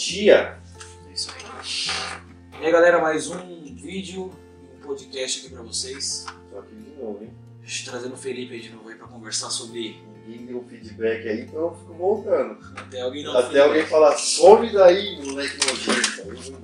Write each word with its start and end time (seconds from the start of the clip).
dia. 0.00 0.58
É 1.08 1.12
isso 1.12 1.30
aí. 1.30 2.62
E 2.62 2.66
aí, 2.66 2.72
galera, 2.72 3.00
mais 3.00 3.28
um 3.28 3.36
vídeo 3.74 4.32
e 4.62 4.76
um 4.76 4.80
podcast 4.80 5.40
aqui 5.40 5.54
pra 5.54 5.62
vocês. 5.62 6.24
Tô 6.50 6.58
aqui 6.58 6.74
de 6.74 6.90
novo, 6.98 7.22
hein? 7.22 7.30
Trazendo 7.84 8.14
o 8.14 8.16
Felipe 8.16 8.54
aí 8.54 8.60
de 8.60 8.70
novo 8.70 8.88
aí 8.88 8.96
pra 8.96 9.06
conversar 9.06 9.50
sobre. 9.50 10.02
Ninguém 10.26 10.46
deu 10.46 10.64
feedback 10.68 11.28
aí, 11.28 11.40
então 11.42 11.60
eu 11.60 11.74
fico 11.74 11.94
voltando. 11.94 12.58
Até 12.76 13.00
alguém 13.00 13.24
não 13.24 13.36
Até 13.36 13.60
alguém 13.60 13.84
falar, 13.86 14.16
some 14.16 14.72
daí, 14.72 15.20
moleque 15.22 15.56
nojento. 15.66 16.60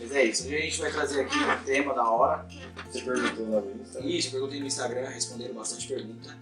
Mas 0.00 0.12
é 0.12 0.24
isso. 0.24 0.46
Hoje 0.46 0.56
a 0.56 0.60
gente 0.60 0.80
vai 0.80 0.92
trazer 0.92 1.20
aqui 1.22 1.36
um 1.36 1.64
tema 1.64 1.94
da 1.94 2.08
hora. 2.08 2.46
Você 2.90 3.02
perguntou 3.02 3.50
lá 3.50 3.60
no 3.60 3.82
Insta? 3.82 4.00
Isso, 4.00 4.28
eu 4.28 4.32
perguntei 4.32 4.60
no 4.60 4.66
Instagram, 4.66 5.08
responderam 5.08 5.54
bastante 5.54 5.86
pergunta. 5.86 6.36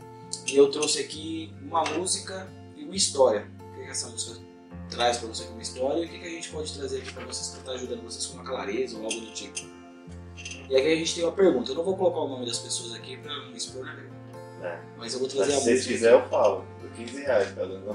E 0.46 0.56
eu 0.56 0.70
trouxe 0.70 1.00
aqui 1.00 1.52
uma 1.62 1.82
música 1.84 2.48
e 2.76 2.84
uma 2.84 2.96
história. 2.96 3.46
O 3.58 3.74
que, 3.76 3.84
que 3.84 3.90
essa 3.90 4.08
música 4.08 4.47
traz 4.91 5.18
pra 5.18 5.29
você 5.29 5.45
como 5.45 5.61
história 5.61 6.00
e 6.02 6.07
o 6.07 6.09
que, 6.09 6.18
que 6.18 6.27
a 6.27 6.30
gente 6.30 6.48
pode 6.50 6.73
trazer 6.73 6.98
aqui 6.98 7.12
pra 7.12 7.25
vocês 7.25 7.48
pra 7.48 7.61
estar 7.61 7.73
ajudando 7.73 8.02
vocês 8.02 8.27
com 8.27 8.34
uma 8.34 8.45
clareza 8.45 8.96
ou 8.96 9.05
algo 9.05 9.20
do 9.20 9.33
tipo. 9.33 9.60
E 10.69 10.77
aqui 10.77 10.92
a 10.92 10.96
gente 10.96 11.15
tem 11.15 11.24
uma 11.24 11.33
pergunta. 11.33 11.70
Eu 11.73 11.77
não 11.77 11.84
vou 11.84 11.96
colocar 11.96 12.20
o 12.20 12.29
nome 12.29 12.46
das 12.46 12.59
pessoas 12.59 12.95
aqui 12.95 13.16
pra 13.16 13.32
não 13.34 13.52
expor 13.52 13.84
na 13.84 13.95
greve. 13.95 14.09
É. 14.62 14.79
Mas 14.96 15.12
eu 15.15 15.20
vou 15.20 15.29
Mas 15.29 15.37
trazer 15.37 15.52
se 15.52 15.56
a 15.56 15.60
vocês 15.60 15.77
música. 15.79 15.95
quiserem, 15.95 16.19
eu 16.20 16.29
falo. 16.29 16.65
Por 16.80 16.91
15 16.91 17.20
reais 17.23 17.52
cada 17.52 17.74
um. 17.74 17.95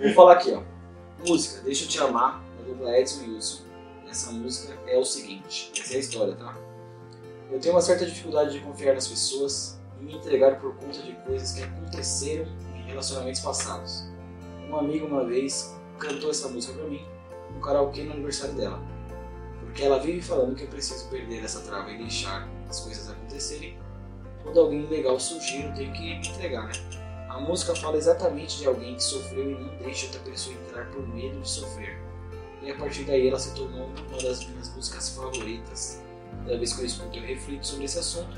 Vou 0.00 0.12
falar 0.14 0.32
aqui, 0.34 0.52
ó. 0.52 0.62
Música, 1.26 1.60
Deixa 1.62 1.84
eu 1.84 1.88
te 1.88 1.98
amar, 1.98 2.40
da 2.58 2.64
dupla 2.64 2.96
Edson 2.98 3.24
Wilson. 3.24 3.62
Essa 4.08 4.30
música 4.30 4.74
é 4.86 4.96
o 4.96 5.04
seguinte, 5.04 5.72
essa 5.78 5.94
é 5.94 5.96
a 5.96 6.00
história, 6.00 6.34
tá? 6.36 6.56
Eu 7.50 7.58
tenho 7.60 7.74
uma 7.74 7.80
certa 7.82 8.06
dificuldade 8.06 8.52
de 8.52 8.60
confiar 8.60 8.94
nas 8.94 9.06
pessoas 9.08 9.78
e 10.00 10.04
me 10.04 10.14
entregar 10.14 10.58
por 10.60 10.74
conta 10.76 11.02
de 11.02 11.12
coisas 11.26 11.52
que 11.52 11.62
aconteceram 11.62 12.46
relacionamentos 12.88 13.40
passados. 13.40 14.04
Uma 14.66 14.80
amiga 14.80 15.06
uma 15.06 15.24
vez 15.24 15.76
cantou 15.98 16.30
essa 16.30 16.48
música 16.48 16.74
pra 16.74 16.84
mim 16.84 17.04
no 17.54 17.60
karaokê 17.60 18.02
no 18.02 18.12
aniversário 18.12 18.54
dela. 18.54 18.80
Porque 19.60 19.82
ela 19.82 19.98
vive 19.98 20.22
falando 20.22 20.54
que 20.54 20.64
eu 20.64 20.68
preciso 20.68 21.08
perder 21.08 21.44
essa 21.44 21.60
trava 21.60 21.90
e 21.90 21.98
deixar 21.98 22.48
as 22.68 22.80
coisas 22.80 23.10
acontecerem. 23.10 23.78
Quando 24.42 24.60
alguém 24.60 24.86
legal 24.86 25.18
surgir, 25.20 25.64
eu 25.64 25.74
tenho 25.74 25.92
que 25.92 26.00
me 26.00 26.14
entregar, 26.14 26.66
né? 26.66 26.72
A 27.28 27.38
música 27.38 27.74
fala 27.74 27.96
exatamente 27.96 28.58
de 28.58 28.66
alguém 28.66 28.94
que 28.94 29.02
sofreu 29.02 29.50
e 29.50 29.54
não 29.54 29.76
deixa 29.76 30.06
outra 30.06 30.20
pessoa 30.20 30.56
entrar 30.56 30.86
por 30.90 31.06
medo 31.08 31.40
de 31.40 31.48
sofrer. 31.48 31.98
E 32.62 32.70
a 32.70 32.74
partir 32.76 33.04
daí 33.04 33.28
ela 33.28 33.38
se 33.38 33.54
tornou 33.54 33.86
uma 33.86 34.22
das 34.22 34.46
minhas 34.46 34.74
músicas 34.74 35.10
favoritas. 35.10 36.02
Cada 36.44 36.56
vez 36.56 36.72
que 36.72 36.80
eu 36.80 36.86
escuto, 36.86 37.18
eu 37.18 37.22
reflito 37.22 37.66
sobre 37.66 37.84
esse 37.84 37.98
assunto 37.98 38.36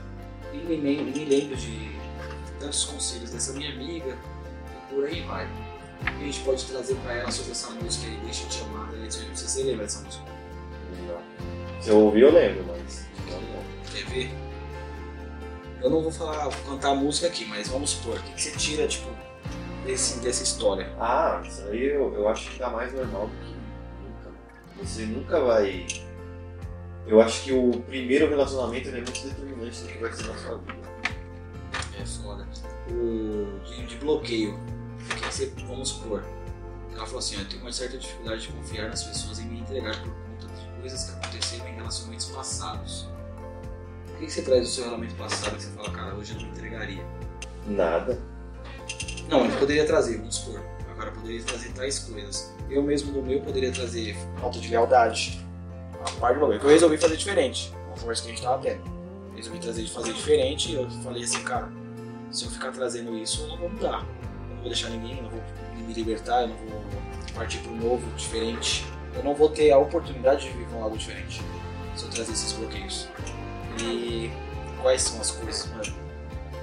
e 0.52 0.56
me 0.56 0.76
lembro, 0.76 1.56
de 1.56 1.98
tantos 2.58 2.84
conselhos 2.84 3.30
dessa 3.30 3.52
minha 3.52 3.72
amiga 3.72 4.18
por 4.90 5.04
aí 5.04 5.22
vai. 5.22 5.46
O 6.00 6.04
que 6.04 6.10
a 6.10 6.26
gente 6.26 6.40
pode 6.40 6.64
trazer 6.64 6.94
pra 6.96 7.14
ela 7.14 7.30
sobre 7.30 7.52
essa 7.52 7.70
música 7.70 8.06
aí, 8.06 8.18
Deixa 8.24 8.44
eu 8.44 8.48
te 8.48 8.62
amar, 8.62 8.90
né? 8.92 9.04
Não 9.04 9.10
sei 9.10 9.28
se 9.34 9.48
você 9.48 9.62
lembra 9.62 9.84
dessa 9.84 10.02
música. 10.02 10.24
Não. 11.06 11.82
Se 11.82 11.90
eu 11.90 11.98
ouvir, 11.98 12.22
eu 12.22 12.32
lembro, 12.32 12.64
mas. 12.66 13.06
Não, 13.28 13.40
não. 13.40 13.62
Quer 13.92 14.04
ver? 14.06 14.30
Eu 15.82 15.90
não 15.90 16.02
vou 16.02 16.12
falar, 16.12 16.48
vou 16.48 16.74
cantar 16.74 16.90
a 16.90 16.94
música 16.94 17.26
aqui, 17.26 17.46
mas 17.46 17.68
vamos 17.68 17.90
supor, 17.90 18.18
o 18.18 18.22
que, 18.22 18.32
que 18.32 18.42
você 18.42 18.50
tira, 18.50 18.86
tipo, 18.86 19.08
desse, 19.84 20.20
dessa 20.20 20.42
história? 20.42 20.92
Ah, 20.98 21.40
isso 21.44 21.66
aí 21.68 21.84
eu, 21.84 22.14
eu 22.14 22.28
acho 22.28 22.50
que 22.50 22.58
tá 22.58 22.68
mais 22.68 22.92
normal 22.92 23.28
do 23.28 23.36
que 23.36 23.54
nunca. 24.02 24.30
Você 24.78 25.02
nunca 25.06 25.40
vai. 25.40 25.86
Eu 27.06 27.20
acho 27.20 27.44
que 27.44 27.52
o 27.52 27.70
primeiro 27.88 28.28
relacionamento 28.28 28.88
é 28.88 28.92
muito 28.92 29.12
determinante 29.12 29.80
do 29.80 29.88
que 29.88 29.98
vai 29.98 30.12
ser 30.12 30.26
na 30.26 30.34
sua 30.34 30.58
vida. 30.58 30.90
É 31.98 32.04
foda. 32.04 32.46
O 32.90 33.60
de, 33.64 33.86
de 33.86 33.96
bloqueio. 33.96 34.58
O 35.06 35.14
que 35.14 35.26
você, 35.26 35.52
vamos 35.66 35.88
supor. 35.90 36.24
Ela 36.94 37.06
falou 37.06 37.18
assim, 37.18 37.36
"Ó, 37.36 37.40
eu 37.40 37.48
tenho 37.48 37.62
uma 37.62 37.72
certa 37.72 37.96
dificuldade 37.96 38.42
de 38.42 38.48
confiar 38.48 38.88
nas 38.88 39.02
pessoas 39.04 39.38
e 39.38 39.42
me 39.44 39.60
entregar 39.60 39.96
por 40.02 40.12
conta 40.12 40.54
de 40.54 40.80
coisas 40.80 41.04
que 41.04 41.10
aconteceram 41.12 41.68
em 41.68 41.74
relacionamentos 41.76 42.26
passados. 42.26 43.08
O 44.08 44.18
que 44.18 44.30
você 44.30 44.42
traz 44.42 44.62
do 44.62 44.66
seu 44.68 44.84
relacionamento 44.84 45.14
passado 45.16 45.56
que 45.56 45.62
você 45.62 45.70
fala, 45.70 45.90
cara, 45.90 46.14
hoje 46.14 46.32
eu 46.32 46.40
não 46.40 46.46
me 46.46 46.50
entregaria? 46.50 47.02
Nada. 47.66 48.18
Não, 49.28 49.44
ele 49.44 49.56
poderia 49.56 49.86
trazer, 49.86 50.18
vamos 50.18 50.36
supor. 50.36 50.60
Agora 50.90 51.10
poderia 51.12 51.42
trazer 51.42 51.70
tais 51.72 52.00
coisas. 52.00 52.52
Eu 52.68 52.82
mesmo 52.82 53.12
do 53.12 53.22
meu 53.22 53.40
poderia 53.40 53.72
trazer 53.72 54.14
falta 54.38 54.58
de 54.58 54.68
lealdade. 54.68 55.46
A 55.94 56.10
parte 56.20 56.34
do 56.34 56.40
bagulho. 56.40 56.60
Que 56.60 56.66
eu 56.66 56.70
resolvi 56.70 56.98
fazer 56.98 57.16
diferente. 57.16 57.72
Uma 57.86 57.96
conversa 57.96 58.22
que 58.22 58.28
a 58.28 58.32
gente 58.32 58.42
tava 58.42 58.62
tendo. 58.62 58.82
Resolvi 59.34 59.58
trazer 59.58 59.82
de 59.84 59.90
fazer 59.90 60.12
diferente 60.12 60.72
e 60.72 60.74
eu 60.74 60.90
falei 61.02 61.22
assim, 61.22 61.42
cara, 61.42 61.72
se 62.30 62.44
eu 62.44 62.50
ficar 62.50 62.72
trazendo 62.72 63.16
isso, 63.16 63.42
eu 63.42 63.48
não 63.48 63.56
vou 63.56 63.70
mudar. 63.70 64.04
Eu 64.60 64.64
não 64.64 64.68
vou 64.68 64.68
deixar 64.68 64.88
ninguém, 64.90 65.16
eu 65.16 65.22
não 65.22 65.30
vou 65.30 65.40
me 65.86 65.92
libertar, 65.94 66.42
eu 66.42 66.48
não 66.48 66.56
vou 66.56 66.82
partir 67.34 67.58
pro 67.58 67.74
novo, 67.74 68.06
diferente. 68.14 68.86
Eu 69.14 69.24
não 69.24 69.34
vou 69.34 69.48
ter 69.48 69.70
a 69.70 69.78
oportunidade 69.78 70.42
de 70.42 70.50
viver 70.50 70.76
algo 70.76 70.96
diferente. 70.96 71.42
Se 71.96 72.04
eu 72.04 72.10
trazer 72.10 72.32
esses 72.32 72.52
bloqueios. 72.52 73.08
E 73.82 74.30
quais 74.82 75.02
são 75.02 75.20
as 75.20 75.30
coisas, 75.30 75.70
mano, 75.70 75.82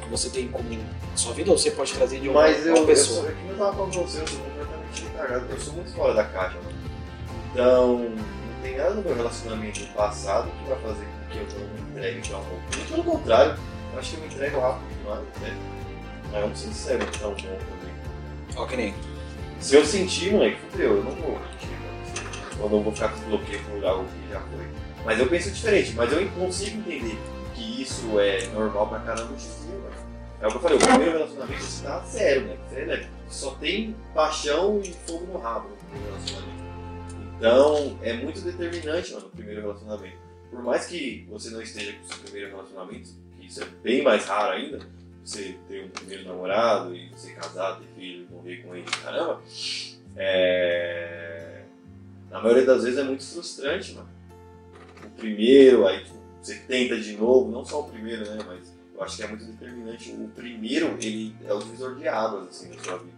que 0.01 0.09
você 0.09 0.29
tem 0.29 0.45
em 0.45 0.49
comum 0.49 0.79
na 1.11 1.17
sua 1.17 1.33
vida 1.33 1.49
ou 1.51 1.57
você 1.57 1.71
pode 1.71 1.93
trazer 1.93 2.19
de 2.19 2.29
uma, 2.29 2.41
Mas 2.41 2.65
eu, 2.65 2.73
uma 2.73 2.81
eu 2.81 2.85
pessoa? 2.85 3.21
sou, 3.21 3.29
é 3.29 3.33
que 3.33 3.49
eu 3.49 3.57
tava 3.57 3.73
falando 3.73 3.93
você, 3.93 4.21
eu 4.21 4.27
sou 4.27 4.39
completamente 4.39 5.03
retardado, 5.03 5.45
eu 5.49 5.59
sou 5.59 5.73
muito 5.73 5.91
fora 5.91 6.13
da 6.13 6.23
caixa, 6.25 6.57
mano. 6.57 6.77
Então, 7.51 7.97
não 7.97 8.61
tem 8.61 8.77
nada 8.77 8.93
no 8.93 9.01
meu 9.01 9.15
relacionamento 9.15 9.79
passado 9.93 10.51
que 10.51 10.69
vai 10.69 10.79
fazer 10.79 11.05
com 11.05 11.29
que 11.31 11.37
eu 11.55 11.59
não 11.59 11.73
me 11.73 11.81
entregue 11.91 12.27
pra 12.27 12.37
um 12.37 12.43
pouco. 12.43 12.87
Pelo 12.89 13.03
contrário, 13.03 13.57
eu 13.93 13.99
acho 13.99 14.11
que 14.11 14.17
eu 14.17 14.21
me 14.21 14.27
entrego 14.27 14.59
rápido 14.59 14.87
demais, 14.99 15.25
né? 15.41 15.57
Mas 16.31 16.41
eu 16.41 16.47
não 16.49 16.55
sei 16.55 16.71
se 16.71 16.91
é 16.91 16.97
tão 16.97 17.31
bom 17.31 17.35
também. 17.35 17.76
Ó, 18.57 18.65
que 18.65 18.75
nem. 18.75 18.93
Se 19.59 19.75
eu 19.75 19.85
sentir, 19.85 20.31
moleque, 20.31 20.57
fudeu, 20.71 20.97
eu 20.97 21.03
não 21.03 21.11
vou. 21.11 21.39
Eu 22.59 22.69
não 22.69 22.81
vou 22.81 22.91
ficar 22.91 23.09
com 23.09 23.21
bloqueio 23.29 23.63
por 23.65 23.85
algo 23.85 24.05
que 24.05 24.33
já 24.33 24.39
foi. 24.39 24.65
Mas 25.05 25.19
eu 25.19 25.27
penso 25.27 25.51
diferente, 25.51 25.93
mas 25.93 26.11
eu 26.11 26.27
consigo 26.31 26.79
entender 26.79 27.17
que 27.53 27.81
isso 27.81 28.19
é 28.19 28.45
normal 28.47 28.89
pra 28.89 28.99
caramba 28.99 29.31
em 29.31 29.35
dia, 29.35 29.79
mano. 29.79 30.07
É 30.41 30.47
o 30.47 30.49
que 30.51 30.55
eu 30.57 30.61
falei, 30.61 30.77
o 30.77 30.81
primeiro 30.81 31.11
relacionamento 31.13 31.63
você 31.63 31.83
tá 31.83 32.03
sério, 32.03 32.41
né? 32.43 32.57
Você 32.69 32.85
né? 32.85 33.09
só 33.29 33.51
tem 33.55 33.95
paixão 34.13 34.81
e 34.83 34.93
fogo 35.07 35.25
no 35.25 35.39
rabo 35.39 35.69
no 35.69 35.75
primeiro 35.77 36.13
relacionamento. 36.13 36.57
Então, 37.37 37.99
é 38.01 38.13
muito 38.13 38.41
determinante, 38.41 39.13
mano, 39.13 39.27
o 39.27 39.29
primeiro 39.29 39.61
relacionamento. 39.61 40.17
Por 40.49 40.63
mais 40.63 40.85
que 40.85 41.27
você 41.29 41.49
não 41.49 41.61
esteja 41.61 41.93
com 41.93 42.03
o 42.03 42.07
seu 42.07 42.17
primeiro 42.23 42.49
relacionamento, 42.49 43.09
que 43.37 43.47
isso 43.47 43.63
é 43.63 43.65
bem 43.83 44.03
mais 44.03 44.25
raro 44.25 44.53
ainda, 44.53 44.79
você 45.27 45.57
ter 45.67 45.83
um 45.83 45.89
primeiro 45.89 46.25
namorado 46.25 46.95
e 46.95 47.09
você 47.09 47.33
casar, 47.33 47.79
ter 47.79 47.87
filho, 47.95 48.27
morrer 48.31 48.63
com 48.63 48.73
ele, 48.73 48.85
caramba, 49.03 49.41
é... 50.15 51.63
na 52.31 52.39
maioria 52.41 52.65
das 52.65 52.83
vezes 52.83 52.97
é 52.97 53.03
muito 53.03 53.25
frustrante, 53.25 53.93
mano. 53.93 54.09
O 55.05 55.09
primeiro, 55.19 55.85
aí 55.85 56.03
tipo, 56.03 56.15
você 56.41 56.55
tenta 56.59 56.97
de 56.97 57.17
novo, 57.17 57.51
não 57.51 57.65
só 57.65 57.81
o 57.81 57.89
primeiro, 57.89 58.23
né, 58.25 58.37
mas 58.47 58.73
eu 58.95 59.03
acho 59.03 59.17
que 59.17 59.23
é 59.23 59.27
muito 59.27 59.43
determinante. 59.43 60.11
O 60.11 60.29
primeiro, 60.29 60.97
ele 61.01 61.35
é 61.45 61.53
o 61.53 61.59
divisor 61.59 61.95
de 61.95 62.07
águas, 62.07 62.47
assim, 62.47 62.73
na 62.73 62.81
sua 62.81 62.97
vida. 62.97 63.17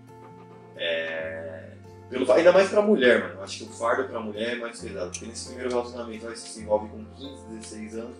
É... 0.77 1.69
Pelo, 2.09 2.29
ainda 2.31 2.51
mais 2.51 2.69
pra 2.69 2.81
mulher, 2.81 3.21
mano. 3.21 3.35
Eu 3.35 3.43
acho 3.43 3.59
que 3.59 3.63
o 3.65 3.73
fardo 3.73 4.05
pra 4.05 4.19
mulher 4.19 4.53
é 4.53 4.59
mais 4.59 4.81
pesado. 4.81 5.11
Porque 5.11 5.27
nesse 5.27 5.45
primeiro 5.45 5.69
relacionamento, 5.69 6.25
você 6.25 6.35
se 6.35 6.61
envolve 6.61 6.89
com 6.89 7.05
15, 7.05 7.43
16 7.59 7.97
anos, 7.97 8.17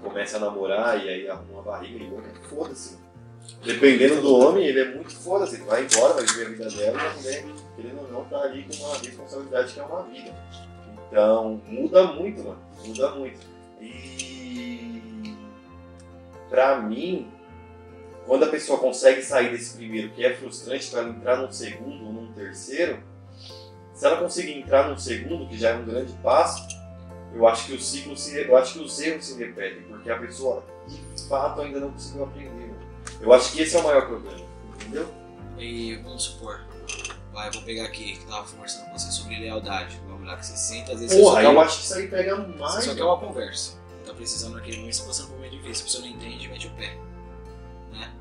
começa 0.00 0.38
a 0.38 0.40
namorar 0.40 1.04
e 1.04 1.08
aí 1.08 1.28
arruma 1.28 1.52
uma 1.52 1.62
barriga 1.62 2.02
e 2.02 2.10
outra, 2.10 2.32
foda-se. 2.48 2.94
mano. 2.94 3.07
Dependendo 3.64 4.20
do 4.22 4.36
homem, 4.36 4.66
ele 4.66 4.80
é 4.80 4.94
muito 4.94 5.14
foda-se. 5.14 5.56
Ele 5.56 5.64
vai 5.64 5.84
embora, 5.84 6.14
vai 6.14 6.24
viver 6.24 6.46
a 6.46 6.50
vida 6.50 6.70
dela 6.70 7.02
e 7.02 7.06
a 7.06 7.14
mulher, 7.14 7.44
querendo 7.76 8.00
ou 8.00 8.12
não, 8.12 8.24
tá 8.24 8.40
ali 8.42 8.64
com 8.64 8.84
uma 8.84 8.98
responsabilidade 8.98 9.72
que 9.72 9.80
é 9.80 9.82
uma 9.82 10.02
vida. 10.04 10.34
Então, 11.08 11.60
muda 11.66 12.04
muito, 12.04 12.42
mano. 12.42 12.58
Muda 12.84 13.10
muito. 13.10 13.40
E. 13.80 15.36
Pra 16.48 16.80
mim, 16.80 17.30
quando 18.26 18.44
a 18.44 18.48
pessoa 18.48 18.78
consegue 18.78 19.22
sair 19.22 19.50
desse 19.50 19.76
primeiro, 19.76 20.10
que 20.10 20.24
é 20.24 20.34
frustrante, 20.34 20.90
para 20.90 21.04
entrar 21.04 21.36
num 21.38 21.50
segundo 21.50 22.06
ou 22.06 22.12
num 22.12 22.32
terceiro, 22.32 23.02
se 23.94 24.06
ela 24.06 24.16
conseguir 24.16 24.52
entrar 24.52 24.88
num 24.88 24.96
segundo, 24.96 25.48
que 25.48 25.58
já 25.58 25.70
é 25.70 25.74
um 25.74 25.84
grande 25.84 26.12
passo, 26.22 26.68
eu 27.34 27.46
acho 27.46 27.66
que 27.66 27.72
o 27.74 27.80
ciclo 27.80 28.16
se, 28.16 28.36
eu 28.40 28.56
acho 28.56 28.74
que 28.74 28.80
os 28.80 29.00
erros 29.00 29.26
se 29.26 29.38
repetem, 29.38 29.82
porque 29.82 30.10
a 30.10 30.18
pessoa 30.18 30.64
de 30.86 31.28
fato 31.28 31.60
ainda 31.60 31.80
não 31.80 31.90
conseguiu 31.90 32.24
aprender. 32.24 32.57
Eu 33.20 33.32
acho 33.32 33.52
que 33.52 33.62
esse 33.62 33.76
é 33.76 33.80
o 33.80 33.84
maior 33.84 34.06
problema, 34.06 34.40
entendeu? 34.74 35.08
E 35.58 35.96
vamos 35.96 36.22
supor, 36.22 36.60
vai, 37.32 37.50
vou 37.50 37.62
pegar 37.62 37.84
aqui, 37.84 38.16
que 38.16 38.26
tava 38.26 38.48
conversando 38.48 38.86
com 38.86 38.98
você 38.98 39.10
sobre 39.10 39.38
lealdade. 39.38 40.00
Vamos 40.06 40.26
lá, 40.26 40.36
que 40.36 40.46
você 40.46 40.56
senta, 40.56 40.92
às 40.92 41.00
vezes 41.00 41.16
você 41.16 41.22
Porra, 41.22 41.40
quer 41.40 41.46
eu 41.46 41.50
uma, 41.50 41.62
acho 41.62 41.78
que 41.78 41.84
isso 41.84 41.94
aí 41.94 42.08
pega 42.08 42.36
mais. 42.36 42.74
você 42.74 42.82
só 42.82 42.94
quer 42.94 43.04
uma 43.04 43.18
conversa. 43.18 43.78
Tá 44.06 44.14
precisando 44.14 44.54
naquele 44.54 44.78
momento, 44.78 44.94
você 44.94 45.00
tá 45.02 45.06
passando 45.08 45.26
por 45.26 45.32
um 45.34 45.36
momento 45.36 45.52
difícil, 45.52 45.82
a 45.82 45.84
pessoa 45.84 46.04
não 46.04 46.10
entende, 46.10 46.48
mete 46.48 46.66
o 46.66 46.70
pé. 46.70 46.96
Né? 47.92 48.12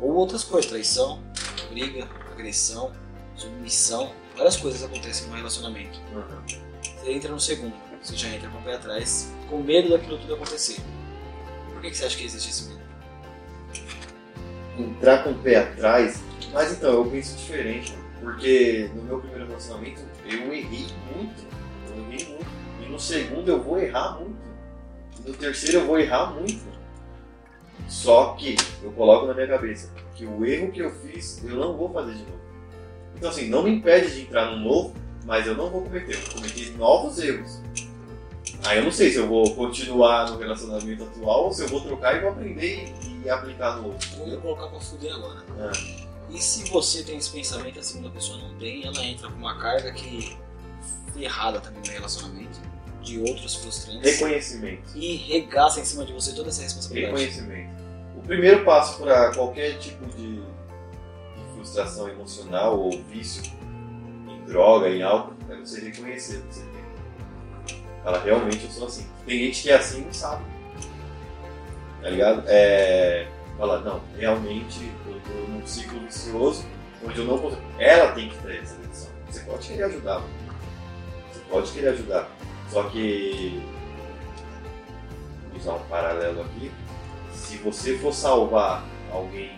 Ou 0.00 0.12
outras 0.14 0.42
coisas, 0.42 0.70
traição, 0.70 1.22
briga, 1.70 2.08
agressão, 2.32 2.92
submissão, 3.36 4.12
várias 4.36 4.56
coisas 4.56 4.82
acontecem 4.82 5.28
no 5.28 5.36
relacionamento. 5.36 6.00
Uhum. 6.12 6.60
Você 6.82 7.12
entra 7.12 7.30
no 7.30 7.40
segundo, 7.40 7.74
você 8.02 8.16
já 8.16 8.28
entra 8.28 8.48
com 8.50 8.58
o 8.58 8.62
pé 8.62 8.74
atrás, 8.74 9.32
com 9.48 9.58
medo 9.62 9.90
daquilo 9.90 10.18
tudo 10.18 10.34
acontecer. 10.34 10.80
Por 11.72 11.80
que, 11.80 11.90
que 11.90 11.96
você 11.96 12.04
acha 12.06 12.16
que 12.16 12.24
existe 12.24 12.50
esse 12.50 12.64
medo? 12.64 12.79
Entrar 14.80 15.24
com 15.24 15.30
o 15.30 15.34
pé 15.38 15.56
atrás 15.56 16.22
Mas 16.52 16.72
então, 16.72 16.92
eu 16.92 17.04
penso 17.04 17.36
diferente, 17.36 17.94
porque 18.20 18.90
no 18.94 19.02
meu 19.02 19.18
primeiro 19.18 19.46
relacionamento 19.46 20.02
eu 20.24 20.52
errei 20.52 20.86
muito. 21.14 21.46
Eu 21.88 22.04
errei 22.04 22.28
muito. 22.28 22.46
E 22.82 22.88
no 22.88 22.98
segundo 22.98 23.48
eu 23.48 23.62
vou 23.62 23.78
errar 23.78 24.18
muito. 24.18 24.38
E 25.18 25.28
no 25.28 25.36
terceiro 25.36 25.78
eu 25.78 25.86
vou 25.86 25.98
errar 25.98 26.32
muito. 26.32 26.64
Só 27.88 28.34
que 28.34 28.56
eu 28.82 28.92
coloco 28.92 29.26
na 29.26 29.34
minha 29.34 29.48
cabeça 29.48 29.92
que 30.14 30.24
o 30.24 30.44
erro 30.44 30.70
que 30.70 30.80
eu 30.80 30.90
fiz 30.90 31.42
eu 31.44 31.56
não 31.56 31.76
vou 31.76 31.92
fazer 31.92 32.12
de 32.12 32.22
novo. 32.22 32.40
Então 33.16 33.30
assim, 33.30 33.48
não 33.48 33.62
me 33.62 33.70
impede 33.70 34.14
de 34.14 34.22
entrar 34.22 34.50
num 34.50 34.60
novo, 34.60 34.94
mas 35.24 35.46
eu 35.46 35.54
não 35.54 35.70
vou 35.70 35.82
cometer. 35.82 36.14
Eu 36.14 36.20
vou 36.20 36.34
cometer 36.36 36.76
novos 36.76 37.18
erros. 37.18 37.60
Aí 38.64 38.78
eu 38.78 38.84
não 38.84 38.92
sei 38.92 39.10
se 39.10 39.16
eu 39.16 39.26
vou 39.26 39.54
continuar 39.54 40.30
no 40.30 40.38
relacionamento 40.38 41.04
atual 41.04 41.44
ou 41.44 41.52
se 41.52 41.62
eu 41.62 41.68
vou 41.68 41.80
trocar 41.80 42.16
e 42.16 42.20
vou 42.20 42.30
aprender 42.30 42.92
e, 43.02 43.24
e 43.24 43.30
aplicar 43.30 43.76
no 43.76 43.88
outro. 43.88 44.08
Vou 44.16 44.36
colocar 44.38 44.68
pra 44.68 44.80
fuder 44.80 45.14
agora. 45.14 45.42
Ah. 45.58 45.72
E 46.30 46.38
se 46.38 46.70
você 46.70 47.02
tem 47.02 47.16
esse 47.16 47.30
pensamento 47.30 47.78
a 47.78 47.82
segunda 47.82 48.10
pessoa 48.10 48.38
não 48.38 48.54
tem, 48.56 48.84
ela 48.84 49.04
entra 49.04 49.28
com 49.28 49.36
uma 49.36 49.58
carga 49.58 49.92
que 49.92 50.36
errada 51.16 51.60
também 51.60 51.80
no 51.80 51.92
relacionamento, 51.92 52.60
de 53.02 53.18
outros 53.20 53.56
frustrantes, 53.56 54.12
Reconhecimento. 54.18 54.90
e 54.94 55.16
regaça 55.16 55.80
em 55.80 55.84
cima 55.84 56.04
de 56.04 56.12
você 56.12 56.34
toda 56.34 56.48
essa 56.48 56.62
responsabilidade. 56.62 57.12
Reconhecimento. 57.12 57.70
O 58.16 58.22
primeiro 58.22 58.64
passo 58.64 59.00
para 59.02 59.34
qualquer 59.34 59.78
tipo 59.78 60.06
de, 60.16 60.36
de 60.36 61.52
frustração 61.54 62.08
emocional 62.08 62.78
ou 62.78 62.90
vício 63.04 63.42
em 64.28 64.44
droga, 64.44 64.88
em 64.88 65.02
álcool, 65.02 65.34
é 65.48 65.56
você 65.56 65.80
reconhecer 65.80 66.42
você 66.50 66.62
Fala, 68.04 68.18
realmente 68.20 68.64
eu 68.64 68.70
sou 68.70 68.86
assim. 68.86 69.06
Tem 69.26 69.38
gente 69.38 69.62
que 69.62 69.70
é 69.70 69.76
assim 69.76 70.02
e 70.02 70.04
não 70.04 70.12
sabe. 70.12 70.44
Tá 72.02 72.08
ligado? 72.08 72.44
É. 72.46 73.28
Fala, 73.58 73.80
não, 73.80 74.00
realmente 74.16 74.90
eu 75.06 75.20
tô 75.20 75.50
num 75.50 75.66
ciclo 75.66 76.00
vicioso 76.00 76.64
onde 77.04 77.18
eu 77.18 77.24
não 77.26 77.38
consigo. 77.38 77.62
Ela 77.78 78.12
tem 78.12 78.30
que 78.30 78.38
ter 78.38 78.62
essa 78.62 78.76
decisão. 78.76 79.10
Você 79.28 79.40
pode 79.40 79.68
querer 79.68 79.82
ajudar. 79.84 80.22
Você 81.30 81.40
pode 81.50 81.72
querer 81.72 81.88
ajudar. 81.88 82.28
Só 82.70 82.84
que. 82.84 83.62
Vou 85.50 85.58
usar 85.58 85.74
um 85.74 85.88
paralelo 85.88 86.42
aqui. 86.42 86.72
Se 87.34 87.56
você 87.58 87.98
for 87.98 88.14
salvar 88.14 88.84
alguém 89.12 89.56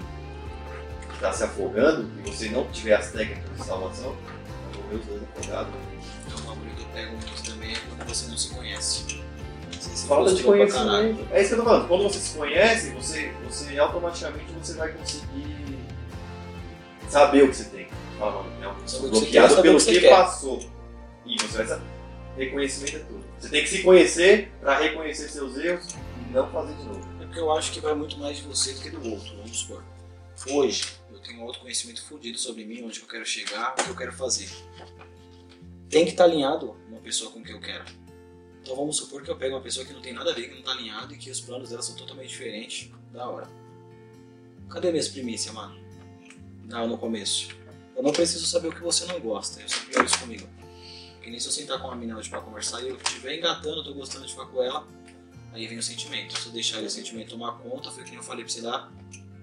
que 1.08 1.14
está 1.14 1.32
se 1.32 1.44
afogando 1.44 2.10
e 2.18 2.30
você 2.30 2.48
não 2.48 2.66
tiver 2.68 2.94
as 2.94 3.12
técnicas 3.12 3.56
de 3.56 3.64
salvação, 3.64 4.16
vai 4.72 4.82
morrer 4.82 4.96
os 4.96 5.06
dois 5.06 5.22
afogados. 5.22 5.72
Então, 6.26 6.56
que 6.56 6.82
eu 6.82 6.86
pego 6.92 7.16
é 7.16 7.41
você 8.06 8.28
não 8.28 8.36
se 8.36 8.54
conhece. 8.54 9.22
Você 9.70 9.96
se 9.96 10.06
Falta 10.06 10.34
de 10.34 10.42
conhecimento. 10.42 11.26
É 11.30 11.40
isso 11.40 11.48
que 11.48 11.54
eu 11.54 11.58
tô 11.58 11.64
falando. 11.64 11.88
Quando 11.88 12.02
você 12.04 12.18
se 12.18 12.36
conhece, 12.36 12.90
você, 12.90 13.32
você 13.44 13.78
automaticamente 13.78 14.52
você 14.52 14.74
vai 14.74 14.92
conseguir 14.92 15.78
saber 17.08 17.44
o 17.44 17.48
que 17.48 17.56
você 17.56 17.64
tem. 17.64 17.88
Fala, 18.18 18.42
mano, 18.42 18.60
não, 18.60 18.70
eu 18.70 18.88
Saber 18.88 18.88
sou 18.88 19.06
o 19.06 19.10
que 19.10 19.16
você 19.16 19.20
bloqueado 19.20 19.62
pelo 19.62 19.78
que 19.78 20.00
que, 20.00 20.08
passou. 20.08 20.60
E 21.26 21.36
você 21.40 21.58
vai 21.58 21.66
saber. 21.66 21.86
Reconhecimento 22.36 22.96
é 22.96 23.00
tudo. 23.00 23.24
Você 23.38 23.48
tem 23.48 23.62
que 23.62 23.68
se 23.68 23.82
conhecer 23.82 24.52
para 24.60 24.78
reconhecer 24.78 25.28
seus 25.28 25.56
erros 25.56 25.88
e 25.92 26.32
não 26.32 26.50
fazer 26.50 26.74
de 26.74 26.84
novo. 26.84 27.06
É 27.20 27.24
porque 27.24 27.40
eu 27.40 27.52
acho 27.52 27.72
que 27.72 27.80
vai 27.80 27.94
muito 27.94 28.16
mais 28.18 28.38
de 28.38 28.44
você 28.44 28.72
do 28.72 28.80
que 28.80 28.90
do 28.90 29.10
outro, 29.10 29.36
vamos 29.36 29.58
supor. 29.58 29.84
Hoje, 30.50 30.84
eu 31.12 31.20
tenho 31.20 31.40
um 31.40 31.42
autoconhecimento 31.42 32.02
fodido 32.04 32.38
sobre 32.38 32.64
mim, 32.64 32.82
onde 32.84 33.00
eu 33.00 33.06
quero 33.06 33.24
chegar, 33.24 33.72
o 33.72 33.82
que 33.82 33.90
eu 33.90 33.96
quero 33.96 34.12
fazer. 34.12 34.48
Tem 35.88 36.04
que 36.04 36.12
estar 36.12 36.24
alinhado 36.24 36.66
uma 36.70 36.76
pessoa 37.02 37.30
com 37.30 37.42
que 37.42 37.52
eu 37.52 37.60
quero. 37.60 37.84
Então 38.60 38.76
vamos 38.76 38.96
supor 38.96 39.22
que 39.22 39.30
eu 39.30 39.36
pego 39.36 39.56
uma 39.56 39.60
pessoa 39.60 39.84
que 39.84 39.92
não 39.92 40.00
tem 40.00 40.12
nada 40.12 40.30
a 40.30 40.34
ver, 40.34 40.44
que 40.44 40.52
não 40.52 40.60
está 40.60 40.72
alinhado 40.72 41.12
e 41.14 41.18
que 41.18 41.30
os 41.30 41.40
planos 41.40 41.70
dela 41.70 41.82
são 41.82 41.96
totalmente 41.96 42.28
diferentes. 42.28 42.90
Da 43.12 43.28
hora. 43.28 43.48
Cadê 44.70 44.90
minhas 44.90 45.08
primícias, 45.08 45.54
mano? 45.54 45.78
Não, 46.64 46.88
no 46.88 46.96
começo. 46.96 47.54
Eu 47.94 48.02
não 48.02 48.12
preciso 48.12 48.46
saber 48.46 48.68
o 48.68 48.72
que 48.72 48.80
você 48.80 49.04
não 49.04 49.20
gosta, 49.20 49.60
eu 49.60 49.68
sempre 49.68 50.04
isso 50.04 50.18
comigo. 50.18 50.48
Que 51.20 51.30
nem 51.30 51.38
se 51.38 51.46
eu 51.46 51.52
sentar 51.52 51.78
com 51.78 51.88
uma 51.88 51.96
menina 51.96 52.18
hoje 52.18 52.30
pra 52.30 52.40
conversar 52.40 52.80
e 52.82 52.88
eu 52.88 52.96
estiver 52.96 53.36
engatando, 53.36 53.80
eu 53.80 53.84
tô 53.84 53.92
gostando 53.92 54.24
de 54.24 54.32
ficar 54.32 54.46
com 54.46 54.62
ela, 54.62 54.86
Aí 55.52 55.66
vem 55.66 55.78
o 55.78 55.82
sentimento. 55.82 56.38
Se 56.38 56.46
eu 56.46 56.52
deixar 56.52 56.82
o 56.82 56.90
sentimento 56.90 57.30
tomar 57.30 57.52
conta, 57.58 57.90
foi 57.90 58.02
o 58.02 58.06
que 58.06 58.14
eu 58.14 58.22
falei 58.22 58.44
pra 58.44 58.52
você 58.52 58.62
lá, 58.62 58.90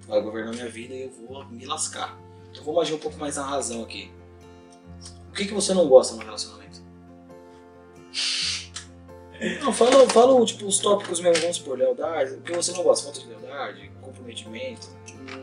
vai 0.07 0.21
governar 0.21 0.53
minha 0.53 0.67
vida 0.67 0.93
e 0.93 1.03
eu 1.03 1.11
vou 1.11 1.45
me 1.45 1.65
lascar. 1.65 2.17
Então 2.51 2.63
vamos 2.63 2.81
agir 2.81 2.95
um 2.95 2.99
pouco 2.99 3.17
mais 3.17 3.35
na 3.35 3.43
razão 3.43 3.83
aqui. 3.83 4.11
O 5.29 5.33
que, 5.33 5.45
que 5.45 5.53
você 5.53 5.73
não 5.73 5.87
gosta 5.87 6.15
no 6.15 6.23
relacionamento? 6.23 6.78
Não, 9.61 9.71
fala, 9.71 10.07
fala 10.09 10.45
tipo, 10.45 10.65
os 10.65 10.79
tópicos 10.79 11.21
mesmo, 11.21 11.41
vamos 11.41 11.57
supor, 11.57 11.77
lealdade. 11.77 12.33
O 12.33 12.41
que 12.41 12.53
você 12.53 12.73
não 12.73 12.83
gosta? 12.83 13.05
Falta 13.05 13.21
de 13.21 13.27
lealdade, 13.27 13.91
comprometimento. 14.01 14.87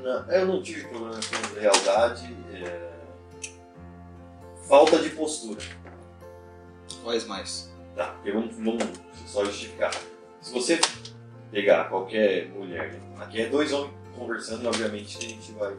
Não, 0.03 0.31
eu 0.31 0.47
não 0.47 0.63
tive 0.63 0.87
problema 0.89 1.19
com 1.19 1.55
lealdade. 1.59 2.37
é, 2.53 2.91
Falta 4.69 4.99
de 4.99 5.11
postura. 5.11 5.61
Quais 7.03 7.25
mais? 7.27 7.73
Tá, 7.95 8.09
porque 8.09 8.33
vamos, 8.33 8.55
vamos 8.57 8.85
só 9.27 9.45
justificar. 9.45 9.95
Se 10.43 10.53
você 10.53 10.79
pegar 11.51 11.89
qualquer 11.89 12.49
mulher, 12.51 13.01
aqui 13.19 13.41
é 13.41 13.49
dois 13.49 13.73
homens 13.73 13.95
conversando 14.15 14.65
e 14.65 14.67
obviamente 14.67 15.17
a 15.19 15.21
gente 15.21 15.53
vai 15.53 15.75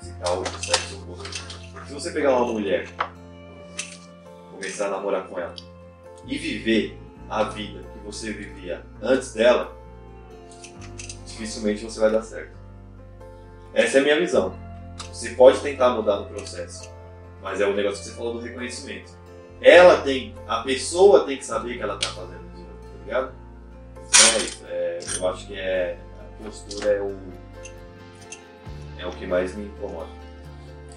citar 0.00 0.38
o 0.38 0.44
sexo 0.62 1.02
oposto. 1.02 1.86
Se 1.86 1.92
você 1.92 2.12
pegar 2.12 2.36
uma 2.36 2.52
mulher, 2.52 2.88
começar 4.52 4.86
a 4.86 4.90
namorar 4.90 5.26
com 5.26 5.38
ela 5.38 5.54
e 6.28 6.38
viver 6.38 6.98
a 7.28 7.44
vida 7.44 7.80
que 7.80 7.98
você 8.04 8.32
vivia 8.32 8.84
antes 9.02 9.32
dela, 9.34 9.76
dificilmente 11.26 11.84
você 11.84 11.98
vai 12.00 12.10
dar 12.10 12.22
certo. 12.22 12.56
Essa 13.74 13.98
é 13.98 14.00
a 14.00 14.04
minha 14.04 14.18
visão. 14.20 14.54
Você 15.12 15.30
pode 15.30 15.60
tentar 15.60 15.90
mudar 15.90 16.20
no 16.20 16.26
processo, 16.26 16.90
mas 17.42 17.60
é 17.60 17.66
o 17.66 17.74
negócio 17.74 17.98
que 17.98 18.04
você 18.10 18.14
falou 18.14 18.34
do 18.34 18.40
reconhecimento. 18.40 19.12
Ela 19.60 20.00
tem, 20.02 20.34
a 20.46 20.62
pessoa 20.62 21.24
tem 21.24 21.36
que 21.38 21.44
saber 21.44 21.76
que 21.76 21.82
ela 21.82 21.96
tá 21.96 22.08
fazendo 22.08 22.42
novo, 22.54 22.68
tá 22.82 23.04
ligado? 23.04 23.32
Então 23.96 24.20
é 24.34 24.38
isso. 24.38 24.64
é, 24.68 24.98
eu 25.18 25.28
acho 25.28 25.46
que 25.46 25.54
é, 25.58 25.98
a 26.20 26.44
postura 26.44 26.90
é 26.90 27.00
o, 27.00 27.16
é 28.98 29.06
o 29.06 29.10
que 29.10 29.26
mais 29.26 29.54
me 29.56 29.66
incomoda. 29.66 30.10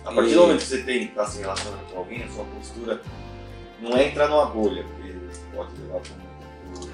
A 0.05 0.11
partir 0.11 0.31
E- 0.31 0.33
do 0.35 0.41
momento 0.41 0.59
que 0.59 0.65
você 0.65 0.83
tem, 0.83 1.07
tá 1.07 1.25
se 1.25 1.39
relacionando 1.39 1.83
com 1.91 1.97
alguém, 1.99 2.23
a 2.23 2.27
sua 2.29 2.45
postura 2.45 3.01
não 3.81 3.97
é 3.97 4.07
entrar 4.07 4.27
numa 4.27 4.45
bolha, 4.45 4.83
porque 4.83 5.13
pode 5.55 5.71
levar 5.81 5.99
pro, 5.99 6.13
pro, 6.73 6.89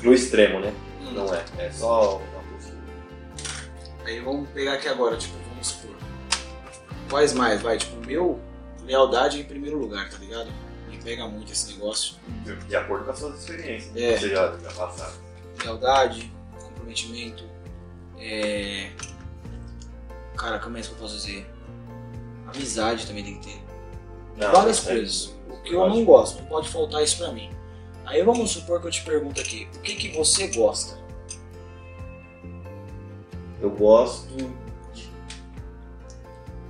pro 0.00 0.14
extremo, 0.14 0.60
né? 0.60 0.74
Não 1.12 1.32
é. 1.34 1.44
É 1.58 1.70
só 1.70 2.16
uma 2.16 2.42
postura. 2.50 2.78
Aí 4.04 4.20
vamos 4.20 4.48
pegar 4.50 4.74
aqui 4.74 4.88
agora, 4.88 5.16
tipo, 5.16 5.34
vamos 5.50 5.68
supor. 5.68 5.94
Quais 7.10 7.34
mais? 7.34 7.60
Vai, 7.60 7.76
tipo, 7.76 8.04
meu, 8.06 8.40
lealdade 8.84 9.40
em 9.40 9.44
primeiro 9.44 9.78
lugar, 9.78 10.08
tá 10.10 10.16
ligado? 10.18 10.50
Me 10.88 10.96
pega 10.98 11.28
muito 11.28 11.52
esse 11.52 11.72
negócio. 11.74 12.16
De 12.66 12.74
acordo 12.74 13.04
com 13.04 13.10
as 13.10 13.18
suas 13.18 13.38
experiências? 13.38 13.94
É. 13.94 14.18
você 14.18 14.30
já, 14.30 14.56
já 14.58 14.72
passaram. 14.72 15.14
Lealdade, 15.62 16.32
comprometimento, 16.58 17.44
é. 18.18 18.90
Cara, 20.36 20.58
como 20.58 20.78
é 20.78 20.80
que 20.80 20.88
eu 20.88 20.94
posso 20.94 21.16
dizer? 21.16 21.46
Amizade 22.46 23.06
também 23.06 23.22
tem 23.24 23.38
que 23.38 23.48
ter. 23.48 23.61
Não, 24.42 24.52
Várias 24.52 24.86
é- 24.86 24.92
coisas. 24.92 25.34
O 25.48 25.56
que 25.62 25.74
eu 25.74 25.88
não 25.88 26.04
gosto, 26.04 26.40
não 26.40 26.48
pode 26.48 26.68
faltar 26.68 27.02
isso 27.02 27.18
pra 27.18 27.32
mim. 27.32 27.50
Aí 28.04 28.22
vamos 28.22 28.50
supor 28.50 28.80
que 28.80 28.88
eu 28.88 28.90
te 28.90 29.02
pergunto 29.04 29.40
aqui, 29.40 29.68
o 29.76 29.80
que, 29.80 29.94
que 29.94 30.08
você 30.16 30.48
gosta? 30.48 30.98
Eu 33.60 33.70
gosto 33.70 34.26
de 34.92 35.08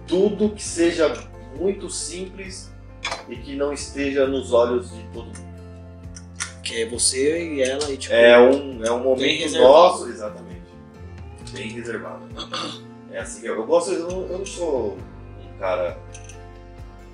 tudo 0.06 0.50
que 0.50 0.62
seja 0.62 1.12
muito 1.58 1.88
simples 1.88 2.70
e 3.28 3.36
que 3.36 3.56
não 3.56 3.72
esteja 3.72 4.26
nos 4.26 4.52
olhos 4.52 4.90
de 4.90 5.02
todo 5.04 5.24
mundo. 5.24 5.52
Que 6.62 6.82
é 6.82 6.88
você 6.88 7.54
e 7.54 7.62
ela 7.62 7.90
e 7.90 7.96
tipo. 7.96 8.14
É 8.14 8.38
um, 8.38 8.84
é 8.84 8.92
um 8.92 9.02
momento 9.02 9.58
nosso, 9.58 10.08
exatamente. 10.08 10.62
Bem 11.52 11.70
reservado. 11.70 12.24
É 13.10 13.18
assim 13.18 13.40
que 13.40 13.46
eu, 13.46 13.56
eu 13.56 13.66
gosto, 13.66 13.92
eu 13.92 14.08
não, 14.08 14.22
eu 14.26 14.38
não 14.38 14.46
sou 14.46 14.96
um 14.96 15.58
cara 15.58 15.98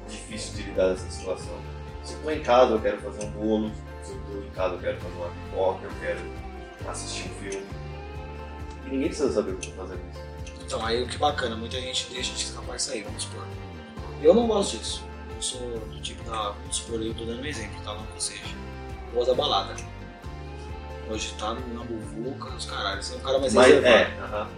difícil 0.09 0.55
de 0.55 0.63
lidar 0.63 0.89
nessa 0.91 1.11
situação. 1.11 1.55
Se 2.03 2.15
eu 2.15 2.21
tô 2.21 2.31
em 2.31 2.41
casa, 2.41 2.73
eu 2.73 2.81
quero 2.81 2.99
fazer 3.01 3.25
um 3.27 3.31
bolo. 3.31 3.71
Se 4.03 4.13
eu 4.13 4.19
tô 4.27 4.47
em 4.47 4.51
casa, 4.51 4.75
eu 4.75 4.81
quero 4.81 5.01
fazer 5.01 5.15
uma 5.17 5.29
pipoca, 5.29 5.85
eu 5.85 5.91
quero 6.01 6.21
assistir 6.89 7.29
um 7.29 7.35
filme. 7.35 7.67
E 8.87 8.91
ninguém 8.91 9.09
precisa 9.09 9.33
saber 9.33 9.53
o 9.53 9.57
que 9.57 9.69
eu 9.69 9.75
tô 9.75 9.83
fazendo 9.83 10.01
isso. 10.11 10.29
Então, 10.65 10.85
aí 10.85 11.03
o 11.03 11.07
que 11.09 11.17
bacana, 11.19 11.57
muita 11.57 11.81
gente 11.81 12.11
deixa 12.13 12.35
de 12.35 12.43
escapar 12.45 12.77
isso 12.77 12.93
aí, 12.93 13.03
vamos 13.03 13.23
supor. 13.23 13.45
Eu 14.23 14.35
não 14.35 14.47
gosto 14.47 14.77
disso. 14.79 15.05
Eu 15.35 15.43
sou 15.43 15.61
do 15.61 16.01
tipo 16.01 16.23
da. 16.25 16.51
Vamos 16.51 16.77
supor, 16.77 17.01
eu 17.01 17.15
tô 17.15 17.25
dando 17.25 17.41
um 17.43 17.47
exemplo, 17.47 17.81
tá? 17.85 17.95
Não 17.95 18.05
que 18.05 18.15
eu 18.15 18.21
seja. 18.21 18.43
Eu 19.09 19.15
gosto 19.15 19.29
da 19.29 19.35
balada. 19.35 19.75
Hoje 21.11 21.35
tá 21.39 21.55
na 21.55 21.85
buvuca, 21.85 22.51
os 22.55 22.67
caralho. 22.67 23.03
Você 23.03 23.15
é 23.15 23.17
um 23.17 23.21
cara 23.21 23.39
mais 23.39 23.55
Mas 23.55 23.67
reservado. 23.67 23.95
é, 23.95 24.19
aham. 24.25 24.49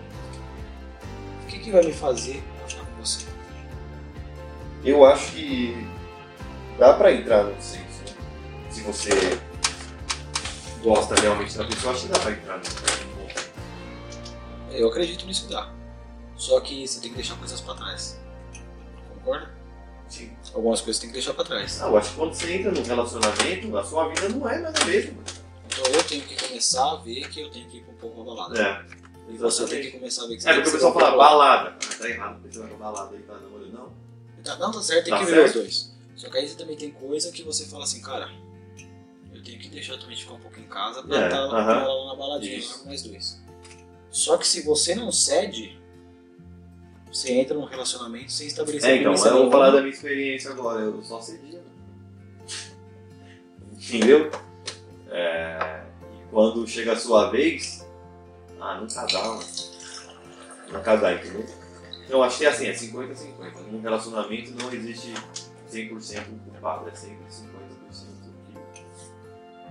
O 1.42 1.46
que, 1.46 1.58
que 1.58 1.70
vai 1.70 1.82
me 1.84 1.92
fazer 1.92 2.42
ficar 2.66 2.84
com 2.84 3.04
você? 3.04 3.26
Eu 4.84 5.04
acho 5.04 5.32
que 5.32 5.86
dá 6.78 6.94
pra 6.94 7.12
entrar 7.12 7.44
no 7.44 7.60
senso, 7.60 7.82
né? 8.06 8.14
Se 8.70 8.80
você 8.82 9.10
gosta 10.82 11.14
realmente 11.20 11.56
da 11.56 11.64
pessoa, 11.64 11.92
acho 11.92 12.02
que 12.06 12.08
dá 12.12 12.18
pra 12.18 12.32
entrar 12.32 12.58
no 12.58 12.64
senso. 12.64 13.10
Eu 14.70 14.88
acredito 14.88 15.26
nisso 15.26 15.46
que 15.46 15.52
dá. 15.52 15.70
Só 16.36 16.60
que 16.60 16.86
você 16.86 17.00
tem 17.00 17.10
que 17.10 17.16
deixar 17.16 17.36
coisas 17.36 17.60
pra 17.60 17.74
trás. 17.74 18.18
Concorda? 19.14 19.50
Sim. 20.08 20.32
Algumas 20.54 20.80
coisas 20.80 20.96
você 20.96 21.02
tem 21.02 21.10
que 21.10 21.14
deixar 21.14 21.34
pra 21.34 21.44
trás. 21.44 21.82
Ah, 21.82 21.88
eu 21.88 21.98
acho 21.98 22.10
que 22.10 22.16
quando 22.16 22.34
você 22.34 22.54
entra 22.54 22.72
num 22.72 22.82
relacionamento, 22.82 23.76
a 23.76 23.84
sua 23.84 24.08
vida 24.08 24.28
não 24.30 24.48
é 24.48 24.58
mais 24.60 24.74
a 24.80 24.84
mesma. 24.86 25.22
Então 25.66 25.92
eu 25.92 26.02
tenho 26.04 26.22
que 26.22 26.48
começar 26.48 26.92
a 26.92 26.96
ver 26.96 27.28
que 27.28 27.40
eu 27.42 27.50
tenho 27.50 27.68
que 27.68 27.78
ir 27.78 27.84
um 27.88 27.94
pouco 27.94 28.24
pra 28.24 28.34
balada. 28.34 28.62
É. 28.62 29.00
E 29.28 29.36
você 29.36 29.66
tem 29.66 29.82
que 29.82 29.90
começar 29.92 30.24
a 30.24 30.28
ver 30.28 30.36
que 30.36 30.42
você 30.42 30.48
É, 30.48 30.52
tem 30.54 30.62
porque 30.62 30.70
que 30.70 30.76
o 30.76 30.80
ser 30.80 30.86
pessoal 30.92 31.12
fala 31.12 31.16
balada. 31.16 31.76
Ah, 31.78 31.94
tá 31.98 32.08
errado, 32.08 32.40
porque 32.40 32.54
você 32.54 32.60
vai 32.60 32.68
pra 32.68 32.76
balada 32.78 33.16
aí, 33.16 33.22
tá 33.22 33.34
namorando. 33.34 33.72
Não. 33.72 33.99
Tá, 34.44 34.56
não, 34.56 34.70
tá 34.70 34.82
certo, 34.82 35.04
tem 35.04 35.14
Tá 35.14 35.20
que 35.20 35.26
ver 35.30 35.44
os 35.44 35.52
dois. 35.52 35.92
Só 36.16 36.28
que 36.28 36.36
aí 36.38 36.48
você 36.48 36.54
também 36.56 36.76
tem 36.76 36.90
coisa 36.90 37.30
que 37.32 37.42
você 37.42 37.64
fala 37.66 37.84
assim, 37.84 38.00
cara, 38.00 38.28
eu 39.32 39.42
tenho 39.42 39.58
que 39.58 39.68
deixar 39.68 39.98
também 39.98 40.16
ficar 40.16 40.34
um 40.34 40.40
pouco 40.40 40.58
em 40.60 40.64
casa 40.66 41.02
pra 41.02 41.22
É, 41.22 41.24
estar 41.26 41.38
aham. 41.38 41.50
com 41.64 41.70
ela 41.70 41.94
lá 41.94 42.06
na 42.12 42.14
baladinha 42.16 42.56
Isso. 42.58 42.80
com 42.80 42.88
mais 42.88 43.02
dois. 43.02 43.40
Só 44.10 44.36
que 44.36 44.46
se 44.46 44.62
você 44.62 44.94
não 44.94 45.10
cede, 45.12 45.78
você 47.06 47.32
entra 47.32 47.56
num 47.56 47.64
relacionamento 47.64 48.30
sem 48.32 48.46
estabelecer 48.48 48.90
É, 48.90 48.96
então, 48.96 49.12
eu 49.14 49.42
vou 49.42 49.50
falar 49.50 49.70
da 49.70 49.80
minha 49.80 49.92
experiência 49.92 50.50
agora. 50.50 50.80
Eu 50.80 51.02
só 51.02 51.20
cedia. 51.20 51.62
Entendeu? 53.72 54.30
É, 55.10 55.82
e 56.02 56.30
quando 56.30 56.66
chega 56.66 56.92
a 56.92 56.96
sua 56.96 57.30
vez, 57.30 57.84
ah, 58.60 58.78
não 58.80 58.86
casar, 58.86 59.24
mano. 59.24 59.44
Não 60.70 60.82
casar, 60.82 61.14
entendeu? 61.14 61.46
Então, 62.10 62.24
acho 62.24 62.38
que 62.38 62.44
é 62.44 62.48
assim, 62.48 62.66
é 62.66 62.72
50-50. 62.72 63.70
Num 63.70 63.80
relacionamento 63.80 64.50
não 64.60 64.72
existe 64.72 65.14
100% 65.72 66.24
culpado, 66.44 66.88
é 66.88 66.92
sempre 66.92 67.24
50% 67.30 67.44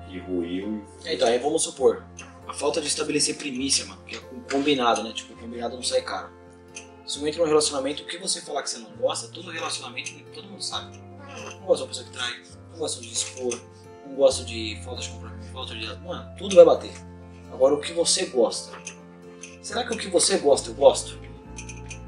que, 0.05 0.09
que 0.09 0.19
ruiu 0.19 0.81
e... 1.03 1.13
Então, 1.15 1.27
aí 1.27 1.37
vamos 1.37 1.63
supor, 1.63 2.01
a 2.47 2.53
falta 2.53 2.79
de 2.79 2.87
estabelecer 2.87 3.35
primícia, 3.35 3.85
mano, 3.85 4.01
que 4.07 4.15
é 4.15 4.19
combinado, 4.49 5.03
né? 5.03 5.11
Tipo, 5.11 5.35
combinado 5.35 5.75
não 5.75 5.83
sai 5.83 6.01
caro. 6.01 6.29
Se 7.05 7.19
eu 7.19 7.27
entro 7.27 7.41
num 7.41 7.47
relacionamento, 7.49 8.03
o 8.03 8.05
que 8.05 8.17
você 8.17 8.39
falar 8.39 8.63
que 8.63 8.69
você 8.69 8.77
não 8.77 8.91
gosta, 8.91 9.27
todo 9.27 9.51
relacionamento, 9.51 10.13
todo 10.33 10.47
mundo 10.47 10.63
sabe. 10.63 10.97
Não 11.59 11.65
gosto 11.65 11.79
de 11.79 11.83
uma 11.83 11.87
pessoa 11.89 12.05
que 12.05 12.13
trai, 12.13 12.41
não 12.71 12.79
gosto 12.79 13.01
de 13.01 13.11
expor, 13.11 13.59
não 14.07 14.15
gosto 14.15 14.45
de 14.45 14.81
falta 14.85 15.01
de 15.01 15.09
compromisso, 15.09 15.51
falta 15.51 15.75
de. 15.75 15.85
Mano, 16.05 16.37
tudo 16.37 16.55
vai 16.55 16.63
bater. 16.63 16.93
Agora, 17.51 17.75
o 17.75 17.81
que 17.81 17.91
você 17.91 18.27
gosta? 18.27 18.81
Será 19.61 19.83
que 19.83 19.93
o 19.93 19.97
que 19.97 20.07
você 20.07 20.37
gosta 20.37 20.69
eu 20.69 20.73
gosto? 20.73 21.19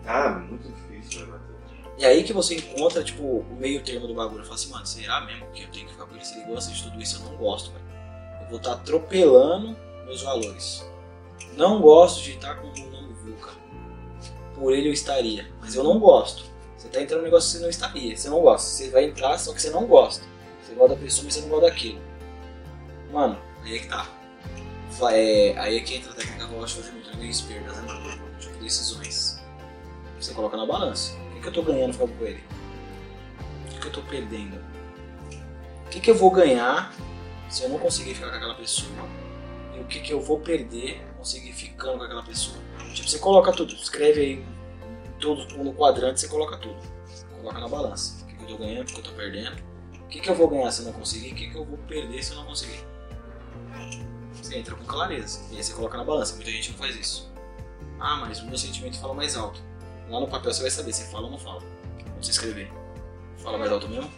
Cara, 0.03 0.39
muito 0.39 0.67
difícil, 0.67 1.22
né, 1.22 1.34
Matheus? 1.34 1.51
E 1.98 2.05
aí 2.05 2.24
que 2.24 2.34
você 2.34 2.55
encontra, 2.55 3.03
tipo, 3.03 3.22
o 3.22 3.58
meio 3.60 3.84
termo 3.84 4.08
do 4.08 4.15
bagulho. 4.15 4.43
Fala 4.43 4.55
assim, 4.55 4.72
mano, 4.72 4.86
será 4.86 5.22
mesmo 5.22 5.46
que 5.53 5.63
eu 5.63 5.67
tenho 5.70 5.86
que 5.86 5.91
ficar 5.91 6.05
com 6.05 6.15
ele 6.15 6.25
se 6.25 6.39
ele 6.39 6.46
gosta 6.46 6.72
de 6.72 6.84
tudo 6.84 7.01
isso? 7.01 7.22
Eu 7.22 7.31
não 7.31 7.38
gosto, 7.38 7.72
velho. 7.72 7.86
Eu 8.41 8.48
vou 8.48 8.58
estar 8.58 8.74
atropelando 8.74 9.77
meus 10.05 10.24
valores. 10.24 10.84
Não 11.55 11.79
gosto 11.79 12.24
de 12.24 12.31
estar 12.31 12.55
com 12.55 12.67
o 12.67 12.89
nome 12.89 13.13
Vulca. 13.13 13.51
Por 14.55 14.74
ele 14.74 14.89
eu 14.89 14.93
estaria. 14.93 15.48
Mas 15.60 15.75
eu 15.75 15.84
não 15.84 16.00
gosto. 16.00 16.43
Você 16.75 16.88
tá 16.88 17.01
entrando 17.01 17.20
num 17.20 17.25
negócio 17.25 17.51
que 17.51 17.58
você 17.58 17.63
não 17.63 17.70
estaria. 17.70 18.17
Você 18.17 18.29
não 18.29 18.41
gosta. 18.41 18.67
Você 18.67 18.89
vai 18.89 19.05
entrar, 19.05 19.38
só 19.38 19.53
que 19.53 19.62
você 19.62 19.70
não 19.70 19.86
gosta. 19.86 20.25
Você 20.63 20.74
gosta 20.74 20.96
da 20.96 21.01
pessoa, 21.01 21.25
mas 21.25 21.36
você 21.36 21.41
não 21.41 21.50
gosta 21.50 21.70
daquilo. 21.70 22.01
Mano, 23.12 23.38
aí 23.63 23.75
é 23.75 23.79
que 23.79 23.88
tá. 23.88 24.10
É, 25.12 25.53
aí 25.58 25.77
é 25.77 25.79
que 25.81 25.96
entra 25.96 26.12
a 26.12 26.15
técnica 26.15 26.48
que 26.48 26.53
eu 26.53 26.65
de 26.65 26.74
fazer 26.74 26.91
muito. 26.91 27.15
Ganhos 27.15 27.39
e 27.39 27.43
perdas, 27.43 27.77
né, 27.77 27.81
mano? 27.81 28.22
Tipo, 28.39 28.58
decisões. 28.58 29.30
Você 30.21 30.35
coloca 30.35 30.55
na 30.55 30.65
balança. 30.65 31.17
O 31.31 31.33
que, 31.33 31.41
que 31.41 31.47
eu 31.47 31.53
tô 31.53 31.63
ganhando 31.63 31.93
ficando 31.93 32.13
com 32.13 32.25
ele? 32.25 32.43
O 33.65 33.69
que, 33.69 33.79
que 33.79 33.87
eu 33.87 33.91
tô 33.91 34.01
perdendo? 34.03 34.55
O 35.85 35.89
que, 35.89 35.99
que 35.99 36.11
eu 36.11 36.15
vou 36.15 36.29
ganhar 36.29 36.93
se 37.49 37.63
eu 37.63 37.69
não 37.69 37.79
conseguir 37.79 38.13
ficar 38.13 38.29
com 38.29 38.35
aquela 38.35 38.53
pessoa? 38.53 38.91
E 39.75 39.79
o 39.79 39.85
que, 39.85 39.99
que 39.99 40.13
eu 40.13 40.21
vou 40.21 40.39
perder 40.39 41.01
conseguir 41.17 41.53
ficando 41.53 41.97
com 41.97 42.03
aquela 42.03 42.23
pessoa? 42.23 42.57
Tipo, 42.93 43.09
você 43.09 43.17
coloca 43.17 43.51
tudo. 43.51 43.73
Escreve 43.73 44.21
aí 44.21 44.45
tudo 45.19 45.57
no 45.57 45.73
quadrante, 45.73 46.19
você 46.19 46.27
coloca 46.27 46.55
tudo. 46.57 46.77
Coloca 47.37 47.59
na 47.59 47.67
balança. 47.67 48.23
O 48.23 48.27
que, 48.27 48.35
que 48.35 48.43
eu 48.43 48.47
tô 48.47 48.57
ganhando, 48.57 48.89
o 48.89 48.93
que, 48.93 48.99
eu 48.99 49.03
tô 49.03 49.11
perdendo? 49.13 49.63
O 50.03 50.07
que, 50.07 50.19
que 50.19 50.29
eu 50.29 50.35
vou 50.35 50.47
ganhar 50.47 50.71
se 50.71 50.81
eu 50.81 50.85
não 50.85 50.93
conseguir? 50.93 51.31
O 51.31 51.35
que, 51.35 51.49
que 51.49 51.57
eu 51.57 51.65
vou 51.65 51.77
perder 51.79 52.23
se 52.23 52.31
eu 52.31 52.37
não 52.37 52.45
conseguir? 52.45 52.85
Você 54.33 54.57
entra 54.57 54.75
com 54.75 54.85
clareza. 54.85 55.41
E 55.51 55.57
aí 55.57 55.63
você 55.63 55.73
coloca 55.73 55.97
na 55.97 56.03
balança. 56.03 56.35
Muita 56.35 56.51
gente 56.51 56.71
não 56.71 56.77
faz 56.77 56.95
isso. 56.95 57.31
Ah, 57.99 58.17
mas 58.17 58.39
o 58.39 58.45
meu 58.45 58.57
sentimento 58.57 58.99
fala 58.99 59.15
mais 59.15 59.35
alto. 59.35 59.70
Lá 60.11 60.19
no 60.19 60.27
papel 60.27 60.53
você 60.53 60.61
vai 60.61 60.71
saber 60.71 60.93
se 60.93 61.09
fala 61.11 61.25
ou 61.25 61.31
não 61.31 61.39
fala. 61.39 61.61
Quando 62.03 62.23
você 62.23 62.31
escrever. 62.31 62.71
Fala 63.37 63.57
mais 63.57 63.71
alto 63.71 63.87
mesmo? 63.87 64.11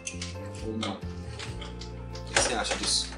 Ou 0.66 0.76
não? 0.76 0.94
O 0.94 2.32
que 2.32 2.40
você 2.40 2.54
acha 2.54 2.74
disso? 2.76 3.14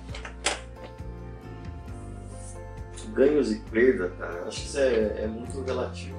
ganhos 3.16 3.50
e 3.50 3.56
perdas, 3.60 4.12
cara, 4.18 4.44
acho 4.46 4.60
que 4.60 4.66
isso 4.66 4.78
é, 4.78 5.22
é 5.22 5.26
muito 5.26 5.62
relativo. 5.62 6.14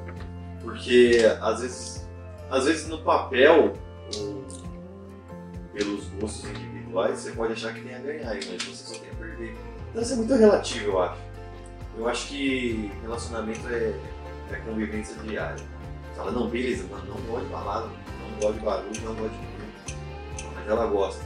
Porque 0.62 1.20
às 1.40 1.62
vezes, 1.62 2.10
às 2.50 2.66
vezes 2.66 2.88
no 2.88 2.98
papel, 3.04 3.74
pelos 5.74 6.06
gostos 6.20 6.50
individuais, 6.50 7.20
você 7.20 7.32
pode 7.32 7.54
achar 7.54 7.74
que 7.74 7.82
tem 7.82 7.96
a 7.96 8.00
ganhar, 8.00 8.34
mas 8.34 8.64
você 8.64 8.96
só 8.96 9.00
tem 9.00 9.12
a 9.12 9.16
perder. 9.16 9.56
Então 9.92 10.02
isso 10.02 10.14
é 10.14 10.16
muito 10.16 10.34
relativo, 10.34 10.92
eu 10.92 11.02
acho. 11.04 11.22
Eu 11.98 12.08
acho 12.10 12.28
que 12.28 12.92
relacionamento 13.04 13.68
é, 13.70 13.94
é 14.52 14.56
convivência 14.66 15.16
diária. 15.24 15.64
Fala, 16.18 16.32
não, 16.32 16.50
beleza, 16.50 16.86
mano, 16.90 17.06
não 17.06 17.22
gosto 17.22 17.46
de 17.46 17.52
balada, 17.52 17.88
não 17.88 18.40
gosto 18.42 18.54
de 18.60 18.66
barulho, 18.66 19.02
não 19.04 19.16
gosto 19.16 19.32
de 19.32 19.38
tudo. 19.38 20.52
Mas 20.56 20.68
ela 20.68 20.86
gosta. 20.88 21.24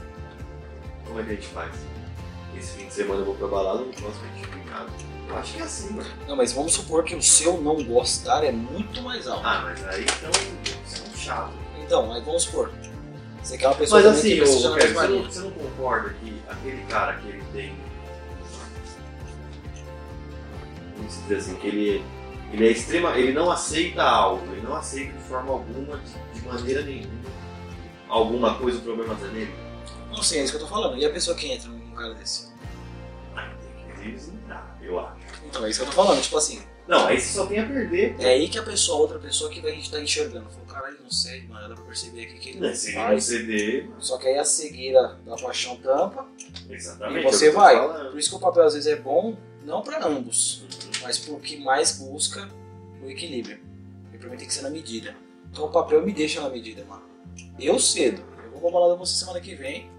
Como 1.08 1.20
é 1.20 1.24
que 1.24 1.32
a 1.32 1.36
gente 1.36 1.48
faz? 1.48 1.72
Esse 2.58 2.78
fim 2.78 2.88
de 2.88 2.94
semana 2.94 3.22
eu 3.22 3.26
vou 3.26 3.36
pra 3.36 3.48
balada, 3.48 3.80
no 3.80 3.94
próximo 3.94 4.26
a 4.26 4.36
gente 4.36 4.46
fica 4.46 4.60
em 4.60 4.64
casa. 4.64 4.90
Eu 5.30 5.38
acho 5.38 5.54
que 5.54 5.62
é 5.62 5.64
assim, 5.64 5.94
mano. 5.94 6.10
Não, 6.28 6.36
mas 6.36 6.52
vamos 6.52 6.74
supor 6.74 7.04
que 7.04 7.16
o 7.16 7.22
seu 7.22 7.62
não 7.62 7.82
gostar 7.84 8.44
é 8.44 8.52
muito 8.52 9.02
mais 9.02 9.28
alto. 9.28 9.46
Ah, 9.46 9.62
mas 9.64 9.88
aí 9.88 10.04
então 10.04 10.30
você 10.84 11.02
é 11.02 11.10
um 11.10 11.16
chato. 11.16 11.54
Então, 11.82 12.12
aí 12.12 12.22
vamos 12.22 12.44
supor. 12.44 12.72
Você 13.42 13.58
quer 13.58 13.68
uma 13.68 13.76
pessoa 13.76 14.02
Mas 14.02 14.12
assim, 14.12 14.30
que 14.36 14.40
na 14.40 14.46
Pedro, 14.46 14.76
mesma 14.76 15.02
você, 15.02 15.08
não, 15.08 15.24
você 15.24 15.40
não 15.40 15.52
concorda 15.52 16.10
que 16.22 16.42
aquele 16.48 16.84
cara 16.84 17.14
que 17.18 17.28
ele 17.30 17.44
tem. 17.54 17.76
Vamos 20.96 21.16
dizer 21.24 21.36
assim, 21.38 21.56
que 21.56 21.68
ele, 21.68 22.04
ele 22.52 22.68
é 22.68 22.72
extrema. 22.72 23.18
Ele 23.18 23.34
não 23.34 23.50
aceita 23.52 24.04
algo, 24.04 24.46
ele 24.52 24.62
não 24.62 24.76
aceita 24.76 25.14
de 25.14 25.24
forma 25.24 25.52
alguma, 25.52 25.98
de, 25.98 26.40
de 26.40 26.48
maneira 26.48 26.82
nenhuma, 26.84 27.22
alguma 28.08 28.56
coisa, 28.58 28.78
o 28.78 28.82
problema 28.82 29.16
tá 29.16 29.28
nele. 29.28 29.54
Não 30.10 30.22
sei, 30.22 30.40
é 30.40 30.44
isso 30.44 30.54
que 30.54 30.58
eu 30.64 30.68
tô 30.68 30.74
falando. 30.74 30.98
E 30.98 31.06
a 31.06 31.10
pessoa 31.10 31.36
que 31.38 31.52
entra 31.52 31.70
num 31.70 31.96
cara 31.96 32.14
desse? 32.16 32.52
Ah, 33.36 33.50
tem 33.96 33.96
que 33.96 34.12
visitar, 34.12 34.78
eu 34.82 35.00
acho. 35.00 35.16
Então, 35.48 35.66
é 35.66 35.70
isso 35.70 35.80
que 35.80 35.86
eu 35.88 35.90
tô 35.90 35.96
falando. 36.04 36.22
Tipo 36.22 36.38
assim, 36.38 36.62
Não, 36.88 37.08
aí 37.08 37.20
você 37.20 37.34
só 37.34 37.46
tem 37.46 37.60
a 37.60 37.66
perder. 37.66 38.16
é 38.20 38.26
aí 38.26 38.50
que 38.50 38.60
a 38.60 38.64
pessoa, 38.64 39.00
outra 39.00 39.20
pessoa 39.20 39.50
que 39.50 39.62
vai 39.62 39.74
estar 39.80 40.02
enxergando. 40.02 40.50
Falou, 40.50 40.66
caralho, 40.66 40.98
não 41.02 41.10
sei, 41.10 41.44
mano, 41.48 41.70
dá 41.70 41.76
pra 41.76 41.84
perceber 41.86 42.24
aqui 42.24 42.40
que 42.40 42.50
ele 42.50 42.60
não 42.60 42.76
Se 42.76 42.90
ele 42.90 42.98
não 42.98 43.06
faz. 43.06 43.24
ceder, 43.24 43.90
Só 44.00 44.18
que 44.18 44.28
aí 44.28 44.38
a 44.38 44.44
cegueira 44.44 45.18
da 45.26 45.36
paixão 45.38 45.78
tampa 45.78 46.26
exatamente. 46.70 47.24
e 47.24 47.28
é 47.28 47.32
você 47.32 47.50
vai. 47.52 48.10
Por 48.10 48.20
isso 48.20 48.30
que 48.30 48.36
o 48.36 48.40
papel 48.40 48.64
às 48.64 48.74
vezes 48.74 48.92
é 48.92 48.98
bom, 48.98 49.38
não 49.66 49.82
pra 49.82 50.06
ambos, 50.06 50.64
mas 51.02 51.18
pro 51.20 51.40
que 51.40 51.58
mais 51.58 51.98
busca 51.98 52.48
o 53.04 53.10
equilíbrio. 53.10 53.60
E 54.14 54.18
pra 54.18 54.30
mim 54.30 54.38
tem 54.38 54.48
que 54.48 54.54
ser 54.54 54.62
na 54.62 54.70
medida. 54.70 55.16
Então 55.52 55.66
o 55.66 55.70
papel 55.72 56.06
me 56.06 56.14
deixa 56.14 56.42
na 56.42 56.50
medida, 56.50 56.84
mano. 56.86 57.04
Eu 57.60 57.80
cedo. 57.80 58.24
Eu 58.44 58.52
vou 58.52 58.62
pra 58.62 58.72
balada 58.72 58.94
com 58.96 59.06
você 59.06 59.18
semana 59.18 59.40
que 59.40 59.56
vem, 59.56 59.90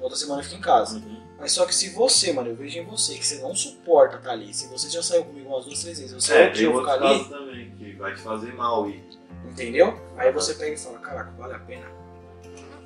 outra 0.00 0.16
semana 0.16 0.40
eu 0.40 0.44
fico 0.44 0.56
em 0.56 0.60
casa. 0.60 0.98
Uhum. 0.98 1.22
Mas 1.38 1.52
só 1.52 1.66
que 1.66 1.74
se 1.74 1.90
você, 1.90 2.32
mano, 2.32 2.48
eu 2.48 2.56
vejo 2.56 2.78
em 2.78 2.84
você 2.84 3.14
que 3.14 3.26
você 3.26 3.38
não 3.40 3.54
suporta 3.54 4.16
estar 4.16 4.30
ali. 4.30 4.54
Se 4.54 4.68
você 4.68 4.88
já 4.88 5.02
saiu 5.02 5.24
comigo 5.24 5.48
umas 5.48 5.64
duas, 5.66 5.82
três 5.82 5.98
vezes, 5.98 6.14
você 6.14 6.32
É, 6.32 6.50
tem 6.50 6.62
eu 6.62 6.72
outros 6.72 6.94
ficar 6.94 7.06
ali, 7.06 7.24
também, 7.28 7.70
que 7.72 7.92
vai 7.92 8.14
te 8.14 8.20
fazer 8.20 8.54
mal 8.54 8.88
e 8.88 9.04
entendeu? 9.44 10.00
Aí 10.16 10.32
você 10.32 10.54
pega 10.54 10.74
e 10.74 10.78
fala, 10.78 10.98
caraca, 10.98 11.30
vale 11.32 11.54
a 11.54 11.58
pena. 11.58 11.86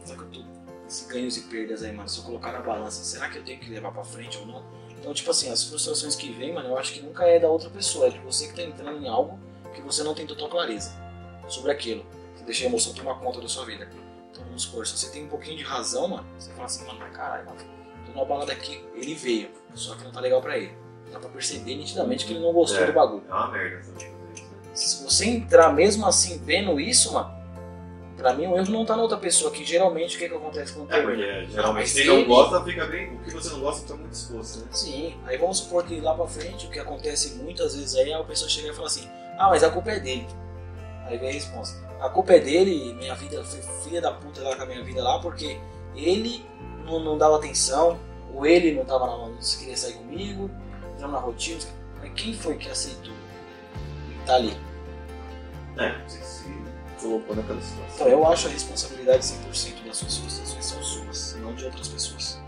Será 0.04 0.18
que 0.18 0.24
eu 0.24 0.30
tô 0.30 0.50
esses 0.88 1.06
ganhos 1.06 1.36
e 1.36 1.42
perdas 1.42 1.84
aí, 1.84 1.92
mano? 1.92 2.08
Se 2.08 2.18
eu 2.18 2.24
colocar 2.24 2.50
na 2.52 2.60
balança, 2.60 3.04
será 3.04 3.28
que 3.28 3.38
eu 3.38 3.44
tenho 3.44 3.60
que 3.60 3.70
levar 3.70 3.92
pra 3.92 4.02
frente 4.02 4.38
ou 4.38 4.46
não? 4.46 4.64
Então, 5.00 5.14
tipo 5.14 5.30
assim, 5.30 5.50
as 5.50 5.64
frustrações 5.64 6.14
que 6.14 6.30
vêm, 6.30 6.52
mano, 6.52 6.68
eu 6.68 6.78
acho 6.78 6.92
que 6.92 7.00
nunca 7.00 7.24
é 7.26 7.40
da 7.40 7.48
outra 7.48 7.70
pessoa, 7.70 8.06
é 8.06 8.10
de 8.10 8.18
você 8.18 8.48
que 8.48 8.54
tá 8.54 8.62
entrando 8.62 9.02
em 9.02 9.08
algo 9.08 9.38
que 9.74 9.80
você 9.80 10.02
não 10.02 10.14
tem 10.14 10.26
total 10.26 10.48
clareza 10.48 10.92
sobre 11.48 11.72
aquilo. 11.72 12.04
Você 12.36 12.44
deixa 12.44 12.64
a 12.64 12.68
emoção 12.68 12.92
tomar 12.92 13.14
conta 13.18 13.40
da 13.40 13.48
sua 13.48 13.64
vida. 13.64 13.88
Então, 14.30 14.44
vamos 14.44 14.62
supor, 14.62 14.86
se 14.86 14.96
você 14.96 15.10
tem 15.10 15.24
um 15.24 15.28
pouquinho 15.28 15.56
de 15.56 15.64
razão, 15.64 16.06
mano, 16.08 16.26
você 16.38 16.50
fala 16.52 16.66
assim, 16.66 16.84
mano, 16.86 17.00
caralho, 17.12 17.46
mano, 17.46 17.58
tô 18.06 18.12
numa 18.12 18.24
balada 18.26 18.52
aqui, 18.52 18.84
ele 18.94 19.14
veio, 19.14 19.50
só 19.74 19.94
que 19.96 20.04
não 20.04 20.12
tá 20.12 20.20
legal 20.20 20.40
pra 20.42 20.58
ele. 20.58 20.76
Dá 21.10 21.18
pra 21.18 21.28
perceber 21.30 21.74
nitidamente 21.76 22.24
que 22.26 22.32
ele 22.32 22.40
não 22.40 22.52
gostou 22.52 22.82
É. 22.82 22.86
do 22.86 22.92
bagulho. 22.92 23.24
é 23.28 23.32
uma 23.32 23.48
merda? 23.50 23.82
Se 24.74 25.02
você 25.02 25.24
entrar 25.26 25.72
mesmo 25.72 26.06
assim 26.06 26.38
vendo 26.38 26.78
isso, 26.78 27.12
mano, 27.12 27.34
pra 28.20 28.34
mim 28.34 28.46
o 28.46 28.56
erro 28.56 28.70
não 28.70 28.84
tá 28.84 28.94
na 28.94 29.02
outra 29.02 29.16
pessoa, 29.16 29.50
que 29.50 29.64
geralmente 29.64 30.16
o 30.16 30.18
que, 30.18 30.28
que 30.28 30.34
acontece 30.34 30.74
quando 30.74 30.92
É, 30.92 30.96
tem 30.96 31.02
porque 31.04 31.22
mas 31.22 31.50
geralmente 31.52 31.92
quem 31.94 32.06
não 32.06 32.24
gosta 32.24 32.64
fica 32.64 32.86
bem. 32.86 33.14
O 33.14 33.18
que 33.20 33.30
você 33.30 33.50
não 33.50 33.60
gosta 33.60 33.82
fica 33.82 33.94
muito 33.96 34.12
exposto, 34.12 34.58
né? 34.60 34.66
Sim, 34.72 35.14
aí 35.24 35.38
vamos 35.38 35.58
supor 35.58 35.84
que 35.84 36.00
lá 36.00 36.14
pra 36.14 36.26
frente 36.26 36.66
o 36.66 36.70
que 36.70 36.78
acontece 36.78 37.38
muitas 37.42 37.74
vezes 37.74 37.94
aí 37.96 38.10
é 38.10 38.14
a 38.14 38.22
pessoa 38.22 38.48
chega 38.48 38.68
e 38.68 38.74
fala 38.74 38.86
assim, 38.86 39.08
ah, 39.38 39.48
mas 39.48 39.64
a 39.64 39.70
culpa 39.70 39.90
é 39.90 40.00
dele. 40.00 40.26
Aí 41.06 41.18
vem 41.18 41.30
a 41.30 41.32
resposta, 41.32 41.80
a 42.00 42.08
culpa 42.08 42.34
é 42.34 42.38
dele, 42.38 42.94
minha 42.94 43.14
vida 43.14 43.42
foi 43.42 43.60
filha 43.82 44.00
da 44.00 44.12
puta 44.12 44.42
lá 44.42 44.54
com 44.54 44.62
a 44.62 44.66
minha 44.66 44.84
vida 44.84 45.02
lá, 45.02 45.18
porque 45.18 45.58
ele 45.96 46.44
não, 46.84 47.00
não 47.00 47.18
dava 47.18 47.36
atenção, 47.36 47.98
ou 48.34 48.46
ele 48.46 48.72
não 48.72 48.84
tava 48.84 49.06
na, 49.06 49.16
não 49.16 49.36
queria 49.36 49.76
sair 49.76 49.94
comigo, 49.94 50.50
entrando 50.94 51.12
na 51.12 51.18
rotina. 51.18 51.60
Mas 51.98 52.12
quem 52.14 52.34
foi 52.34 52.56
que 52.56 52.68
aceitou? 52.68 53.12
Tá 54.26 54.36
ali. 54.36 54.56
É, 55.78 55.94
você 56.06 56.18
se 56.18 56.59
colocou 57.00 57.34
naquela 57.36 57.60
situação. 57.60 57.94
Então 57.94 58.08
eu 58.08 58.26
acho 58.26 58.46
a 58.48 58.50
responsabilidade 58.50 59.24
100% 59.24 59.86
das 59.86 59.96
suas 59.96 60.16
frustrações 60.18 60.64
são 60.64 60.82
suas, 60.82 61.36
não 61.40 61.54
de 61.54 61.64
outras 61.64 61.88
pessoas. 61.88 62.40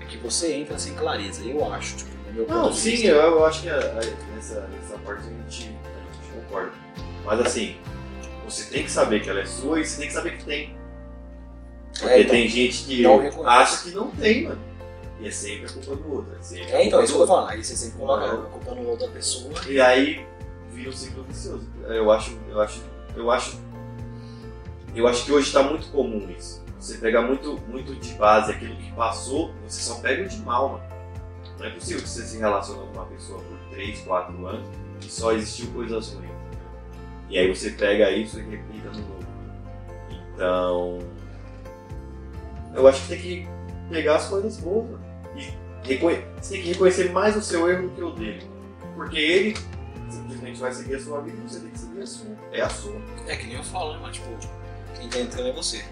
É 0.00 0.04
que 0.04 0.16
você 0.18 0.54
entra 0.54 0.78
sem 0.78 0.94
clareza, 0.94 1.42
eu 1.44 1.64
acho, 1.72 1.96
tipo, 1.96 2.10
no 2.34 2.46
Não, 2.46 2.72
sim, 2.72 3.02
eu, 3.04 3.16
eu 3.16 3.44
acho 3.46 3.62
que 3.62 3.68
a- 3.68 3.74
a- 3.76 4.34
nessa, 4.34 4.60
nessa 4.68 4.98
parte 5.04 5.22
a 5.26 5.30
gente, 5.30 5.68
a 5.68 6.22
gente 6.22 6.32
concorda. 6.46 6.72
Mas 7.24 7.40
assim, 7.40 7.76
você 8.44 8.64
tem 8.70 8.84
que 8.84 8.90
saber 8.90 9.20
que 9.22 9.30
ela 9.30 9.40
é 9.40 9.46
sua 9.46 9.80
e 9.80 9.84
você 9.86 9.98
tem 9.98 10.08
que 10.08 10.14
saber 10.14 10.36
que 10.38 10.44
tem. 10.44 10.76
Porque 11.92 12.06
É, 12.14 12.20
então, 12.20 12.30
tem 12.30 12.48
gente 12.48 12.84
que 12.84 13.04
acha 13.44 13.82
que 13.84 13.90
não 13.90 14.10
tem, 14.12 14.44
mano. 14.44 14.60
E 15.20 15.28
é 15.28 15.30
sempre 15.30 15.66
a 15.66 15.68
culpa 15.72 15.96
do 15.96 16.12
outro. 16.14 16.32
É 16.54 16.58
É, 16.72 16.86
então, 16.86 17.00
é 17.00 17.04
isso 17.04 17.12
que 17.12 17.16
eu 17.18 17.20
outro. 17.20 17.34
falando. 17.34 17.50
Aí 17.50 17.62
você 17.64 17.76
sempre 17.76 17.98
coloca 17.98 18.24
a 18.32 18.36
culpa 18.36 18.74
no 18.74 18.88
outra 18.88 19.08
pessoa. 19.08 19.52
E 19.68 19.78
aí 19.80 20.24
vira 20.72 20.88
um 20.88 20.92
ciclo 20.92 21.24
vicioso. 21.24 21.68
Eu 21.88 22.10
acho, 22.10 22.38
eu 22.48 22.60
acho, 22.60 22.80
eu 23.14 23.30
acho, 23.30 23.58
eu 24.94 25.06
acho 25.06 25.24
que 25.24 25.32
hoje 25.32 25.46
está 25.48 25.62
muito 25.62 25.88
comum 25.90 26.28
isso. 26.36 26.62
Você 26.78 26.96
pega 26.98 27.20
muito, 27.22 27.60
muito 27.68 27.94
de 27.94 28.14
base 28.14 28.52
aquilo 28.52 28.74
que 28.76 28.90
passou, 28.92 29.52
você 29.66 29.80
só 29.82 29.96
pega 30.00 30.22
o 30.24 30.28
de 30.28 30.38
mal, 30.38 30.70
mano. 30.70 30.84
Não 31.58 31.66
é 31.66 31.70
possível 31.70 32.02
que 32.02 32.08
você 32.08 32.22
se 32.22 32.38
relacione 32.38 32.80
com 32.86 32.92
uma 32.94 33.04
pessoa 33.06 33.38
por 33.38 33.58
3, 33.70 34.00
4 34.00 34.46
anos 34.46 34.66
e 35.04 35.10
só 35.10 35.32
existiu 35.32 35.66
coisas 35.72 36.14
ruins. 36.14 36.30
E 37.28 37.38
aí 37.38 37.54
você 37.54 37.70
pega 37.70 38.10
isso 38.10 38.38
e 38.40 38.42
replica 38.42 38.90
no 38.90 38.98
novo. 39.00 39.26
Então, 40.34 40.98
eu 42.74 42.88
acho 42.88 43.02
que 43.02 43.08
tem 43.08 43.20
que 43.20 43.48
pegar 43.90 44.16
as 44.16 44.26
coisas 44.28 44.56
boas, 44.58 44.86
mano. 44.90 45.04
E 45.36 45.52
reconhe- 45.86 46.24
você 46.40 46.54
tem 46.54 46.62
que 46.62 46.68
reconhecer 46.70 47.12
mais 47.12 47.36
o 47.36 47.42
seu 47.42 47.68
erro 47.70 47.88
do 47.88 47.94
que 47.94 48.02
o 48.02 48.10
dele. 48.12 48.50
Porque 48.94 49.18
ele 49.18 49.56
simplesmente 50.08 50.58
vai 50.60 50.72
seguir 50.72 50.94
a 50.94 51.00
sua 51.00 51.20
vida 51.20 51.36
e 51.38 51.48
você 51.48 51.60
tem 51.60 51.70
que 51.70 51.78
seguir 51.78 52.02
a 52.02 52.06
sua. 52.06 52.26
É 52.52 52.60
a 52.62 52.68
sua. 52.70 52.96
É 53.26 53.36
que 53.36 53.46
nem 53.46 53.56
eu 53.56 53.62
falo, 53.64 53.92
né, 53.92 53.98
mas 54.02 54.16
tipo, 54.16 54.28
quem 55.00 55.08
tá 55.08 55.18
entrando 55.18 55.48
é 55.48 55.52
você. 55.52 55.84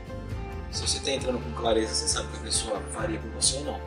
Se 0.71 0.83
você 0.83 1.01
tá 1.01 1.11
entrando 1.11 1.39
com 1.43 1.53
clareza, 1.53 1.95
você 1.95 2.09
sabe 2.09 2.29
que 2.29 2.37
a 2.37 2.41
pessoa 2.41 2.81
faria 2.93 3.19
por 3.19 3.31
você 3.31 3.57
ou 3.59 3.65
não. 3.65 3.81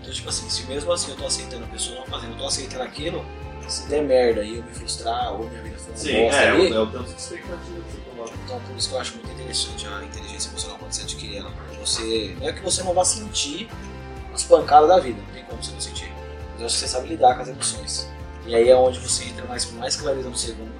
Então, 0.00 0.12
tipo 0.12 0.28
assim, 0.28 0.48
se 0.50 0.64
mesmo 0.64 0.90
assim 0.92 1.10
eu 1.10 1.16
tô 1.16 1.26
aceitando 1.26 1.64
a 1.64 1.68
pessoa 1.68 2.00
não 2.00 2.06
fazendo, 2.06 2.32
eu 2.32 2.38
tô 2.38 2.46
aceitando 2.46 2.82
aquilo, 2.82 3.24
se 3.68 3.86
der 3.86 4.02
merda 4.02 4.42
e 4.42 4.56
eu 4.56 4.62
me 4.64 4.72
frustrar 4.72 5.32
ou 5.34 5.48
minha 5.48 5.62
vida 5.62 5.78
for 5.78 5.90
uma 5.90 5.96
Sim, 5.96 6.22
bosta 6.24 6.40
é, 6.40 6.50
ali, 6.50 6.72
é 6.72 6.78
o 6.78 6.86
tanto 6.86 7.12
de 7.12 7.20
expectativa 7.20 7.80
que 7.82 7.92
você 7.92 8.10
coloca. 8.10 8.32
então 8.44 8.60
por 8.60 8.76
isso 8.76 8.88
que 8.88 8.94
eu 8.94 9.00
acho 9.00 9.14
muito 9.16 9.30
interessante 9.30 9.86
a 9.86 10.04
inteligência 10.04 10.48
emocional 10.48 10.78
quando 10.78 10.92
você 10.92 11.02
adquire 11.02 11.36
ela, 11.36 11.52
você. 11.78 12.36
Não 12.40 12.48
é 12.48 12.52
que 12.52 12.62
você 12.62 12.82
não 12.82 12.94
vá 12.94 13.04
sentir 13.04 13.68
as 14.32 14.42
pancadas 14.42 14.88
da 14.88 14.98
vida, 14.98 15.20
não 15.20 15.34
tem 15.34 15.44
como 15.44 15.62
você 15.62 15.72
não 15.72 15.80
sentir. 15.80 16.12
Mas 16.52 16.60
eu 16.60 16.66
acho 16.66 16.74
que 16.74 16.80
você 16.80 16.88
sabe 16.88 17.08
lidar 17.08 17.34
com 17.36 17.42
as 17.42 17.48
emoções. 17.48 18.08
E 18.46 18.54
aí 18.54 18.68
é 18.68 18.76
onde 18.76 18.98
você 18.98 19.24
entra 19.24 19.44
mais 19.44 19.64
com 19.64 19.76
mais 19.76 19.94
clareza 19.96 20.28
no 20.28 20.36
segundo. 20.36 20.72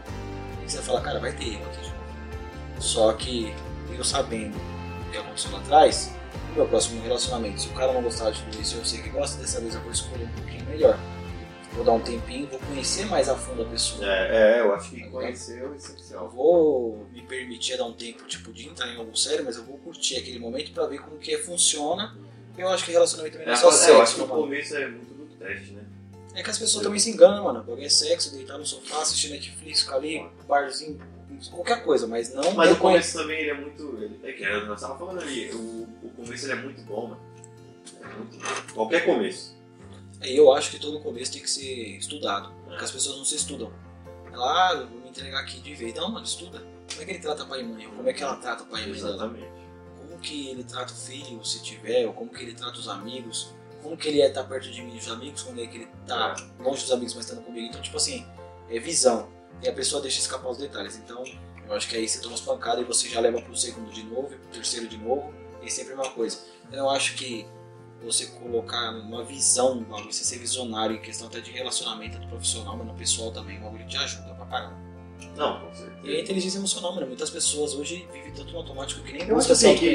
E 0.65 0.71
você 0.71 0.81
fala, 0.81 1.01
cara, 1.01 1.21
vai 1.21 1.33
ter 1.33 1.53
erro 1.53 1.67
aqui 1.67 1.83
de 1.83 1.89
novo. 1.89 2.03
Só 2.81 3.13
que 3.13 3.55
eu 3.99 4.05
sabendo 4.05 4.57
o 4.57 5.11
que 5.11 5.19
aconteceu 5.19 5.51
lá 5.53 5.59
atrás, 5.59 6.11
no 6.51 6.55
meu 6.57 6.67
próximo 6.67 7.03
relacionamento, 7.03 7.61
se 7.61 7.69
o 7.69 7.73
cara 7.73 7.93
não 7.93 8.03
gostar 8.03 8.31
de 8.31 8.43
tudo 8.43 8.61
isso, 8.61 8.77
eu 8.77 8.85
sei 8.85 9.01
que 9.03 9.09
gosta, 9.11 9.41
dessa 9.41 9.61
vez 9.61 9.75
eu 9.75 9.81
vou 9.83 9.91
escolher 9.93 10.25
um 10.25 10.33
pouquinho 10.33 10.65
melhor. 10.67 10.99
Vou 11.75 11.85
dar 11.85 11.93
um 11.93 12.01
tempinho, 12.01 12.47
vou 12.49 12.59
conhecer 12.61 13.05
mais 13.07 13.29
a 13.29 13.37
fundo 13.37 13.63
a 13.63 13.65
pessoa. 13.67 14.05
É, 14.05 14.57
é, 14.57 14.61
eu 14.61 14.75
acho 14.75 14.91
que 14.91 15.05
conhecer 15.11 15.59
é 15.59 15.63
Eu 15.63 15.75
essencial. 15.75 16.29
vou 16.29 17.07
me 17.13 17.23
permitir 17.23 17.77
dar 17.77 17.85
um 17.85 17.93
tempo 17.93 18.25
tipo 18.27 18.53
de 18.53 18.69
entrar 18.69 18.89
em 18.89 18.97
algo 18.97 19.15
sério, 19.17 19.45
mas 19.45 19.57
eu 19.57 19.65
vou 19.65 19.77
curtir 19.79 20.17
aquele 20.17 20.39
momento 20.39 20.73
pra 20.73 20.87
ver 20.87 20.99
como 21.01 21.19
que 21.19 21.37
funciona. 21.39 22.17
Eu 22.57 22.69
acho 22.71 22.85
que 22.85 22.91
relacionamento 22.91 23.35
também 23.39 23.47
É, 23.47 23.51
não 23.51 23.55
é 23.55 23.61
só 23.61 23.69
é, 23.87 23.91
eu 23.91 24.03
acho 24.03 24.13
sexo, 24.13 24.15
que 24.17 24.21
o 24.23 24.27
mano. 24.27 24.41
começo 24.43 24.77
é 24.77 24.89
muito 24.89 25.15
do 25.15 25.27
teste, 25.39 25.73
né? 25.73 25.83
É 26.35 26.43
que 26.43 26.51
as 26.51 26.59
pessoas 26.59 26.83
também 26.83 26.99
se 26.99 27.11
enganam, 27.11 27.45
mano. 27.45 27.65
Alguém 27.69 27.85
é 27.85 27.89
sexo, 27.89 28.35
deitar 28.35 28.59
no 28.59 28.67
sofá, 28.67 29.03
assistir 29.03 29.29
Netflix, 29.31 29.83
ficar 29.83 29.97
ali, 29.97 30.27
barzinho, 30.49 30.99
qualquer 31.51 31.85
coisa, 31.85 32.07
mas 32.07 32.33
não 32.35 32.53
Mas 32.53 32.73
o 32.73 32.77
começo 32.77 33.19
também 33.19 33.41
ele 33.41 33.51
é 33.51 33.55
muito. 33.55 33.83
Ele, 34.03 34.21
é 34.25 34.33
que 34.33 34.45
nós 34.67 34.81
estávamos 34.81 34.99
falando 34.99 35.21
ali, 35.23 35.51
o, 35.53 35.89
o 36.03 36.11
começo 36.17 36.47
ele 36.47 36.53
é 36.53 36.57
muito 36.57 36.83
bom, 36.83 37.09
mano. 37.09 37.21
É 38.01 38.07
muito 38.07 38.39
bom. 38.39 38.75
Qualquer 38.75 39.05
começo. 39.05 39.57
Eu 40.23 40.53
acho 40.53 40.73
que 40.73 40.81
todo 40.81 41.01
começo 41.01 41.33
tem 41.33 41.43
que 41.43 41.51
ser 41.51 41.97
estudado, 41.97 42.53
porque 42.65 42.85
as 42.85 42.91
pessoas 42.91 43.19
não 43.19 43.25
se 43.25 43.37
estudam. 43.37 43.73
Ela, 44.33 44.71
ah, 44.71 44.75
vou 44.85 45.01
me 45.01 45.09
entregar 45.09 45.41
aqui 45.41 45.61
de 45.61 45.75
vez. 45.75 45.95
Não, 45.95 46.11
mano, 46.11 46.25
estuda. 46.25 46.63
Como 46.91 47.03
é 47.03 47.05
que 47.05 47.11
ele 47.13 47.19
trata 47.21 47.45
pai 47.45 47.61
e 47.61 47.65
mãe? 47.65 47.87
Ou 47.87 47.93
como 47.93 48.09
é 48.09 48.13
que 48.13 48.23
ela 48.23 48.37
trata 48.37 48.65
pai 48.65 48.83
e 48.83 48.87
mãe 48.89 48.97
dela? 48.97 49.15
Exatamente. 49.15 49.49
como 50.01 50.19
que 50.19 50.49
ele 50.49 50.65
trata 50.65 50.93
o 50.93 50.97
filho, 50.97 51.45
se 51.45 51.63
tiver, 51.63 52.07
ou 52.07 52.13
como 52.13 52.31
que 52.31 52.43
ele 52.43 52.55
trata 52.55 52.79
os 52.79 52.89
amigos, 52.89 53.55
como 53.83 53.97
que 53.97 54.09
ele 54.09 54.21
é 54.21 54.29
estar 54.29 54.45
perto 54.45 54.71
de 54.71 54.83
mim 54.83 54.97
e 54.97 54.99
dos 54.99 55.11
amigos, 55.11 55.43
como 55.43 55.61
é 55.61 55.67
que 55.67 55.77
ele 55.77 55.89
tá 56.07 56.35
longe 56.59 56.83
dos 56.83 56.93
amigos, 56.93 57.15
mas 57.15 57.25
estando 57.25 57.45
comigo. 57.45 57.67
Então, 57.67 57.81
tipo 57.81 57.97
assim, 57.97 58.27
é 58.69 58.79
visão. 58.79 59.29
E 59.63 59.69
a 59.69 59.73
pessoa 59.73 60.01
deixa 60.01 60.21
escapar 60.21 60.51
os 60.51 60.59
detalhes. 60.59 60.97
Então, 60.97 61.25
eu 61.67 61.75
acho 61.75 61.89
que 61.89 61.97
aí 61.97 62.09
você 62.09 62.21
toma 62.21 62.35
as 62.35 62.41
pancadas 62.41 62.81
e 62.81 62.85
você 62.85 63.09
já 63.09 63.21
leva 63.21 63.41
pro 63.41 63.57
segundo 63.57 63.91
de 63.91 64.03
novo, 64.05 64.33
e 64.33 64.37
pro 64.37 64.49
terceiro 64.51 64.87
de 64.89 64.97
novo, 64.97 65.33
e 65.63 65.71
sempre 65.71 65.95
a 65.95 65.97
mesma 65.97 66.13
coisa. 66.13 66.39
Eu 66.71 66.79
não 66.79 66.91
acho 66.91 67.15
que 67.17 67.47
você 68.03 68.27
colocar 68.27 68.91
uma 68.91 69.25
visão 69.25 69.85
você 70.07 70.23
ser 70.25 70.39
visionário 70.39 70.97
em 70.97 71.01
questão 71.01 71.27
até 71.27 71.41
de 71.41 71.51
relacionamento 71.51 72.17
tanto 72.17 72.29
profissional, 72.29 72.77
mas 72.77 72.87
no 72.87 72.95
pessoal 72.95 73.33
também, 73.33 73.59
o 73.59 73.63
bagulho 73.63 73.87
te 73.89 73.97
ajuda 73.97 74.35
pra 74.35 74.47
caramba. 74.47 74.77
Não, 75.37 75.61
com 75.61 75.67
E 75.67 75.71
a 75.71 75.75
certeza. 75.75 76.21
inteligência 76.21 76.59
emocional, 76.59 76.95
mano, 76.95 77.07
muitas 77.09 77.31
pessoas 77.31 77.75
hoje 77.75 78.09
vivem 78.13 78.33
tanto 78.33 78.53
no 78.53 78.59
automático 78.59 79.03
que 79.03 79.13
nem 79.13 79.23
Eu 79.29 79.35
busca 79.35 79.53
assim 79.53 79.77
que-. 79.77 79.95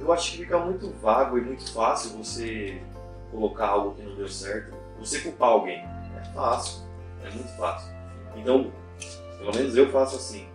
Eu 0.00 0.12
acho 0.12 0.32
que 0.32 0.38
fica 0.38 0.58
muito 0.58 0.90
vago 1.00 1.38
e 1.38 1.40
muito 1.40 1.70
fácil 1.72 2.10
você 2.18 2.82
colocar 3.30 3.68
algo 3.68 3.94
que 3.94 4.02
não 4.02 4.14
deu 4.16 4.28
certo. 4.28 4.74
Você 4.98 5.20
culpar 5.20 5.50
alguém. 5.50 5.78
É 5.78 6.24
fácil. 6.34 6.82
É 7.24 7.30
muito 7.30 7.48
fácil. 7.56 7.94
Então, 8.36 8.72
pelo 9.38 9.54
menos 9.54 9.76
eu 9.76 9.90
faço 9.90 10.16
assim. 10.16 10.46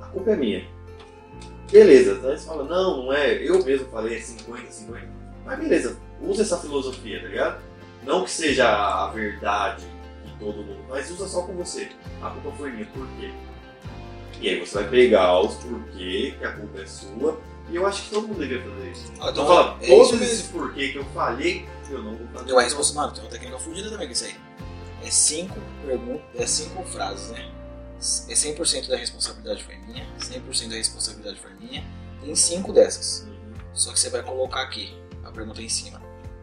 A 0.00 0.06
culpa 0.06 0.30
é 0.32 0.36
minha. 0.36 0.66
Beleza, 1.70 2.12
então 2.12 2.30
você 2.30 2.46
fala, 2.46 2.64
não, 2.64 3.04
não 3.04 3.12
é, 3.12 3.34
eu 3.42 3.62
mesmo 3.64 3.88
falei, 3.88 4.16
é 4.16 4.20
50, 4.20 4.70
50. 4.70 5.08
Mas 5.44 5.58
beleza, 5.58 5.96
usa 6.22 6.42
essa 6.42 6.58
filosofia, 6.58 7.20
tá 7.20 7.28
ligado? 7.28 7.60
Não 8.04 8.24
que 8.24 8.30
seja 8.30 8.68
a 8.68 9.10
verdade 9.10 9.84
de 10.24 10.32
todo 10.38 10.58
mundo, 10.58 10.84
mas 10.88 11.10
usa 11.10 11.26
só 11.26 11.42
com 11.42 11.54
você. 11.54 11.88
A 12.22 12.30
culpa 12.30 12.52
foi 12.56 12.70
minha, 12.70 12.86
por 12.86 13.06
quê? 13.18 13.30
E 14.40 14.48
aí 14.48 14.60
você 14.60 14.74
vai 14.80 14.88
pegar 14.90 15.40
os 15.40 15.54
porquê, 15.54 16.34
que 16.38 16.44
a 16.44 16.52
culpa 16.52 16.80
é 16.80 16.86
sua, 16.86 17.40
e 17.68 17.74
eu 17.74 17.84
acho 17.86 18.04
que 18.04 18.10
todo 18.10 18.28
mundo 18.28 18.38
deveria 18.38 18.62
fazer 18.62 18.90
isso. 18.90 19.12
Ah, 19.20 19.30
Então 19.30 19.46
fala, 19.46 19.78
é 19.82 19.86
todos 19.88 20.20
esses 20.22 20.42
porquê 20.48 20.88
que 20.88 20.98
eu 20.98 21.04
falei, 21.06 21.66
eu 21.90 22.02
não 22.02 22.14
vou 22.14 22.26
fazer. 22.28 22.56
A 22.56 22.60
resposta, 22.60 22.94
mano, 22.94 23.12
tem 23.12 23.24
uma 23.24 23.30
técnica 23.30 23.58
fodida 23.58 23.90
também 23.90 24.06
com 24.06 24.12
isso 24.12 24.24
aí. 24.24 24.34
É 25.02 25.10
cinco 25.10 25.60
perguntas, 25.84 26.24
é 26.34 26.46
cinco 26.46 26.82
frases, 26.84 27.30
né? 27.30 27.52
É 27.98 28.34
100% 28.34 28.88
da 28.88 28.96
responsabilidade 28.96 29.64
foi 29.64 29.76
minha, 29.76 30.06
100% 30.18 30.68
da 30.68 30.76
responsabilidade 30.76 31.40
foi 31.40 31.54
minha. 31.54 31.84
Tem 32.20 32.34
cinco 32.34 32.72
dessas. 32.72 33.26
Uhum. 33.26 33.54
Só 33.72 33.92
que 33.92 34.00
você 34.00 34.10
vai 34.10 34.22
colocar 34.22 34.62
aqui 34.62 34.96
a 35.24 35.30
pergunta 35.30 35.62
em 35.62 35.68
cima. 35.68 36.02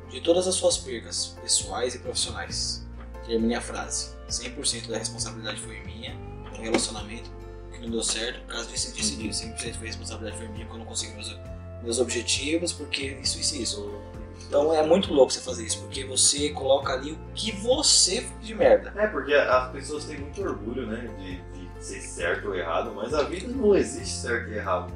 De 0.09 0.21
todas 0.21 0.47
as 0.47 0.55
suas 0.55 0.77
percas 0.77 1.35
pessoais 1.41 1.95
e 1.95 1.99
profissionais, 1.99 2.85
termine 3.25 3.55
a 3.55 3.61
frase. 3.61 4.13
100% 4.29 4.87
da 4.87 4.97
responsabilidade 4.97 5.59
foi 5.59 5.79
minha, 5.81 6.13
no 6.13 6.61
relacionamento 6.61 7.29
que 7.71 7.79
não 7.79 7.89
deu 7.89 8.03
certo, 8.03 8.41
disso 8.67 8.89
e 8.89 9.17
disso. 9.17 9.43
100% 9.45 9.75
foi 9.75 9.87
responsabilidade 9.87 10.37
foi 10.37 10.47
minha, 10.49 10.65
porque 10.65 10.75
eu 10.75 10.79
não 10.79 10.85
consegui 10.85 11.13
meus, 11.13 11.37
meus 11.83 11.99
objetivos, 11.99 12.73
porque 12.73 13.17
isso, 13.21 13.39
isso 13.39 13.55
e 13.55 13.61
isso. 13.63 14.01
Então 14.48 14.74
é 14.74 14.86
muito 14.86 15.13
louco 15.13 15.32
você 15.32 15.39
fazer 15.39 15.65
isso, 15.65 15.82
porque 15.82 16.06
você 16.06 16.50
coloca 16.50 16.93
ali 16.93 17.13
o 17.13 17.17
que 17.34 17.52
você 17.52 18.22
fez 18.22 18.41
de 18.41 18.56
merda. 18.56 18.93
É, 18.96 19.08
porque 19.08 19.34
as 19.34 19.72
pessoas 19.72 20.06
têm 20.06 20.19
muito 20.19 20.41
orgulho, 20.41 20.86
né, 20.86 21.10
de, 21.17 21.38
de 21.38 21.84
ser 21.84 22.02
certo 22.02 22.50
ou 22.50 22.56
errado, 22.56 22.93
mas 22.96 23.13
a 23.13 23.24
vida 23.24 23.48
não 23.48 23.76
existe 23.76 24.15
certo 24.15 24.50
e 24.50 24.56
errado. 24.56 24.93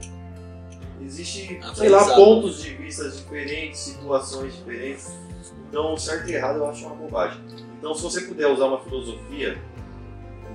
Existe, 1.02 1.60
sei 1.76 1.89
lá, 1.89 2.04
pontos 2.15 2.62
de 2.62 2.73
vista 2.73 3.10
diferentes, 3.10 3.80
situações 3.80 4.56
diferentes. 4.56 5.12
Então, 5.69 5.95
certo 5.97 6.30
e 6.30 6.34
errado 6.34 6.58
eu 6.58 6.69
acho 6.69 6.86
uma 6.86 6.95
bobagem. 6.95 7.41
Então, 7.78 7.93
se 7.93 8.02
você 8.02 8.21
puder 8.21 8.47
usar 8.47 8.65
uma 8.65 8.80
filosofia, 8.80 9.58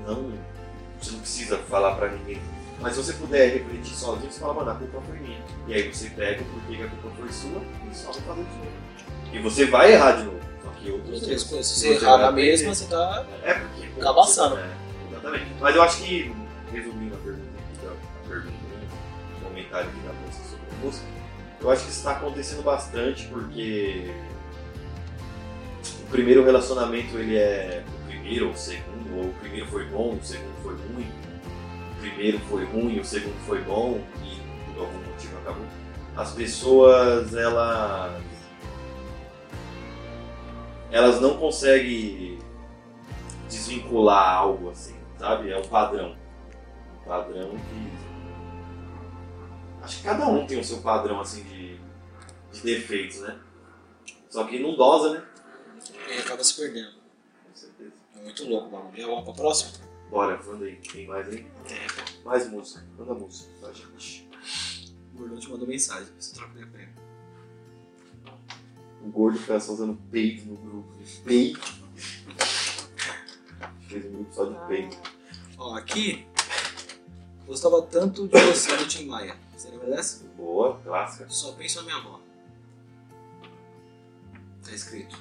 não, 0.07 0.33
você 1.01 1.13
não 1.13 1.21
precisa 1.21 1.59
falar 1.59 1.95
pra 1.97 2.09
ninguém. 2.09 2.41
Mas 2.83 2.95
se 2.97 3.03
você 3.05 3.13
puder 3.15 3.49
refletir 3.55 3.95
sozinho, 3.95 4.31
você 4.31 4.41
fala, 4.41 4.55
mano, 4.55 4.71
a 4.73 4.75
culpa 4.75 5.01
foi 5.03 5.17
minha. 5.19 5.41
E 5.69 5.75
aí 5.75 5.89
você 5.95 6.11
pega 6.11 6.43
o 6.43 6.45
porquê 6.47 6.77
que 6.77 6.83
a 6.83 6.89
culpa 6.89 7.11
foi 7.17 7.33
sua 7.33 7.63
e 7.91 7.95
só 7.97 8.11
vai 8.13 8.21
fazer 8.23 8.43
de 8.45 8.57
novo. 8.57 8.71
E 9.33 9.39
você 9.39 9.65
vai 9.67 9.93
errar 9.93 10.13
de 10.13 10.25
novo. 10.25 10.41
Só 10.63 10.69
que 10.71 10.91
outros 10.91 11.11
Outras 11.15 11.29
erros. 11.31 11.45
coisas. 11.45 11.67
Se 11.67 11.81
você 11.81 12.05
errar 12.05 12.19
na 12.19 12.33
mesma, 12.33 12.75
você 12.75 12.87
tá. 12.87 13.25
É 13.45 13.55
porque. 13.55 13.87
pô, 13.95 14.01
Cabaçando. 14.01 14.59
É, 14.59 14.71
exatamente. 15.11 15.47
Mas 15.61 15.77
eu 15.77 15.83
acho 15.83 16.03
que, 16.03 16.35
resumindo 16.73 17.15
a 17.15 17.19
pergunta 17.19 17.49
aqui, 17.57 17.87
da- 17.87 17.93
a 17.93 18.29
pergunta, 18.29 18.53
né, 18.53 18.89
o 19.41 19.45
comentário 19.49 19.89
aqui 19.89 19.99
da 20.01 20.13
moça 20.15 20.41
sobre 20.51 20.67
a 20.71 20.85
música, 20.85 21.07
eu 21.61 21.71
acho 21.71 21.83
que 21.85 21.89
isso 21.91 21.99
está 21.99 22.11
acontecendo 22.13 22.63
bastante 22.65 23.27
porque 23.29 24.11
o 26.03 26.07
primeiro 26.11 26.45
relacionamento 26.45 27.17
ele 27.17 27.37
é 27.37 27.85
o 28.03 28.07
primeiro 28.09 28.47
ou 28.49 28.53
o 28.53 28.57
segundo, 28.57 29.17
ou 29.17 29.25
o 29.27 29.35
primeiro 29.35 29.67
foi 29.69 29.85
bom, 29.87 30.15
o 30.21 30.25
segundo 30.25 30.55
foi 30.63 30.75
ruim, 30.75 31.09
primeiro 32.03 32.41
foi 32.41 32.65
ruim, 32.65 32.99
o 32.99 33.05
segundo 33.05 33.39
foi 33.47 33.63
bom 33.63 34.03
e 34.25 34.73
por 34.73 34.83
algum 34.83 34.99
motivo 35.07 35.39
acabou. 35.39 35.67
As 36.17 36.33
pessoas, 36.33 37.33
elas. 37.33 38.23
Elas 40.91 41.21
não 41.21 41.39
conseguem 41.39 42.39
desvincular 43.49 44.37
algo 44.37 44.71
assim, 44.71 44.97
sabe? 45.19 45.51
É 45.51 45.59
o 45.59 45.67
padrão. 45.67 46.17
padrão 47.07 47.51
que. 47.51 48.03
Acho 49.83 49.99
que 49.99 50.05
cada 50.05 50.27
um 50.27 50.47
tem 50.47 50.61
o 50.61 50.65
seu 50.65 50.79
padrão 50.79 51.21
assim 51.21 51.43
de, 51.45 51.77
de 52.53 52.61
defeitos, 52.63 53.21
né? 53.21 53.39
Só 54.29 54.45
que 54.45 54.59
não 54.59 54.77
dosa, 54.77 55.15
né? 55.15 55.25
E 56.09 56.19
acaba 56.19 56.43
se 56.45 56.55
perdendo. 56.57 56.93
Com 56.93 57.55
certeza. 57.55 57.93
É 58.17 58.23
muito 58.23 58.49
louco 58.49 58.69
o 58.69 58.71
bagulho. 58.71 59.07
Vamos 59.07 59.25
pra 59.25 59.33
próxima? 59.33 59.82
Bora, 60.13 60.39
manda 60.45 60.67
aí. 60.67 60.77
Tem 60.77 61.07
mais 61.07 61.27
aí? 61.27 61.47
Mais 62.23 62.47
música. 62.51 62.85
Manda 62.99 63.15
música 63.15 63.51
pra 63.59 63.73
gente. 63.73 64.29
O 65.15 65.19
Gordão 65.19 65.39
te 65.39 65.49
mandou 65.49 65.67
mensagem. 65.67 66.13
Você 66.19 66.35
troca 66.35 66.53
de 66.53 66.67
prêmio. 66.67 66.95
O 69.03 69.09
gordo 69.09 69.39
fica 69.39 69.59
só 69.59 69.73
usando 69.73 69.99
peito 70.11 70.45
no 70.45 70.57
grupo. 70.57 70.93
Peito. 71.25 71.61
Fez 73.89 74.05
um 74.05 74.13
grupo 74.13 74.35
só 74.35 74.45
de 74.45 74.69
peito. 74.69 74.99
Ó, 75.57 75.77
aqui. 75.77 76.27
Gostava 77.47 77.81
tanto 77.81 78.29
de 78.29 78.39
você 78.39 78.77
do 78.77 78.87
Tim 78.87 79.07
Maia. 79.07 79.35
Você 79.57 79.71
lembra 79.71 79.97
dessa? 79.97 80.27
Boa, 80.37 80.79
clássica. 80.81 81.27
Só 81.31 81.53
penso 81.53 81.79
na 81.79 81.85
minha 81.85 81.97
avó. 81.97 82.21
Tá 84.63 84.73
escrito. 84.73 85.17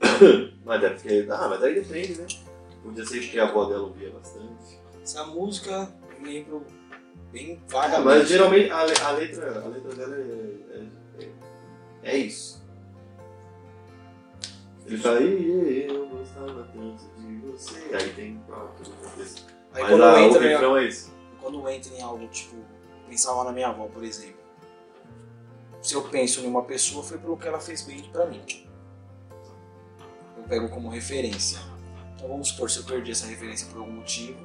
Mas 0.66 0.80
deve 0.80 0.96
ter. 1.00 1.30
Ah, 1.30 1.48
mas 1.48 1.62
aí 1.62 1.74
depende, 1.74 2.20
né? 2.20 2.26
Podia 2.82 3.04
ser 3.04 3.20
porque 3.20 3.38
a 3.38 3.44
avó 3.44 3.64
dela 3.66 3.82
ouvia 3.82 4.10
bastante. 4.10 4.80
Essa 5.02 5.24
música 5.26 5.92
eu 6.18 6.24
lembro 6.24 6.66
bem 7.32 7.60
Ah, 7.62 7.72
vagamente. 7.72 8.04
mas 8.04 8.28
geralmente 8.28 8.70
a, 8.70 8.78
a 8.80 9.10
letra, 9.12 9.62
a 9.64 9.68
letra 9.68 9.94
dela 9.94 10.16
é, 10.16 10.80
é, 11.22 11.28
é, 12.02 12.16
isso. 12.16 12.60
Ele 14.86 14.96
fala, 14.98 15.20
"Ih, 15.20 15.86
eu 15.88 16.08
gostava 16.08 16.64
tanto 16.72 17.04
de 17.18 17.36
você. 17.46 17.94
Aí 17.94 18.12
tem 18.14 18.36
o 18.38 18.40
contexto. 18.50 19.46
Aí 19.72 19.82
Mas 19.82 19.90
quando 19.90 20.02
a, 20.04 20.14
o 20.14 20.18
entra, 20.18 20.40
refrão 20.40 20.76
é 20.76 20.84
isso. 20.88 21.12
quando 21.40 21.68
entra 21.68 21.94
em 21.94 22.02
algo 22.02 22.26
tipo, 22.28 22.56
pensava 23.08 23.44
na 23.44 23.52
minha 23.52 23.68
avó, 23.68 23.86
por 23.86 24.02
exemplo. 24.02 24.40
Se 25.82 25.94
eu 25.94 26.02
penso 26.08 26.40
em 26.40 26.46
uma 26.46 26.64
pessoa, 26.64 27.02
foi 27.04 27.18
pelo 27.18 27.36
que 27.36 27.46
ela 27.46 27.60
fez 27.60 27.82
bem 27.82 28.02
pra 28.10 28.26
mim. 28.26 28.42
Eu 30.36 30.42
pego 30.48 30.68
como 30.68 30.88
referência. 30.90 31.58
Então 32.20 32.28
vamos 32.28 32.48
supor, 32.48 32.70
se 32.70 32.76
eu 32.76 32.84
perdi 32.84 33.12
essa 33.12 33.26
referência 33.26 33.66
por 33.68 33.78
algum 33.78 33.92
motivo, 33.92 34.38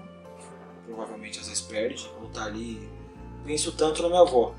provavelmente 0.85 1.41
às 1.41 1.49
vezes 1.49 1.61
perde, 1.61 2.09
ou 2.21 2.29
tá 2.29 2.45
ali. 2.45 2.89
Penso 3.45 3.73
tanto 3.73 4.01
na 4.01 4.07
minha 4.07 4.21
avó. 4.21 4.55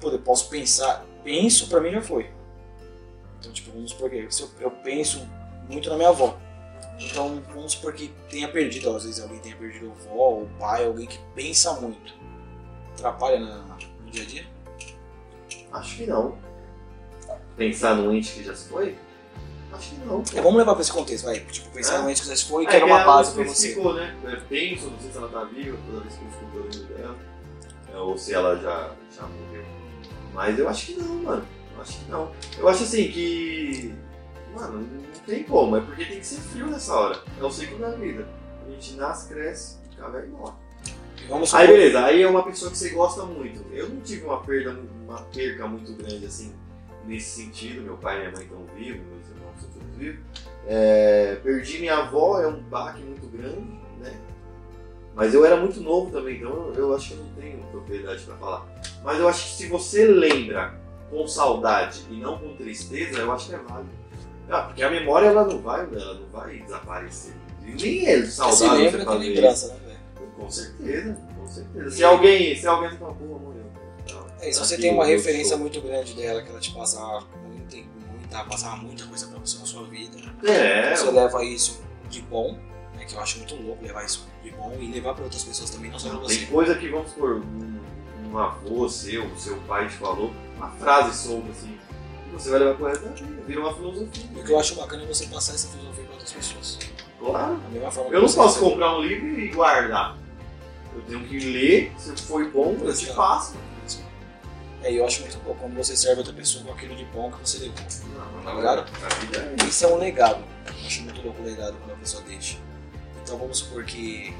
Pô, 0.00 0.10
eu 0.10 0.20
posso 0.20 0.48
pensar, 0.48 1.04
penso 1.24 1.68
pra 1.68 1.80
mim 1.80 1.90
já 1.90 2.00
foi. 2.00 2.30
Então, 3.40 3.52
tipo, 3.52 3.72
vamos 3.72 3.90
supor 3.90 4.10
que 4.10 4.16
eu, 4.18 4.28
eu 4.60 4.70
penso 4.70 5.28
muito 5.68 5.90
na 5.90 5.96
minha 5.96 6.08
avó. 6.10 6.38
Então, 7.00 7.42
vamos 7.52 7.72
supor 7.72 7.92
que 7.92 8.14
tenha 8.30 8.46
perdido, 8.46 8.94
às 8.94 9.02
vezes 9.02 9.20
alguém 9.20 9.40
tenha 9.40 9.56
perdido 9.56 9.90
a 9.90 9.92
avó, 9.92 10.42
o 10.42 10.48
pai, 10.56 10.86
alguém 10.86 11.08
que 11.08 11.18
pensa 11.34 11.72
muito. 11.80 12.14
Atrapalha 12.92 13.40
no 13.40 14.08
dia 14.08 14.22
a 14.22 14.26
dia? 14.26 14.46
Acho 15.72 15.96
que 15.96 16.06
não. 16.06 16.38
Pensar 17.56 17.96
num 17.96 18.14
ente 18.14 18.34
que 18.34 18.44
já 18.44 18.54
se 18.54 18.68
foi? 18.68 18.96
Acho 19.76 19.90
que 19.90 20.00
não. 20.06 20.22
É, 20.34 20.40
vamos 20.40 20.56
levar 20.58 20.72
pra 20.74 20.82
esse 20.82 20.92
contexto, 20.92 21.24
vai. 21.24 21.40
Tipo, 21.40 21.70
pensar 21.70 21.96
É. 21.96 22.02
no 22.02 22.10
ente 22.10 22.22
que 22.22 22.36
se 22.36 22.44
foi 22.44 22.64
e 22.64 22.66
É, 22.66 22.70
que 22.70 22.76
era 22.76 22.86
uma 22.86 23.04
base 23.04 23.32
pra 23.34 23.44
você. 23.44 23.50
especificou, 23.52 23.94
né? 23.94 24.16
Eu 24.24 24.40
penso, 24.48 24.90
não 24.90 24.98
sei 25.00 25.10
se 25.10 25.16
ela 25.18 25.28
tá 25.28 25.44
viva, 25.44 25.76
toda 25.86 26.00
vez 26.02 26.14
que 26.14 26.24
eu 26.24 26.28
escuto 26.28 26.56
o 26.56 26.60
nome 26.60 26.94
dela. 26.94 27.16
É, 27.92 27.96
Ou 27.98 28.18
se 28.18 28.34
ela 28.34 28.56
já, 28.56 28.90
já 29.14 29.22
morreu. 29.22 29.64
Mas 30.34 30.58
eu 30.58 30.68
acho 30.68 30.86
que 30.86 30.94
não, 31.00 31.14
mano. 31.22 31.46
Eu 31.76 31.82
acho 31.82 31.98
que 31.98 32.10
não. 32.10 32.32
Eu 32.58 32.68
acho 32.68 32.82
assim 32.84 33.08
que. 33.08 33.94
Mano, 34.54 34.78
não 34.80 35.20
tem 35.26 35.42
como. 35.44 35.76
É 35.76 35.80
porque 35.80 36.04
tem 36.04 36.18
que 36.20 36.26
ser 36.26 36.40
frio 36.40 36.66
nessa 36.66 36.94
hora. 36.94 37.20
É 37.40 37.44
o 37.44 37.50
ciclo 37.50 37.78
da 37.78 37.90
vida. 37.90 38.26
A 38.66 38.70
gente 38.70 38.94
nasce, 38.94 39.28
cresce, 39.28 39.76
fica 39.90 40.08
velho 40.10 40.26
e 40.26 40.30
morre. 40.30 40.54
Vamos 41.28 41.52
Aí 41.54 41.66
beleza, 41.66 42.04
aí 42.04 42.22
é 42.22 42.28
uma 42.28 42.42
pessoa 42.42 42.70
que 42.70 42.76
você 42.78 42.90
gosta 42.90 43.24
muito. 43.24 43.64
Eu 43.72 43.88
não 43.88 44.00
tive 44.00 44.24
uma 44.26 44.40
perda, 44.42 44.78
uma 45.06 45.22
perca 45.22 45.66
muito 45.66 45.92
grande 45.94 46.24
assim, 46.26 46.52
nesse 47.06 47.42
sentido. 47.42 47.82
Meu 47.82 47.96
pai 47.96 48.16
e 48.16 48.18
minha 48.20 48.32
mãe 48.32 48.42
estão 48.42 48.64
vivos, 48.76 49.06
meus 49.06 49.28
irmãos 49.28 49.60
são 49.60 49.70
todos 49.70 49.96
vivos. 49.96 50.20
É, 50.66 51.38
perdi 51.42 51.78
minha 51.78 51.98
avó, 51.98 52.40
é 52.40 52.46
um 52.46 52.60
baque 52.62 53.00
muito 53.02 53.26
grande, 53.28 53.80
né? 54.00 54.14
Mas 55.14 55.32
eu 55.32 55.44
era 55.44 55.56
muito 55.56 55.80
novo 55.80 56.10
também, 56.10 56.36
então 56.36 56.72
eu, 56.74 56.94
acho 56.94 57.08
que 57.08 57.14
eu 57.14 57.24
não 57.24 57.32
tenho 57.34 57.58
propriedade 57.70 58.22
pra 58.24 58.36
falar. 58.36 58.66
Mas 59.02 59.18
eu 59.18 59.28
acho 59.28 59.44
que 59.44 59.62
se 59.62 59.68
você 59.68 60.04
lembra 60.04 60.74
com 61.08 61.26
saudade 61.26 62.04
e 62.10 62.16
não 62.16 62.38
com 62.38 62.54
tristeza, 62.56 63.20
eu 63.20 63.32
acho 63.32 63.48
que 63.48 63.54
é 63.54 63.58
válido. 63.58 63.90
Ah, 64.50 64.62
porque 64.62 64.82
a 64.82 64.90
memória 64.90 65.26
ela 65.26 65.44
não 65.44 65.60
vai, 65.60 65.80
ela 65.80 66.14
não 66.14 66.26
vai 66.28 66.58
desaparecer. 66.58 67.32
E 67.64 67.70
nem 67.70 68.06
é 68.06 68.24
saudável 68.24 68.56
você 68.56 68.74
lembra 68.74 69.02
isso. 69.02 69.18
lembrança, 69.18 69.68
né, 69.68 69.80
velho? 69.86 70.30
Com 70.36 70.50
certeza, 70.50 71.16
com 71.36 71.46
certeza. 71.48 71.90
Se 71.90 72.04
alguém, 72.04 72.56
se 72.56 72.66
alguém 72.66 72.90
fala, 72.96 73.14
pô. 73.14 73.56
É, 74.40 74.52
se 74.52 74.58
você 74.58 74.76
tem 74.76 74.92
uma 74.92 75.04
referência 75.04 75.50
sou. 75.50 75.58
muito 75.58 75.80
grande 75.80 76.14
dela, 76.14 76.42
que 76.42 76.50
ela 76.50 76.60
te 76.60 76.72
passa 76.72 77.00
muita, 77.46 77.76
muita, 77.76 78.44
passava 78.44 78.76
muita 78.76 79.04
coisa 79.06 79.26
pra 79.26 79.38
você 79.38 79.58
na 79.58 79.66
sua 79.66 79.84
vida, 79.84 80.18
É, 80.44 80.94
você 80.94 81.10
leva 81.10 81.44
isso 81.44 81.80
de 82.10 82.20
bom, 82.22 82.52
né, 82.94 83.04
que 83.06 83.14
eu 83.14 83.20
acho 83.20 83.38
muito 83.38 83.56
louco 83.62 83.82
levar 83.84 84.04
isso 84.04 84.26
de 84.42 84.50
bom 84.50 84.76
e 84.78 84.92
levar 84.92 85.14
pra 85.14 85.24
outras 85.24 85.42
pessoas 85.42 85.70
também, 85.70 85.90
não 85.90 85.98
só 85.98 86.10
pra 86.10 86.18
tem 86.18 86.38
você. 86.38 86.46
coisa 86.46 86.74
que, 86.74 86.88
vamos 86.88 87.10
supor, 87.10 87.36
um, 87.42 87.80
um 88.30 88.38
avô 88.38 88.88
seu, 88.88 89.28
seu 89.36 89.56
pai 89.62 89.88
te 89.88 89.94
falou, 89.94 90.32
uma 90.56 90.70
frase 90.70 91.16
solta 91.26 91.50
assim, 91.50 91.76
você 92.32 92.50
vai 92.50 92.58
levar 92.58 92.74
pro 92.74 92.86
resto 92.86 93.04
da 93.04 93.10
vida, 93.12 93.42
vira 93.46 93.60
uma 93.60 93.74
filosofia. 93.74 94.24
O 94.36 94.44
que 94.44 94.52
eu 94.52 94.58
acho 94.60 94.74
bacana 94.74 95.02
é 95.04 95.06
você 95.06 95.26
passar 95.26 95.54
essa 95.54 95.68
filosofia 95.68 96.04
pra 96.04 96.12
outras 96.12 96.32
pessoas. 96.32 96.78
Claro. 97.18 97.56
Da 97.56 97.68
mesma 97.70 97.90
forma 97.90 98.10
Eu 98.14 98.20
não 98.20 98.30
posso 98.30 98.60
comprar 98.60 98.98
um 98.98 99.00
livro 99.00 99.26
e 99.40 99.48
guardar. 99.48 100.18
Eu 100.94 101.00
tenho 101.02 101.20
que 101.26 101.38
ler, 101.38 101.92
se 101.98 102.14
foi 102.16 102.50
bom, 102.50 102.76
eu 102.82 102.94
te 102.94 103.06
passo. 103.14 103.54
É, 104.86 104.92
eu 104.92 105.04
acho 105.06 105.20
muito 105.22 105.38
bom 105.38 105.54
quando 105.54 105.74
você 105.74 105.96
serve 105.96 106.18
outra 106.20 106.32
pessoa 106.32 106.64
com 106.64 106.72
aquilo 106.72 106.94
de 106.94 107.04
bom 107.06 107.30
que 107.32 107.40
você 107.40 107.58
levou. 107.58 107.74
Não, 108.44 108.56
Ligado? 108.56 108.84
É 109.62 109.64
Isso 109.64 109.84
é 109.84 109.88
um 109.88 109.96
legado. 109.96 110.44
Eu 110.66 110.86
acho 110.86 111.02
muito 111.02 111.20
louco 111.22 111.42
o 111.42 111.44
legado 111.44 111.76
quando 111.78 111.92
a 111.92 111.96
pessoa 111.96 112.22
deixa. 112.22 112.58
Então 113.22 113.36
vamos 113.38 113.58
supor 113.58 113.84
que 113.84 114.34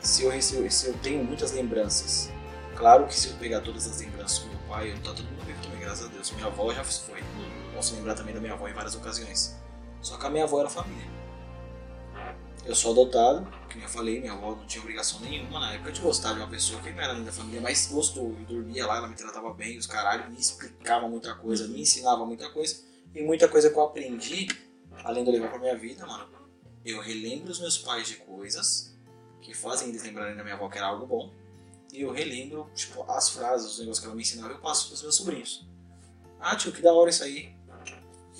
se 0.00 0.24
eu, 0.24 0.30
rece- 0.30 0.68
se 0.70 0.86
eu 0.88 0.94
tenho 1.02 1.24
muitas 1.24 1.52
lembranças, 1.52 2.28
claro 2.76 3.06
que 3.06 3.14
se 3.18 3.28
eu 3.28 3.34
pegar 3.36 3.60
todas 3.62 3.86
as 3.86 4.00
lembranças 4.00 4.40
do 4.40 4.48
meu 4.48 4.58
pai, 4.68 4.90
eu 4.90 4.96
tá 4.96 5.12
todo 5.14 5.22
mundo 5.24 5.44
vivo 5.46 5.62
também, 5.62 5.80
graças 5.80 6.04
a 6.06 6.08
Deus. 6.08 6.30
Minha 6.32 6.46
avó 6.48 6.72
já 6.74 6.84
foi. 6.84 7.22
Posso 7.74 7.94
lembrar 7.94 8.14
também 8.14 8.34
da 8.34 8.40
minha 8.40 8.52
avó 8.52 8.68
em 8.68 8.74
várias 8.74 8.94
ocasiões. 8.94 9.56
Só 10.02 10.18
que 10.18 10.26
a 10.26 10.30
minha 10.30 10.44
avó 10.44 10.60
era 10.60 10.68
família. 10.68 11.06
Eu 12.64 12.76
sou 12.76 12.92
adotado, 12.92 13.44
como 13.72 13.84
eu 13.84 13.88
falei, 13.88 14.20
minha 14.20 14.32
avó 14.32 14.54
não 14.54 14.64
tinha 14.66 14.80
obrigação 14.80 15.18
nenhuma 15.20 15.58
na 15.58 15.72
época 15.72 15.90
de 15.90 16.00
gostar 16.00 16.32
de 16.34 16.38
uma 16.38 16.48
pessoa 16.48 16.80
que 16.80 16.90
não 16.92 17.02
era 17.02 17.14
da 17.14 17.32
família, 17.32 17.60
mas 17.60 17.86
gostou. 17.86 18.36
Eu 18.38 18.46
dormia 18.46 18.86
lá, 18.86 18.98
ela 18.98 19.08
me 19.08 19.16
tratava 19.16 19.52
bem, 19.52 19.76
os 19.76 19.86
caralho, 19.86 20.30
me 20.30 20.38
explicava 20.38 21.08
muita 21.08 21.34
coisa, 21.34 21.66
me 21.66 21.80
ensinava 21.80 22.24
muita 22.24 22.48
coisa. 22.50 22.84
E 23.12 23.20
muita 23.22 23.48
coisa 23.48 23.68
que 23.68 23.76
eu 23.76 23.82
aprendi, 23.82 24.46
além 25.02 25.24
de 25.24 25.30
eu 25.30 25.34
levar 25.34 25.48
pra 25.48 25.58
minha 25.58 25.76
vida, 25.76 26.06
mano, 26.06 26.28
eu 26.84 27.00
relembro 27.00 27.50
os 27.50 27.58
meus 27.58 27.78
pais 27.78 28.06
de 28.06 28.16
coisas 28.16 28.96
que 29.40 29.52
fazem 29.52 29.88
eles 29.88 30.04
lembrarem 30.04 30.36
da 30.36 30.44
minha 30.44 30.54
avó 30.54 30.68
que 30.68 30.78
era 30.78 30.86
algo 30.86 31.04
bom. 31.04 31.32
E 31.92 32.02
eu 32.02 32.12
relembro, 32.12 32.70
tipo, 32.74 33.02
as 33.10 33.28
frases, 33.28 33.72
os 33.72 33.78
negócios 33.80 33.98
que 33.98 34.06
ela 34.06 34.14
me 34.14 34.22
ensinava, 34.22 34.54
eu 34.54 34.58
passo 34.58 34.86
pros 34.86 35.02
meus 35.02 35.16
sobrinhos. 35.16 35.66
Ah, 36.40 36.54
tio, 36.54 36.72
que 36.72 36.80
da 36.80 36.92
hora 36.92 37.10
isso 37.10 37.24
aí. 37.24 37.51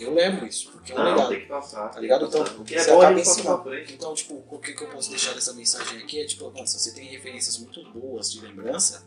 Eu 0.02 0.14
levo 0.14 0.46
isso, 0.46 0.70
porque 0.72 0.92
é 0.92 0.94
um 0.94 0.98
Não, 0.98 1.10
legado. 1.10 1.28
tem 1.28 1.40
que 1.40 1.46
passar. 1.46 1.88
Tá 1.88 2.00
ligado? 2.00 2.26
Então, 2.26 2.44
que 2.64 2.74
é 2.74 2.78
você 2.82 2.90
a 2.90 2.96
acaba 2.96 3.20
ensinando. 3.20 3.74
Então, 3.74 4.14
tipo, 4.14 4.44
o 4.50 4.58
que, 4.58 4.72
que 4.72 4.82
eu 4.82 4.88
posso 4.88 5.10
deixar 5.10 5.34
dessa 5.34 5.52
mensagem 5.54 5.98
aqui 5.98 6.20
é, 6.20 6.24
tipo, 6.26 6.50
mano, 6.50 6.66
se 6.66 6.78
você 6.78 6.92
tem 6.92 7.06
referências 7.08 7.58
muito 7.58 7.82
boas 7.92 8.32
de 8.32 8.40
lembrança, 8.40 9.06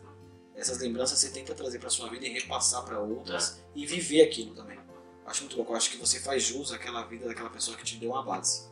essas 0.54 0.78
lembranças 0.80 1.18
você 1.18 1.30
tenta 1.30 1.54
trazer 1.54 1.78
pra 1.78 1.90
sua 1.90 2.08
vida 2.08 2.26
e 2.26 2.30
repassar 2.32 2.84
pra 2.84 2.98
outras 2.98 3.60
e 3.74 3.86
viver 3.86 4.22
aquilo 4.22 4.54
também. 4.54 4.78
Acho 5.26 5.42
muito 5.42 5.56
louco. 5.56 5.74
Acho 5.74 5.90
que 5.90 5.96
você 5.96 6.20
faz 6.20 6.42
jus 6.42 6.72
àquela 6.72 7.02
vida 7.04 7.26
daquela 7.26 7.50
pessoa 7.50 7.76
que 7.76 7.84
te 7.84 7.96
deu 7.96 8.10
uma 8.10 8.22
base. 8.22 8.68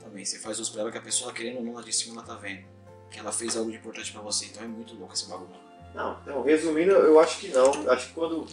Também. 0.00 0.24
Você 0.24 0.38
faz 0.38 0.56
jus 0.56 0.68
pra 0.68 0.80
ela 0.80 0.90
que 0.90 0.98
a 0.98 1.02
pessoa, 1.02 1.32
querendo 1.32 1.58
ou 1.58 1.64
não, 1.64 1.74
lá 1.74 1.82
de 1.82 1.92
cima 1.92 2.16
ela 2.16 2.24
tá 2.24 2.34
vendo. 2.34 2.64
Que 3.10 3.18
ela 3.18 3.30
fez 3.30 3.56
algo 3.56 3.70
de 3.70 3.76
importante 3.76 4.10
pra 4.12 4.20
você. 4.22 4.46
Então 4.46 4.62
é 4.62 4.66
muito 4.66 4.94
louco 4.94 5.12
esse 5.14 5.28
bagulho. 5.28 5.50
Não, 5.94 6.18
então, 6.22 6.42
resumindo, 6.42 6.92
eu 6.92 7.18
acho 7.20 7.38
que 7.40 7.48
não. 7.48 7.90
Acho 7.90 8.08
que 8.08 8.14
quando 8.14 8.46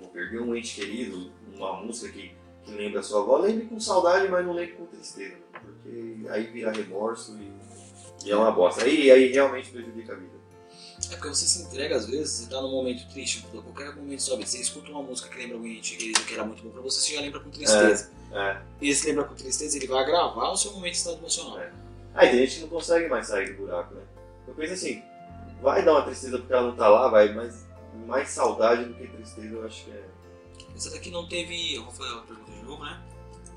pô, 0.00 0.08
perdeu 0.08 0.42
um 0.42 0.54
ente 0.54 0.74
querido, 0.74 1.32
uma 1.54 1.74
música 1.82 2.12
que, 2.12 2.34
que 2.64 2.72
lembra 2.72 3.00
a 3.00 3.02
sua 3.02 3.20
avó, 3.20 3.38
lembre 3.38 3.66
com 3.66 3.78
saudade, 3.80 4.28
mas 4.28 4.44
não 4.44 4.52
lembre 4.52 4.74
com 4.74 4.86
tristeza. 4.86 5.36
Porque 5.52 6.26
aí 6.28 6.44
vira 6.44 6.72
remorso 6.72 7.38
e, 7.38 8.26
e 8.26 8.30
é 8.30 8.36
uma 8.36 8.50
bosta. 8.50 8.84
Aí, 8.84 9.10
aí 9.10 9.32
realmente 9.32 9.70
prejudica 9.70 10.12
a 10.12 10.16
vida. 10.16 10.42
É 11.10 11.16
porque 11.16 11.28
você 11.28 11.44
se 11.46 11.62
entrega 11.62 11.96
às 11.96 12.06
vezes, 12.06 12.30
você 12.30 12.50
tá 12.50 12.60
num 12.60 12.70
momento 12.70 13.06
triste, 13.08 13.44
qualquer 13.50 13.94
momento 13.96 14.22
sobe, 14.22 14.48
você 14.48 14.58
escuta 14.58 14.90
uma 14.90 15.02
música 15.02 15.28
que 15.28 15.36
lembra 15.36 15.56
alguém 15.56 15.80
querido 15.80 16.20
que 16.22 16.34
era 16.34 16.44
muito 16.44 16.62
bom 16.62 16.70
pra 16.70 16.80
você, 16.80 17.00
você 17.00 17.14
já 17.16 17.20
lembra 17.20 17.40
com 17.40 17.50
tristeza. 17.50 18.10
É. 18.32 18.62
E 18.80 18.88
esse 18.88 19.08
lembra 19.08 19.24
com 19.24 19.34
tristeza, 19.34 19.76
ele 19.76 19.88
vai 19.88 20.02
agravar 20.02 20.52
o 20.52 20.56
seu 20.56 20.72
momento 20.72 20.92
de 20.92 20.98
estado 20.98 21.18
emocional. 21.18 21.58
É. 21.58 21.72
Aí 22.14 22.30
tem 22.30 22.38
gente 22.40 22.54
que 22.56 22.60
não 22.62 22.68
consegue 22.68 23.08
mais 23.08 23.26
sair 23.26 23.52
do 23.52 23.62
buraco, 23.62 23.94
né? 23.94 24.02
Eu 24.46 24.54
penso 24.54 24.74
assim, 24.74 25.02
vai 25.60 25.84
dar 25.84 25.92
uma 25.92 26.02
tristeza 26.02 26.38
porque 26.38 26.52
ela 26.52 26.68
não 26.68 26.76
tá 26.76 26.88
lá, 26.88 27.08
vai, 27.08 27.32
mas 27.34 27.66
mais 28.06 28.30
saudade 28.30 28.84
do 28.84 28.94
que 28.94 29.06
tristeza 29.06 29.54
eu 29.54 29.66
acho 29.66 29.84
que 29.84 29.90
é. 29.90 30.04
Essa 30.74 30.90
daqui 30.90 31.10
não 31.10 31.28
teve. 31.28 31.74
Eu 31.74 31.84
vou 31.84 31.92
fazer 31.92 32.12
uma 32.12 32.22
pergunta 32.22 32.41
de 32.41 32.41
novo, 32.72 32.84
né? 32.84 33.00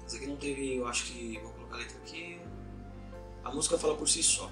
Essa 0.06 0.18
aqui 0.18 0.28
não 0.28 0.38
teve. 0.38 0.76
Eu 0.76 0.88
acho 0.88 1.06
que. 1.06 1.40
Vou 1.42 1.52
colocar 1.52 1.76
a 1.76 1.80
letra 1.80 1.98
aqui. 1.98 2.40
A 3.44 3.52
música 3.52 3.78
fala 3.78 3.96
por 3.96 4.08
si 4.08 4.22
só. 4.22 4.52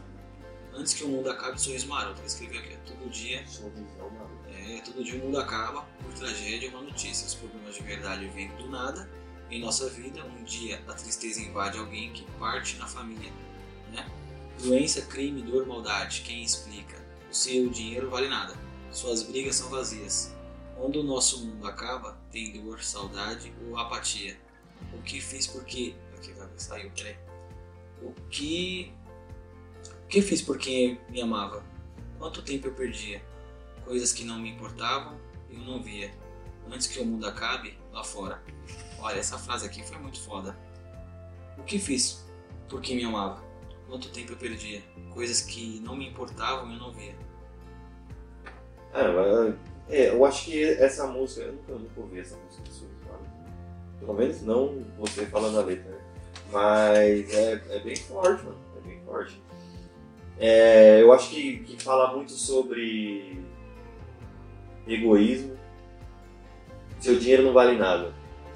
Antes 0.74 0.94
que 0.94 1.04
o 1.04 1.08
mundo 1.08 1.30
acabe, 1.30 1.62
sorriso 1.62 1.88
maroto. 1.88 2.20
Ele 2.20 2.28
escreveu 2.28 2.60
aqui, 2.60 2.76
ó, 2.76 2.88
todo 2.88 3.10
dia 3.10 3.46
Sorrisão. 3.48 4.12
É, 4.50 4.82
todo 4.82 5.04
dia 5.04 5.20
o 5.22 5.26
mundo 5.26 5.40
acaba 5.40 5.82
por 6.02 6.14
tragédia 6.14 6.70
ou 6.70 6.78
uma 6.78 6.90
notícia. 6.90 7.28
Os 7.28 7.36
problemas 7.36 7.76
de 7.76 7.84
verdade 7.84 8.28
vêm 8.30 8.50
do 8.56 8.70
nada 8.70 9.10
em 9.52 9.60
nossa 9.60 9.90
vida. 9.90 10.24
Um 10.26 10.44
dia 10.44 10.82
a 10.88 10.94
tristeza 10.94 11.42
invade 11.42 11.78
alguém 11.78 12.12
que 12.12 12.24
parte 12.40 12.78
na 12.78 12.88
família. 12.88 13.32
Né? 13.92 14.10
Doença, 14.64 15.02
crime, 15.04 15.42
dor, 15.44 15.68
maldade. 15.68 16.22
Quem 16.22 16.44
explica? 16.44 16.98
O 17.30 17.36
seu 17.36 17.70
dinheiro 17.70 18.10
vale 18.10 18.28
nada. 18.28 18.56
Suas 18.92 19.24
brigas 19.24 19.56
são 19.56 19.70
vazias. 19.70 20.34
Quando 20.76 21.00
o 21.00 21.04
nosso 21.04 21.46
mundo 21.46 21.68
acaba, 21.68 22.18
tem 22.32 22.52
dor, 22.52 22.82
saudade 22.82 23.54
ou 23.68 23.78
apatia. 23.78 24.38
O 24.92 25.02
que 25.02 25.22
fiz 25.22 25.48
porque. 25.48 25.96
Aqui 26.16 26.34
saiu, 26.58 26.92
peraí. 26.92 27.18
O 28.02 28.12
que. 28.30 28.94
O 30.04 30.08
que 30.08 30.22
fiz 30.22 30.42
por 30.42 30.58
quem 30.58 31.00
me 31.10 31.22
amava? 31.22 31.64
Quanto 32.18 32.42
tempo 32.42 32.68
eu 32.68 32.74
perdia? 32.74 33.22
coisas 33.86 34.12
que 34.12 34.24
não 34.24 34.40
me 34.40 34.50
importavam 34.50 35.18
eu 35.50 35.60
não 35.60 35.82
via. 35.82 36.12
Antes 36.72 36.88
que 36.88 37.00
o 37.00 37.06
mundo 37.06 37.28
acabe, 37.28 37.78
lá 37.92 38.04
fora. 38.04 38.42
Olha, 39.00 39.20
essa 39.20 39.38
frase 39.38 39.66
aqui 39.66 39.84
foi 39.84 39.98
muito 39.98 40.20
foda. 40.22 40.58
O 41.58 41.64
que 41.64 41.78
fiz 41.78 42.26
por 42.70 42.82
quem 42.82 42.96
me 42.96 43.04
amava? 43.04 43.44
Quanto 43.88 44.10
tempo 44.10 44.32
eu 44.32 44.38
perdia? 44.38 44.82
Coisas 45.12 45.42
que 45.42 45.80
não 45.82 45.96
me 45.96 46.10
importavam 46.10 46.72
eu 46.72 46.80
não 46.80 46.92
via. 46.92 47.16
É, 48.94 49.08
mas, 49.12 49.56
é, 49.90 50.10
eu 50.10 50.26
acho 50.26 50.46
que 50.46 50.64
essa 50.64 51.06
música, 51.06 51.42
eu 51.42 51.54
nunca, 51.54 51.74
nunca 51.74 52.00
ouvi 52.00 52.20
essa 52.20 52.38
música 52.38 52.64
de 52.64 52.72
Sorriso. 52.72 52.94
Pelo 54.06 54.18
menos 54.18 54.42
não 54.42 54.84
você 54.98 55.26
falando 55.26 55.60
a 55.60 55.64
letra, 55.64 55.90
né? 55.90 55.98
Mas 56.52 57.34
é, 57.34 57.62
é 57.70 57.80
bem 57.80 57.96
forte, 57.96 58.44
mano. 58.44 58.58
É 58.78 58.88
bem 58.88 59.00
forte. 59.06 59.42
É, 60.40 61.02
eu 61.02 61.14
acho 61.14 61.30
que, 61.30 61.60
que 61.60 61.82
fala 61.82 62.14
muito 62.14 62.34
sobre 62.34 63.40
egoísmo. 64.88 65.58
Seu 67.00 67.18
dinheiro 67.18 67.44
não 67.44 67.54
vale 67.54 67.78
nada. 67.78 68.14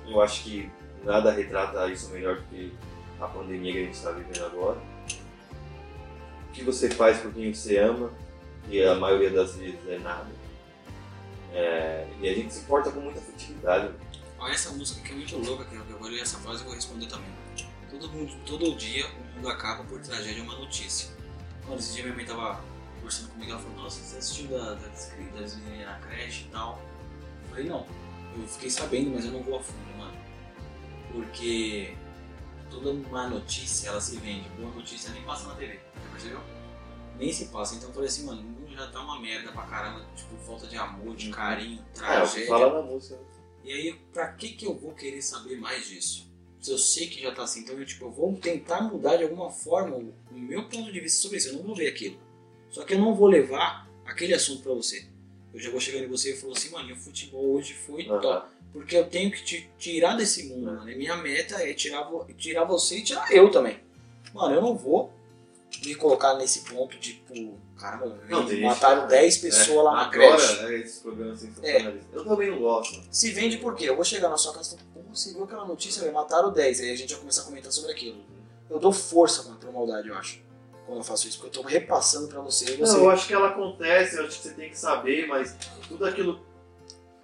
Eu 0.08 0.22
acho 0.22 0.44
que 0.44 0.70
nada 1.04 1.32
retrata 1.32 1.88
isso 1.90 2.12
melhor 2.12 2.38
do 2.38 2.44
que 2.44 2.74
a 3.20 3.28
pandemia 3.28 3.74
que 3.74 3.80
a 3.80 3.84
gente 3.84 3.94
está 3.96 4.12
vivendo 4.12 4.46
agora. 4.46 4.78
O 6.50 6.52
que 6.54 6.64
você 6.64 6.90
faz 6.90 7.20
por 7.20 7.34
quem 7.34 7.54
você 7.54 7.78
ama, 7.78 8.12
e 8.70 8.84
a 8.84 8.96
maioria 8.96 9.30
das 9.30 9.56
vezes 9.56 9.80
é 9.88 9.98
nada. 10.00 10.28
É, 11.54 12.08
e 12.20 12.28
a 12.28 12.34
gente 12.34 12.54
se 12.54 12.62
importa 12.62 12.92
com 12.92 13.00
muita 13.00 13.20
futilidade. 13.22 13.92
Olha 14.40 14.54
essa 14.54 14.72
música 14.72 15.02
que 15.02 15.12
é 15.12 15.16
muito 15.16 15.38
louca, 15.38 15.66
que 15.66 15.76
eu 15.76 15.84
vou 16.00 16.08
ler 16.10 16.22
essa 16.22 16.38
frase 16.38 16.62
e 16.62 16.66
vou 16.66 16.74
responder 16.76 17.08
também. 17.08 17.30
Todo, 17.90 18.10
mundo, 18.10 18.34
todo 18.46 18.76
dia 18.76 19.08
o 19.08 19.36
mundo 19.36 19.50
acaba 19.50 19.84
por 19.84 20.00
tragédia 20.02 20.44
uma 20.44 20.56
notícia. 20.56 21.10
Quando 21.66 21.80
esse 21.80 21.94
dia 21.94 22.04
minha 22.04 22.16
mãe 22.16 22.26
tava 22.26 22.62
conversando 22.98 23.30
comigo, 23.32 23.52
ela 23.52 23.60
falou, 23.60 23.78
nossa, 23.78 24.00
você 24.02 24.18
assistiu 24.18 24.48
da, 24.48 24.74
da, 24.76 24.88
das 24.88 25.12
meninas 25.18 25.58
na 25.86 26.00
creche 26.00 26.46
e 26.46 26.52
tal? 26.52 26.82
Eu 27.44 27.50
falei, 27.50 27.66
não. 27.66 27.88
Eu 28.38 28.48
fiquei 28.48 28.70
sabendo, 28.70 29.12
mas 29.12 29.26
eu 29.26 29.32
não 29.32 29.42
vou 29.42 29.58
a 29.58 29.64
fundo, 29.64 29.98
mano. 29.98 30.16
Porque 31.12 31.96
toda 32.70 32.94
má 33.10 33.28
notícia, 33.28 33.90
ela 33.90 34.02
se 34.02 34.18
vende. 34.18 34.48
Boa 34.50 34.70
notícia 34.74 35.12
nem 35.12 35.24
passa 35.24 35.48
na 35.48 35.56
TV, 35.56 35.74
já 35.96 36.12
percebeu? 36.12 36.42
Nem 37.18 37.34
se 37.34 37.46
passa. 37.46 37.76
Então 37.76 37.90
eu 37.90 37.94
falei 37.96 38.10
assim, 38.10 38.26
mano, 38.26 38.42
o 38.42 38.44
mundo 38.44 38.76
já 38.76 38.86
tá 38.88 39.00
uma 39.02 39.20
merda 39.20 39.52
pra 39.52 39.64
caramba. 39.64 40.06
Tipo, 40.16 40.36
falta 40.46 40.68
de 40.68 40.78
amor, 40.78 41.16
de 41.16 41.32
carinho, 41.32 41.84
É, 41.96 41.98
tragédia. 41.98 42.48
fala 42.48 42.74
na 42.82 42.82
música. 42.86 43.18
E 43.68 43.74
aí, 43.74 43.94
pra 44.14 44.30
que 44.30 44.50
que 44.54 44.66
eu 44.66 44.74
vou 44.74 44.94
querer 44.94 45.22
saber 45.22 45.58
mais 45.60 45.88
disso? 45.90 46.26
Se 46.62 46.72
eu 46.72 46.78
sei 46.78 47.08
que 47.08 47.22
já 47.22 47.34
tá 47.34 47.44
assim, 47.44 47.60
então 47.60 47.78
eu, 47.78 47.86
tipo, 47.86 48.06
eu 48.06 48.12
vou 48.12 48.34
tentar 48.38 48.82
mudar 48.82 49.18
de 49.18 49.24
alguma 49.24 49.52
forma 49.52 49.98
o 49.98 50.14
meu 50.32 50.64
ponto 50.70 50.90
de 50.92 51.00
vista 51.02 51.22
sobre 51.22 51.38
isso. 51.38 51.50
Eu 51.50 51.54
não 51.56 51.64
vou 51.64 51.76
ver 51.76 51.88
aquilo. 51.88 52.18
Só 52.72 52.84
que 52.84 52.94
eu 52.94 53.00
não 53.00 53.14
vou 53.14 53.28
levar 53.28 53.88
aquele 54.06 54.34
assunto 54.34 54.64
pra 54.64 54.74
você. 54.74 55.06
Eu 55.54 55.60
já 55.60 55.70
vou 55.70 55.80
chegando 55.82 56.06
em 56.06 56.08
você 56.08 56.34
e 56.34 56.38
falar 56.38 56.54
assim, 56.54 56.70
mano, 56.70 56.94
o 56.94 56.98
futebol 56.98 57.56
hoje 57.56 57.74
foi 57.74 58.08
Aham. 58.08 58.22
top. 58.22 58.48
Porque 58.72 58.96
eu 58.96 59.10
tenho 59.10 59.32
que 59.32 59.44
te 59.44 59.70
tirar 59.78 60.16
desse 60.16 60.44
mundo, 60.48 60.66
mano. 60.68 60.90
E 60.90 60.96
minha 60.96 61.18
meta 61.18 61.56
é 61.62 61.74
tirar, 61.74 62.04
vo- 62.04 62.26
tirar 62.38 62.64
você 62.64 63.00
e 63.00 63.04
tirar 63.04 63.32
eu 63.34 63.52
também. 63.52 63.80
Mano, 64.34 64.56
eu 64.56 64.62
não 64.62 64.78
vou 64.78 65.12
me 65.86 65.94
colocar 65.96 66.36
nesse 66.36 66.62
ponto 66.62 66.98
de, 66.98 67.14
tipo, 67.14 67.58
caramba, 67.78 68.18
Não, 68.30 68.60
mataram 68.62 69.04
que- 69.04 69.08
10 69.10 69.38
pessoas 69.38 69.86
lá 69.86 69.92
na 69.94 70.02
Agora, 70.08 70.36
creche. 70.38 70.66
é 70.66 70.80
esses 70.80 71.00
programas 71.00 71.40
sensacionalistas. 71.40 72.14
Eu 72.14 72.26
também 72.26 72.52
não 72.52 72.60
gosto. 72.60 73.02
Se 73.12 73.32
vende 73.32 73.58
por 73.58 73.76
quê? 73.76 73.90
Eu 73.90 73.96
vou 73.96 74.04
chegar 74.06 74.30
na 74.30 74.38
sua 74.38 74.54
casa 74.54 74.76
e 74.76 74.78
falar, 74.80 74.90
pô, 74.94 75.16
você 75.16 75.34
viu 75.34 75.44
aquela 75.44 75.66
notícia, 75.66 76.02
velho, 76.02 76.14
mataram 76.14 76.52
10. 76.52 76.80
Aí 76.82 76.92
a 76.92 76.96
gente 76.96 77.12
vai 77.14 77.20
começar 77.20 77.42
a 77.42 77.46
comentar 77.46 77.72
sobre 77.72 77.92
aquilo. 77.92 78.24
Eu 78.70 78.80
dou 78.80 78.92
força, 78.92 79.44
mano, 79.44 79.58
pra 79.58 79.72
maldade, 79.72 80.10
eu 80.10 80.16
acho. 80.16 80.42
Quando 80.86 81.00
eu 81.00 81.04
faço 81.04 81.28
isso, 81.28 81.40
porque 81.40 81.58
eu 81.58 81.64
tô 81.64 81.68
repassando 81.68 82.28
pra 82.30 82.40
você 82.42 82.78
você. 82.78 82.94
Não, 82.94 83.04
eu 83.04 83.10
acho 83.10 83.28
que 83.28 83.34
ela 83.34 83.50
acontece, 83.50 84.18
eu 84.18 84.26
acho 84.26 84.38
que 84.42 84.48
você 84.48 84.54
tem 84.54 84.70
que 84.70 84.78
saber, 84.80 85.28
mas 85.28 85.56
tudo 85.88 86.06
aquilo. 86.06 86.40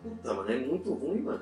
Puta, 0.02 0.34
mano, 0.34 0.52
é 0.52 0.58
muito 0.60 0.94
ruim, 0.94 1.22
mano. 1.22 1.42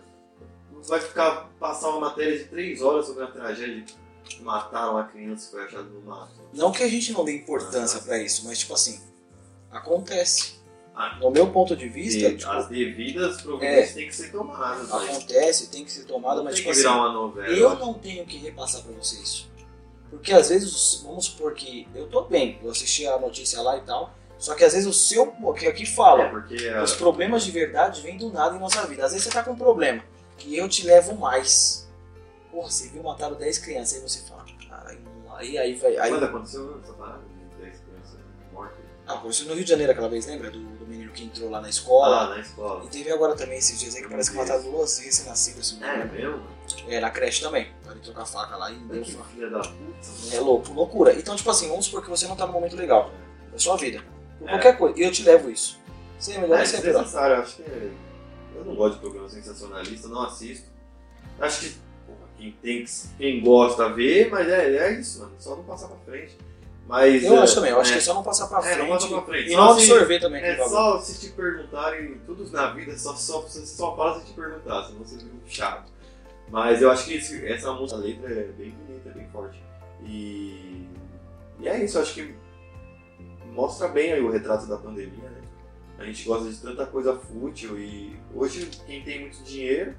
Não 0.72 0.82
vai 0.84 1.00
ficar 1.00 1.50
passar 1.60 1.90
uma 1.90 2.00
matéria 2.10 2.38
de 2.38 2.46
três 2.46 2.82
horas 2.82 3.08
sobre 3.08 3.24
a 3.24 3.28
tragédia 3.28 3.84
de 4.28 4.42
matar 4.42 4.92
uma 4.92 5.04
criança 5.06 5.46
que 5.46 5.52
foi 5.52 5.66
achada 5.66 5.84
no 5.84 6.02
mato. 6.02 6.34
Não 6.54 6.72
que 6.72 6.84
a 6.84 6.88
gente 6.88 7.12
não 7.14 7.24
dê 7.26 7.36
importância 7.38 8.00
pra 8.02 8.18
isso, 8.22 8.46
mas 8.46 8.60
tipo 8.60 8.74
assim, 8.74 9.00
acontece. 9.70 10.60
Ah. 10.96 11.18
No 11.22 11.32
meu 11.32 11.48
ponto 11.52 11.76
de 11.76 11.88
vista, 11.88 12.28
E 12.28 12.38
tipo, 12.38 12.52
as 12.52 12.68
devidas 12.68 13.42
providências 13.42 13.94
têm 13.94 14.08
que 14.08 14.16
ser 14.16 14.32
tomadas. 14.32 14.90
mas 14.90 15.10
acontece, 15.10 15.68
tem 15.70 15.86
que 15.86 15.92
ser 15.92 16.04
tomada, 16.04 16.44
mas 16.44 16.56
tem 16.56 16.64
tipo 16.64 16.66
que 16.66 16.72
assim, 16.80 16.82
virar 16.82 16.96
uma 16.98 17.14
novela. 17.14 17.48
eu 17.54 17.76
não 17.80 17.94
tenho 17.94 18.26
que 18.26 18.38
repassar 18.38 18.82
pra 18.84 18.92
você 18.94 19.16
isso. 19.22 19.50
Porque 20.10 20.34
às 20.34 20.50
vezes, 20.50 21.02
vamos 21.04 21.26
supor 21.26 21.54
que 21.54 21.88
eu 21.96 22.08
tô 22.10 22.24
bem, 22.24 22.60
eu 22.62 22.70
assisti 22.70 23.08
a 23.08 23.18
notícia 23.18 23.62
lá 23.62 23.78
e 23.78 23.82
tal, 23.82 24.14
só 24.38 24.54
que 24.56 24.64
às 24.66 24.74
vezes 24.74 24.88
o 24.88 24.92
seu, 24.94 25.34
que 25.58 25.66
aqui 25.66 25.86
fala, 25.86 26.24
É, 26.24 26.30
porque 26.30 26.68
a- 26.68 26.84
Os 26.84 26.94
problemas 26.94 27.44
de 27.44 27.52
verdade 27.52 28.02
vêm 28.02 28.18
do 28.18 28.30
nada 28.30 28.58
em 28.58 28.60
nossa 28.60 28.86
vida. 28.86 29.06
Às 29.06 29.14
vezes 29.14 29.26
você 29.28 29.32
tá 29.34 29.42
com 29.44 29.52
um 29.52 29.56
problema 29.56 30.04
e 30.46 30.58
eu 30.58 30.68
te 30.68 30.86
levo 30.86 31.16
mais. 31.16 31.81
Porra, 32.52 32.70
você 32.70 32.90
viu 32.90 33.02
mataram 33.04 33.36
10 33.36 33.58
crianças, 33.60 33.96
aí 33.96 34.02
você 34.02 34.20
fala, 34.28 34.46
caralho, 34.68 35.00
aí, 35.36 35.58
aí 35.58 35.76
vai. 35.76 35.98
Aí, 35.98 36.10
Quando 36.12 36.26
aconteceu 36.26 36.80
essa 36.84 36.94
parada 36.94 37.22
de 37.24 37.64
10 37.64 37.80
crianças 37.80 38.20
mortas? 38.52 38.78
ah, 39.08 39.14
aconteceu 39.14 39.48
no 39.48 39.54
Rio 39.54 39.64
de 39.64 39.70
Janeiro 39.70 39.92
aquela 39.94 40.10
vez, 40.10 40.26
lembra? 40.28 40.52
Do, 40.52 40.60
do 40.60 40.86
menino 40.86 41.12
que 41.14 41.24
entrou 41.24 41.50
lá 41.50 41.62
na 41.62 41.70
escola. 41.70 42.26
Ah, 42.26 42.30
na 42.36 42.40
escola. 42.42 42.84
E 42.84 42.88
teve 42.90 43.10
agora 43.12 43.36
também 43.36 43.58
esses 43.58 43.80
dias 43.80 43.96
aí 43.96 44.02
que 44.04 44.10
parece 44.10 44.32
que 44.32 44.38
mataram 44.38 44.64
duas 44.64 44.98
recém-nascidas. 45.00 45.72
me 45.74 45.84
É 45.86 45.96
engano. 45.96 46.14
mesmo? 46.14 46.48
É, 46.90 47.00
na 47.00 47.10
creche 47.10 47.42
também. 47.42 47.72
Para 47.84 47.94
ele 47.94 48.02
trocar 48.02 48.24
a 48.24 48.26
faca 48.26 48.56
lá 48.58 48.70
e 48.72 48.76
deu 48.80 49.04
filha 49.06 49.50
da 49.50 49.60
puta. 49.60 50.36
É 50.36 50.40
louco, 50.40 50.74
loucura. 50.74 51.14
Então, 51.14 51.36
tipo 51.36 51.50
assim, 51.50 51.70
vamos 51.70 51.86
supor 51.86 52.04
que 52.04 52.10
você 52.10 52.28
não 52.28 52.36
tá 52.36 52.46
num 52.46 52.54
momento 52.54 52.76
legal 52.76 53.12
da 53.52 53.58
sua 53.60 53.78
vida. 53.78 54.04
Por 54.40 54.48
É. 54.48 54.52
qualquer 54.52 54.78
coisa. 54.78 55.00
E 55.00 55.04
eu 55.04 55.12
te 55.12 55.24
levo 55.24 55.50
isso. 55.50 55.80
Você 56.20 56.34
é 56.34 56.38
melhor 56.40 56.56
É 56.56 56.58
lá. 56.60 56.64
desnecessário, 56.64 57.36
eu 57.38 57.42
acho 57.42 57.56
que. 57.56 57.62
é- 57.64 57.92
Eu 58.56 58.66
não 58.66 58.76
gosto 58.76 58.96
de 58.96 59.00
programa 59.00 59.28
sensacionalista, 59.30 60.08
não 60.10 60.22
assisto. 60.24 60.70
Acho 61.40 61.62
que 61.62 61.76
quem, 62.42 62.52
tem, 62.62 62.84
que- 62.86 62.92
quem 63.18 63.42
gosta 63.42 63.90
vê, 63.90 64.28
mas 64.30 64.48
é, 64.50 64.76
é 64.78 65.00
isso, 65.00 65.20
mano. 65.22 65.34
Só 65.38 65.56
não 65.56 65.64
passar 65.64 65.88
pra 65.88 65.98
frente. 65.98 66.38
Mas, 66.88 67.24
Eu 67.24 67.36
é, 67.36 67.40
acho 67.40 67.56
também, 67.56 67.72
eu 67.72 67.80
acho 67.80 67.92
é, 67.92 67.94
que 67.94 68.00
é 68.00 68.02
só 68.02 68.14
não 68.16 68.24
passar 68.24 68.48
pra 68.48 68.58
É, 68.58 68.70
não 68.76 68.86
frente. 68.86 68.90
passa 68.90 69.08
pra 69.08 69.22
frente. 69.22 69.48
E 69.50 69.52
Só 69.54 69.58
não 69.66 69.80
se- 69.80 69.92
absorver 69.92 70.20
também 70.20 70.44
É 70.44 70.58
só 70.68 71.00
se 71.00 71.20
te 71.20 71.30
perguntarem, 71.34 72.18
tudo 72.26 72.50
na 72.52 72.72
vida 72.74 72.98
só, 72.98 73.14
só, 73.16 73.42
você 73.42 73.66
só 73.66 73.96
fala 73.96 74.20
se 74.20 74.26
te 74.26 74.34
perguntar, 74.34 74.86
senão 74.86 75.00
você 75.00 75.16
um 75.24 75.40
chato. 75.48 75.92
Mas 76.50 76.82
eu 76.82 76.92
acho 76.92 77.06
que 77.06 77.14
esse- 77.14 77.46
essa 77.46 77.72
música, 77.72 78.00
a 78.00 78.04
letra 78.04 78.30
é 78.30 78.44
bem 78.58 78.72
bonita, 78.72 79.10
bem 79.12 79.28
forte. 79.30 79.62
E, 80.04 80.86
e 81.60 81.68
é 81.68 81.82
isso, 81.84 81.98
eu 81.98 82.02
acho 82.02 82.14
que 82.16 82.36
mostra 83.54 83.88
bem 83.88 84.12
aí 84.12 84.22
o 84.22 84.30
retrato 84.32 84.66
da 84.66 84.78
pandemia, 84.78 85.30
né? 85.30 85.42
A 85.98 86.04
gente 86.04 86.26
gosta 86.26 86.50
de 86.50 86.58
tanta 86.58 86.86
coisa 86.88 87.16
fútil 87.16 87.78
e 87.80 88.20
hoje 88.36 88.66
quem 88.86 89.02
tem 89.04 89.22
muito 89.22 89.42
dinheiro, 89.44 89.94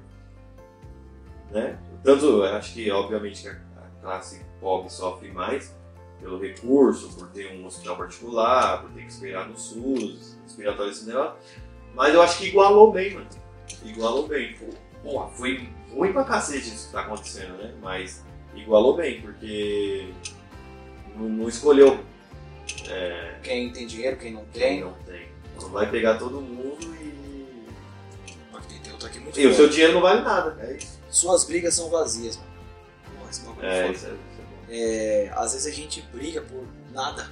né? 1.49 1.79
Tanto, 2.03 2.25
eu 2.25 2.43
acho 2.45 2.73
que 2.73 2.91
obviamente 2.91 3.41
que 3.43 3.49
a 3.49 3.55
classe 4.01 4.41
pobre 4.59 4.89
sofre 4.89 5.31
mais 5.31 5.73
pelo 6.19 6.39
recurso, 6.39 7.09
por 7.15 7.27
ter 7.29 7.51
um 7.57 7.65
hospital 7.65 7.97
particular, 7.97 8.81
por 8.81 8.91
ter 8.91 9.01
que 9.01 9.11
esperar 9.11 9.47
no 9.47 9.57
SUS, 9.57 10.37
respiratório 10.43 10.91
esse 10.91 11.05
negócio. 11.05 11.35
Mas 11.93 12.13
eu 12.13 12.21
acho 12.21 12.37
que 12.37 12.47
igualou 12.47 12.91
bem, 12.91 13.13
mano. 13.13 13.27
Igualou 13.83 14.27
bem. 14.27 14.55
Foi, 14.55 14.69
porra, 15.03 15.27
foi 15.29 15.69
ruim 15.93 16.11
pra 16.13 16.23
cacete 16.23 16.69
isso 16.69 16.87
que 16.87 16.93
tá 16.93 17.01
acontecendo, 17.01 17.57
né? 17.57 17.73
Mas 17.81 18.23
igualou 18.55 18.95
bem, 18.95 19.21
porque 19.21 20.09
não, 21.15 21.27
não 21.29 21.47
escolheu 21.49 21.99
é, 22.89 23.35
Quem 23.43 23.71
tem 23.71 23.85
dinheiro, 23.85 24.17
quem 24.17 24.31
não 24.33 24.45
quem 24.51 24.61
tem. 24.61 24.81
não 24.81 24.93
tem. 25.05 25.27
Não 25.61 25.69
vai 25.69 25.89
pegar 25.89 26.17
todo 26.17 26.41
mundo 26.41 26.83
e. 27.01 27.13
Outro 28.91 29.07
aqui 29.07 29.19
muito 29.19 29.39
E 29.39 29.45
o 29.45 29.49
bom. 29.49 29.55
seu 29.55 29.69
dinheiro 29.69 29.93
não 29.93 30.01
vale 30.01 30.21
nada. 30.21 30.57
É 30.65 30.73
isso. 30.77 30.92
Suas 31.13 31.43
brigas 31.43 31.75
são 31.75 31.89
vazias, 31.89 32.37
mano. 32.37 32.49
Porra, 33.19 33.29
esse 33.29 33.41
bagulho 33.41 33.65
é 33.67 33.79
É, 33.79 33.81
foda. 33.83 33.93
isso 33.97 34.05
é, 34.07 34.09
isso 34.09 34.17
é 34.39 34.43
bom. 34.43 34.63
É, 34.69 35.31
às 35.35 35.53
vezes 35.53 35.67
a 35.67 35.71
gente 35.75 36.01
briga 36.11 36.41
por 36.41 36.65
nada. 36.91 37.29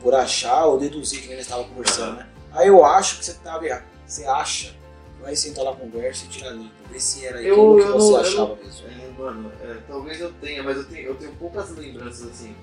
Por 0.00 0.14
achar 0.14 0.64
ou 0.66 0.78
deduzir 0.78 1.20
que 1.20 1.26
nem 1.26 1.36
nós 1.36 1.46
estávamos 1.46 1.70
conversando, 1.72 2.10
Aham. 2.12 2.16
né? 2.18 2.28
Aí 2.52 2.68
eu 2.68 2.84
acho 2.84 3.18
que 3.18 3.24
você 3.24 3.34
tava 3.34 3.66
errado. 3.66 3.84
Você 4.06 4.24
acha, 4.24 4.72
vai 5.20 5.34
sentar 5.34 5.64
lá 5.64 5.74
conversa 5.74 6.24
e 6.26 6.28
tirar 6.28 6.50
limpo. 6.52 6.70
Ver 6.88 7.00
se 7.00 7.26
era 7.26 7.42
Eu- 7.42 7.54
aquilo 7.54 7.76
que 7.76 7.82
eu 7.82 7.92
você 7.94 8.10
não- 8.12 8.14
eu 8.14 8.20
achava 8.20 8.48
não- 8.48 8.56
mesmo. 8.56 8.86
É, 8.88 9.08
mano, 9.20 9.52
é, 9.60 9.74
talvez 9.88 10.20
eu 10.20 10.32
tenha, 10.34 10.62
mas 10.62 10.76
eu 10.76 10.84
tenho, 10.84 11.06
eu 11.08 11.14
tenho 11.16 11.32
poucas 11.32 11.70
lembranças 11.70 12.30
assim. 12.30 12.54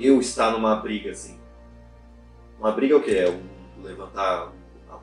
eu 0.00 0.20
estar 0.20 0.52
numa 0.52 0.76
briga 0.76 1.10
assim. 1.10 1.40
Uma 2.60 2.70
briga 2.72 2.94
é 2.94 2.96
o 2.96 3.02
quê? 3.02 3.16
É 3.16 3.30
um 3.30 3.82
levantar 3.82 4.22
a 4.44 4.52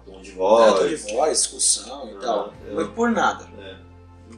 tom 0.05 0.21
de 0.21 0.31
voz. 0.31 0.73
É, 0.73 0.77
tom 0.77 0.87
de 0.87 0.95
voz, 1.13 1.37
discussão 1.41 2.09
e 2.09 2.15
Ah, 2.15 2.19
tal. 2.19 2.53
eu- 2.65 2.75
Não 2.75 2.81
é 2.81 2.87
por 2.87 3.11
nada. 3.11 3.47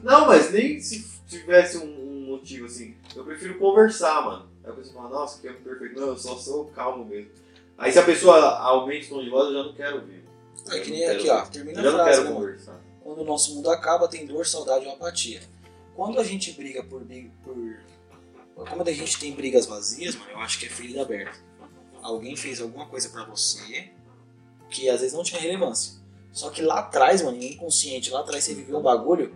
Não, 0.02 0.26
mas 0.26 0.52
nem 0.52 0.80
se 0.80 1.06
tivesse 1.26 1.78
um, 1.78 2.08
motivo 2.28 2.66
assim. 2.66 2.94
Eu 3.16 3.24
prefiro 3.24 3.58
conversar, 3.58 4.22
mano. 4.24 4.48
Aí 4.62 4.70
a 4.70 4.74
pessoa 4.74 4.94
fala, 5.02 5.08
nossa, 5.20 5.40
que 5.40 5.48
é 5.48 5.52
perfeito. 5.52 5.98
Não, 5.98 6.08
eu 6.08 6.16
só 6.16 6.36
sou 6.36 6.66
calmo 6.66 7.04
mesmo. 7.04 7.30
Aí 7.76 7.90
se 7.90 7.98
a 7.98 8.04
pessoa 8.04 8.38
aumenta 8.58 9.06
o 9.06 9.08
tom 9.08 9.24
de 9.24 9.30
voz, 9.30 9.46
eu 9.48 9.54
já 9.54 9.62
não 9.64 9.72
quero 9.74 9.96
ouvir. 9.96 10.24
É 10.70 10.80
que 10.80 10.90
nem 10.90 11.08
aqui, 11.08 11.30
ó. 11.30 11.42
Termina 11.46 11.80
a 11.80 11.82
não 11.82 11.92
frase, 11.92 12.22
quero 12.22 12.34
né, 12.34 12.40
mano? 12.40 12.58
Quando 13.02 13.20
o 13.22 13.24
nosso 13.24 13.54
mundo 13.54 13.70
acaba, 13.70 14.06
tem 14.08 14.26
dor, 14.26 14.44
saudade 14.46 14.84
ou 14.86 14.92
apatia. 14.92 15.40
Quando 15.96 16.20
a 16.20 16.24
gente 16.24 16.52
briga 16.52 16.82
por, 16.84 17.02
por. 17.42 17.80
Quando 18.68 18.88
a 18.88 18.92
gente 18.92 19.18
tem 19.18 19.32
brigas 19.32 19.66
vazias, 19.66 20.14
mano, 20.16 20.30
eu 20.32 20.38
acho 20.38 20.58
que 20.58 20.66
é 20.66 20.68
ferida 20.68 21.02
aberta. 21.02 21.38
Alguém 22.02 22.36
fez 22.36 22.60
alguma 22.60 22.86
coisa 22.86 23.08
pra 23.08 23.24
você 23.24 23.90
que 24.70 24.88
às 24.88 25.00
vezes 25.00 25.14
não 25.16 25.22
tinha 25.22 25.40
relevância. 25.40 25.98
Só 26.32 26.50
que 26.50 26.62
lá 26.62 26.80
atrás, 26.80 27.22
mano, 27.22 27.42
inconsciente, 27.42 28.10
lá 28.10 28.20
atrás 28.20 28.44
você 28.44 28.54
viveu 28.54 28.78
um 28.78 28.82
bagulho 28.82 29.34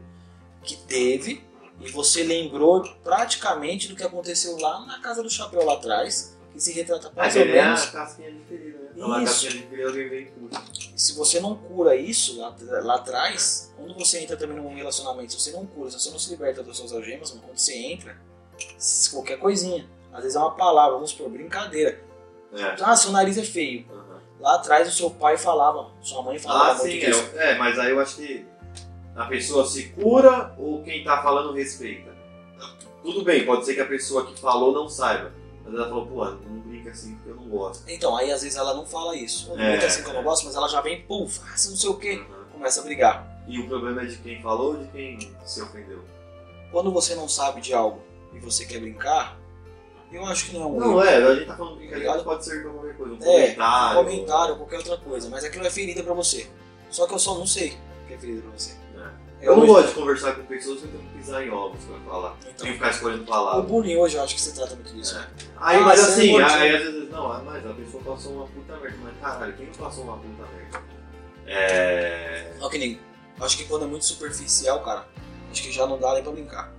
que 0.63 0.77
teve 0.77 1.43
e 1.81 1.91
você 1.91 2.23
lembrou 2.23 2.83
praticamente 3.03 3.89
do 3.89 3.97
que 3.97 4.03
aconteceu 4.03 4.57
lá 4.59 4.85
na 4.87 5.01
casa 5.01 5.23
do 5.23 5.31
chapéu 5.31 5.65
lá 5.65 5.75
atrás, 5.75 6.39
que 6.53 6.61
se 6.61 6.73
retrata 6.73 7.11
mais 7.17 7.35
ou 7.35 7.45
nem 7.45 7.59
a 7.59 7.65
menos. 7.65 7.87
casquinha 7.87 8.31
de 8.31 8.41
ferida, 8.45 8.79
né? 8.79 8.91
Então, 8.95 9.13
a 9.13 9.23
Isso. 9.23 9.43
casquinha 9.43 9.63
de 9.63 9.69
ferida 9.69 9.89
alguém 9.89 10.09
vem 10.09 10.27
puxa. 10.27 10.63
se 10.97 11.15
você 11.15 11.41
não 11.41 11.57
cura 11.57 11.97
isso 11.97 12.39
lá, 12.39 12.55
lá 12.83 12.95
atrás, 12.97 13.73
quando 13.77 13.95
você 13.95 14.21
entra 14.21 14.37
também 14.37 14.57
num 14.59 14.75
relacionamento, 14.75 15.33
se 15.33 15.41
você 15.41 15.51
não 15.51 15.67
cura, 15.67 15.91
se 15.91 15.99
você 15.99 16.11
não 16.11 16.19
se 16.19 16.31
liberta 16.31 16.63
das 16.63 16.77
suas 16.77 16.93
algemas, 16.93 17.31
mano, 17.31 17.43
quando 17.47 17.57
você 17.59 17.75
entra, 17.75 18.17
qualquer 19.11 19.39
coisinha, 19.39 19.89
às 20.13 20.23
vezes 20.23 20.37
é 20.37 20.39
uma 20.39 20.55
palavra, 20.55 20.95
vamos 20.95 21.11
supor, 21.11 21.31
brincadeira. 21.31 22.01
É. 22.53 22.77
Ah, 22.83 22.95
seu 22.95 23.11
nariz 23.11 23.39
é 23.39 23.43
feio. 23.43 23.87
Aham. 23.91 24.12
Lá 24.43 24.57
atrás 24.57 24.89
o 24.89 24.91
seu 24.91 25.09
pai 25.09 25.37
falava, 25.39 25.93
sua 26.01 26.21
mãe 26.21 26.37
falava 26.37 26.73
Ah, 26.73 26.77
sim, 26.77 26.99
é, 26.99 27.51
é, 27.53 27.59
mas 27.59 27.79
aí 27.79 27.93
eu 27.93 28.01
acho 28.01 28.17
que 28.17 28.45
a 29.15 29.27
pessoa 29.27 29.65
se 29.65 29.91
cura 29.91 30.53
ou 30.59 30.83
quem 30.83 31.05
tá 31.05 31.23
falando 31.23 31.53
respeita? 31.53 32.11
Tudo 33.05 33.23
bem, 33.23 33.47
pode 33.47 33.65
ser 33.65 33.75
que 33.75 33.81
a 33.81 33.87
pessoa 33.87 34.27
que 34.27 34.39
falou 34.41 34.73
não 34.73 34.89
saiba. 34.89 35.33
Mas 35.65 35.75
ela 35.75 35.89
falou, 35.89 36.07
pô, 36.09 36.25
não 36.25 36.59
brinca 36.59 36.91
assim 36.91 37.15
porque 37.15 37.31
eu 37.31 37.37
não 37.37 37.45
gosto. 37.49 37.89
Então, 37.89 38.17
aí 38.17 38.33
às 38.33 38.43
vezes 38.43 38.59
ela 38.59 38.75
não 38.75 38.85
fala 38.85 39.15
isso. 39.17 39.49
Não 39.49 39.61
É. 39.61 39.71
brinca 39.71 39.87
assim 39.87 40.03
que 40.03 40.11
eu 40.11 40.15
não 40.15 40.25
gosto, 40.25 40.45
mas 40.45 40.57
ela 40.57 40.69
já 40.69 40.81
vem, 40.81 41.03
pum, 41.03 41.29
faça 41.29 41.71
não 41.71 41.77
sei 41.77 41.91
o 41.91 41.95
que, 41.95 42.15
Aham. 42.15 42.27
começa 42.53 42.81
a 42.81 42.83
brigar. 42.83 43.45
E 43.47 43.61
o 43.61 43.69
problema 43.69 44.03
é 44.03 44.07
de 44.07 44.17
quem 44.19 44.43
falou 44.43 44.75
ou 44.75 44.77
de 44.79 44.89
quem 44.89 45.33
se 45.45 45.63
ofendeu? 45.63 46.01
Quando 46.73 46.91
você 46.91 47.15
não 47.15 47.29
sabe 47.29 47.61
de 47.61 47.73
algo 47.73 48.03
e 48.33 48.41
você 48.41 48.65
quer 48.65 48.81
brincar, 48.81 49.37
eu 50.13 50.25
acho 50.27 50.47
que 50.47 50.55
não 50.55 50.63
é 50.63 50.67
um 50.67 50.77
erro. 50.77 50.91
Não, 50.93 51.03
é, 51.05 51.17
a 51.17 51.35
gente 51.35 51.47
tá 51.47 51.57
falando 51.57 51.77
brincadeira, 51.77 52.23
pode 52.23 52.45
ser 52.45 52.63
qualquer 52.63 52.97
coisa. 52.97 53.15
Um 53.15 53.17
É, 53.19 53.21
comentário. 53.55 54.01
um 54.01 54.05
comentário, 54.05 54.57
qualquer 54.57 54.77
outra 54.79 54.97
coisa. 54.99 55.29
Mas 55.31 55.45
aquilo 55.45 55.67
é 55.67 55.71
ferida 55.71 56.03
pra 56.03 56.15
você. 56.15 56.49
Só 56.91 57.07
que 57.07 57.15
eu 57.15 57.19
só 57.19 57.35
não 57.39 57.47
sei 57.47 57.79
o 58.05 58.07
que 58.09 58.15
é 58.15 58.19
ferida 58.19 58.43
pra 58.43 58.51
você. 58.59 58.83
Eu 59.41 59.57
não 59.57 59.65
hoje- 59.65 59.73
gosto 59.73 59.89
de 59.89 59.95
conversar 59.95 60.33
com 60.37 60.45
pessoas 60.45 60.79
que 60.83 60.85
eu 60.87 61.01
que 61.01 61.19
pisar 61.19 61.45
em 61.45 61.51
ovos 61.51 61.83
pra 61.85 61.99
falar. 62.09 62.37
Então. 62.43 62.53
Tem 62.59 62.67
que 62.69 62.73
ficar 62.75 62.91
escolhendo 62.91 63.23
O 63.25 63.27
palavras. 63.27 63.65
bullying 63.67 63.97
hoje 63.97 64.17
eu 64.17 64.23
acho 64.23 64.37
que 64.37 64.41
se 64.41 64.55
trata 64.55 64.77
muito 64.77 64.95
disso. 64.95 65.17
né? 65.17 65.29
Aí, 65.57 65.79
Ah, 65.79 65.81
mas 65.81 65.99
é 65.99 66.03
assim, 66.05 66.31
gordinho. 66.31 66.61
aí 66.61 66.77
às 66.77 66.83
vezes, 66.85 67.11
não, 67.11 67.43
mas 67.45 67.67
a 67.67 67.71
pessoa 67.75 68.03
passou 68.05 68.33
uma 68.35 68.47
puta 68.47 68.77
merda. 68.77 68.97
Mas 69.03 69.19
caralho, 69.21 69.53
quem 69.55 69.67
não 69.67 69.75
passou 69.75 70.05
uma 70.05 70.17
puta 70.19 70.45
merda? 70.57 70.81
É. 71.47 72.53
Só 72.61 72.69
que 72.69 72.79
nem. 72.79 73.01
Acho 73.41 73.57
que 73.59 73.65
quando 73.65 73.85
é 73.85 73.89
muito 73.89 74.05
superficial, 74.05 74.81
cara, 74.85 75.09
acho 75.51 75.63
que 75.63 75.73
já 75.73 75.87
não 75.89 75.99
dá 75.99 76.15
nem 76.15 76.23
pra 76.23 76.31
brincar. 76.31 76.73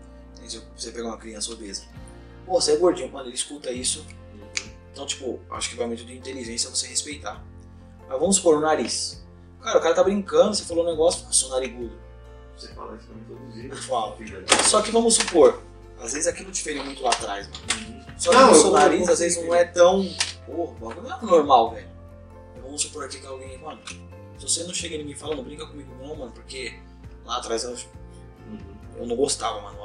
Se 0.48 0.62
você 0.78 0.92
pegar 0.92 1.08
uma 1.08 1.18
criança 1.18 1.52
obesa. 1.52 1.84
Pô, 2.46 2.60
você 2.60 2.74
é 2.74 2.78
gordinho, 2.78 3.10
quando 3.10 3.28
ele 3.28 3.36
escuta 3.36 3.72
isso. 3.72 4.06
Então, 4.92 5.06
tipo, 5.06 5.40
acho 5.52 5.70
que 5.70 5.76
vai 5.76 5.88
muito 5.88 6.06
de 6.06 6.16
inteligência 6.16 6.70
você 6.70 6.88
respeitar. 6.88 7.44
Mas 8.08 8.20
vamos 8.20 8.36
supor 8.36 8.58
o 8.58 8.62
nariz. 8.62 9.24
Cara, 9.62 9.80
o 9.80 9.82
cara 9.82 9.96
tá 9.96 10.04
brincando, 10.04 10.54
você 10.56 10.64
falou 10.66 10.84
um 10.84 10.90
negócio, 10.90 11.26
passou 11.26 11.50
narigudo. 11.50 11.98
Você 12.56 12.68
fala 12.74 12.96
isso 12.98 13.08
todo 13.28 13.52
dia. 13.54 13.70
Eu 13.70 13.78
falo. 13.78 14.18
Só 14.66 14.82
que 14.82 14.92
vamos 14.92 15.16
supor, 15.16 15.62
às 16.00 16.14
vezes 16.14 16.28
aquilo 16.28 16.52
te 16.52 16.62
feriu 16.62 16.84
muito 16.84 17.02
lá 17.02 17.10
atrás, 17.10 17.48
mano. 17.48 18.04
Só 18.18 18.30
que 18.30 18.36
Não, 18.36 18.52
o 18.52 18.56
eu 18.56 18.56
seu 18.56 18.72
nariz 18.72 19.08
eu 19.08 19.14
às 19.14 19.20
vezes 19.20 19.44
não 19.44 19.56
é 19.56 19.64
tão. 19.66 20.06
Porra, 20.46 20.96
não 20.96 21.18
é 21.18 21.22
normal, 21.26 21.72
velho. 21.72 21.90
Vamos 22.62 22.82
supor 22.82 23.06
aqui 23.06 23.20
que 23.20 23.26
alguém. 23.26 23.58
Mano, 23.58 23.80
se 24.38 24.44
você 24.48 24.64
não 24.64 24.74
chega 24.74 24.96
em 24.96 25.04
mim 25.04 25.12
e 25.12 25.16
fala, 25.16 25.36
não 25.36 25.44
brinca 25.44 25.66
comigo 25.66 25.92
não, 26.00 26.16
mano, 26.16 26.32
porque 26.32 26.74
lá 27.26 27.38
atrás 27.38 27.64
eu, 27.64 27.72
Uhum. 27.72 28.60
eu 28.98 29.08
não 29.08 29.16
gostava, 29.16 29.62
mano. 29.62 29.78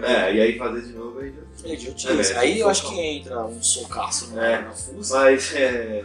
Pai 0.00 0.30
É, 0.30 0.34
e 0.34 0.40
aí 0.40 0.58
fazer 0.58 0.82
de 0.82 0.92
novo 0.92 1.18
aí 1.20 1.32
já. 1.32 1.68
é 1.68 1.74
idiotice. 1.74 2.32
É, 2.32 2.38
Aí 2.38 2.60
eu 2.60 2.68
acho 2.68 2.88
que 2.88 3.00
entra 3.00 3.44
um 3.44 3.62
socaço 3.62 4.30
no, 4.34 4.40
É. 4.40 4.62
na 4.62 4.70
fuça. 4.72 5.18
Mas 5.18 5.54
é. 5.54 6.04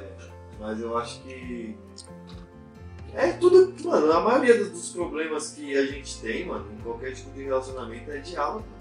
Mas 0.60 0.80
eu 0.82 0.98
acho 0.98 1.22
que. 1.22 1.76
É 3.14 3.32
tudo. 3.34 3.74
Mano, 3.84 4.12
a 4.12 4.22
maioria 4.22 4.64
dos- 4.64 4.90
problemas 4.90 5.52
que 5.52 5.76
a 5.78 5.86
gente 5.86 6.20
tem, 6.20 6.46
mano, 6.46 6.68
em 6.78 6.82
qualquer 6.82 7.14
tipo 7.14 7.32
de 7.32 7.44
relacionamento 7.44 8.12
é 8.12 8.18
diálogo. 8.20 8.66
mano. 8.70 8.78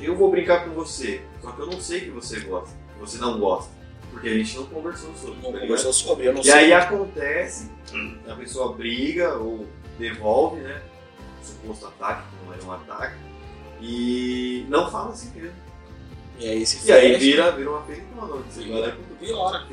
Eu 0.00 0.16
vou 0.16 0.30
brincar 0.30 0.64
com 0.64 0.70
você, 0.72 1.22
só 1.40 1.52
que 1.52 1.60
eu 1.60 1.66
não 1.66 1.80
sei 1.80 2.00
que 2.00 2.10
você 2.10 2.40
gosta, 2.40 2.74
que 2.94 3.00
você 3.00 3.16
não 3.18 3.38
gosta. 3.38 3.70
Porque 4.10 4.28
a 4.28 4.34
gente 4.36 4.56
não 4.56 4.66
conversou 4.66 5.14
sobre. 5.14 5.36
Não 5.42 5.52
tá 5.52 5.60
conversou 5.60 5.92
sobre, 5.92 6.26
eu 6.28 6.32
não 6.34 6.40
E 6.40 6.44
sei. 6.44 6.52
aí 6.52 6.72
acontece, 6.72 7.70
a 8.28 8.34
pessoa 8.34 8.72
briga 8.74 9.36
ou 9.38 9.66
devolve, 9.98 10.60
né? 10.60 10.82
Suposto 11.42 11.86
ataque, 11.86 12.22
que 12.28 12.46
não 12.46 12.52
era 12.54 12.64
um 12.64 12.72
ataque, 12.72 13.16
e 13.84 14.66
não 14.68 14.90
fala 14.90 15.10
assim 15.12 15.30
mesmo. 15.34 15.52
E 16.38 16.48
aí 16.48 16.66
se 16.66 16.86
E 16.88 16.92
aí 16.92 17.16
vira, 17.18 17.52
vira 17.52 17.70
uma 17.70 17.82
peritona, 17.82 18.42
você 18.50 18.68
vai 18.68 18.80
lá 18.80 18.88
e 18.88 19.24
piora. 19.26 19.66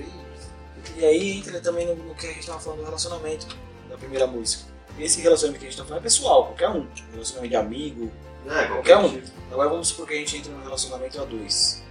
E 0.97 1.05
aí 1.05 1.37
entra 1.37 1.59
também 1.61 1.87
no, 1.87 1.95
no 1.95 2.13
que 2.15 2.27
a 2.27 2.33
gente 2.33 2.45
tava 2.45 2.59
falando 2.59 2.79
do 2.79 2.85
relacionamento, 2.85 3.47
da 3.89 3.97
primeira 3.97 4.27
música. 4.27 4.65
Esse 4.99 5.21
relacionamento 5.21 5.59
que 5.61 5.67
a 5.67 5.69
gente 5.69 5.79
tá 5.79 5.85
falando 5.85 6.01
é 6.01 6.03
pessoal, 6.03 6.45
qualquer 6.47 6.69
um. 6.69 6.85
Relacionamento 7.13 7.49
de 7.49 7.55
amigo. 7.55 8.11
É, 8.47 8.65
Qualquer 8.67 8.97
um. 8.97 9.09
tipo. 9.09 9.27
Agora 9.51 9.69
vamos 9.69 9.87
supor 9.87 10.07
que 10.07 10.13
a 10.13 10.17
gente 10.17 10.37
entra 10.37 10.51
num 10.51 10.63
relacionamento 10.63 11.21
a 11.21 11.25
dois. 11.25 11.81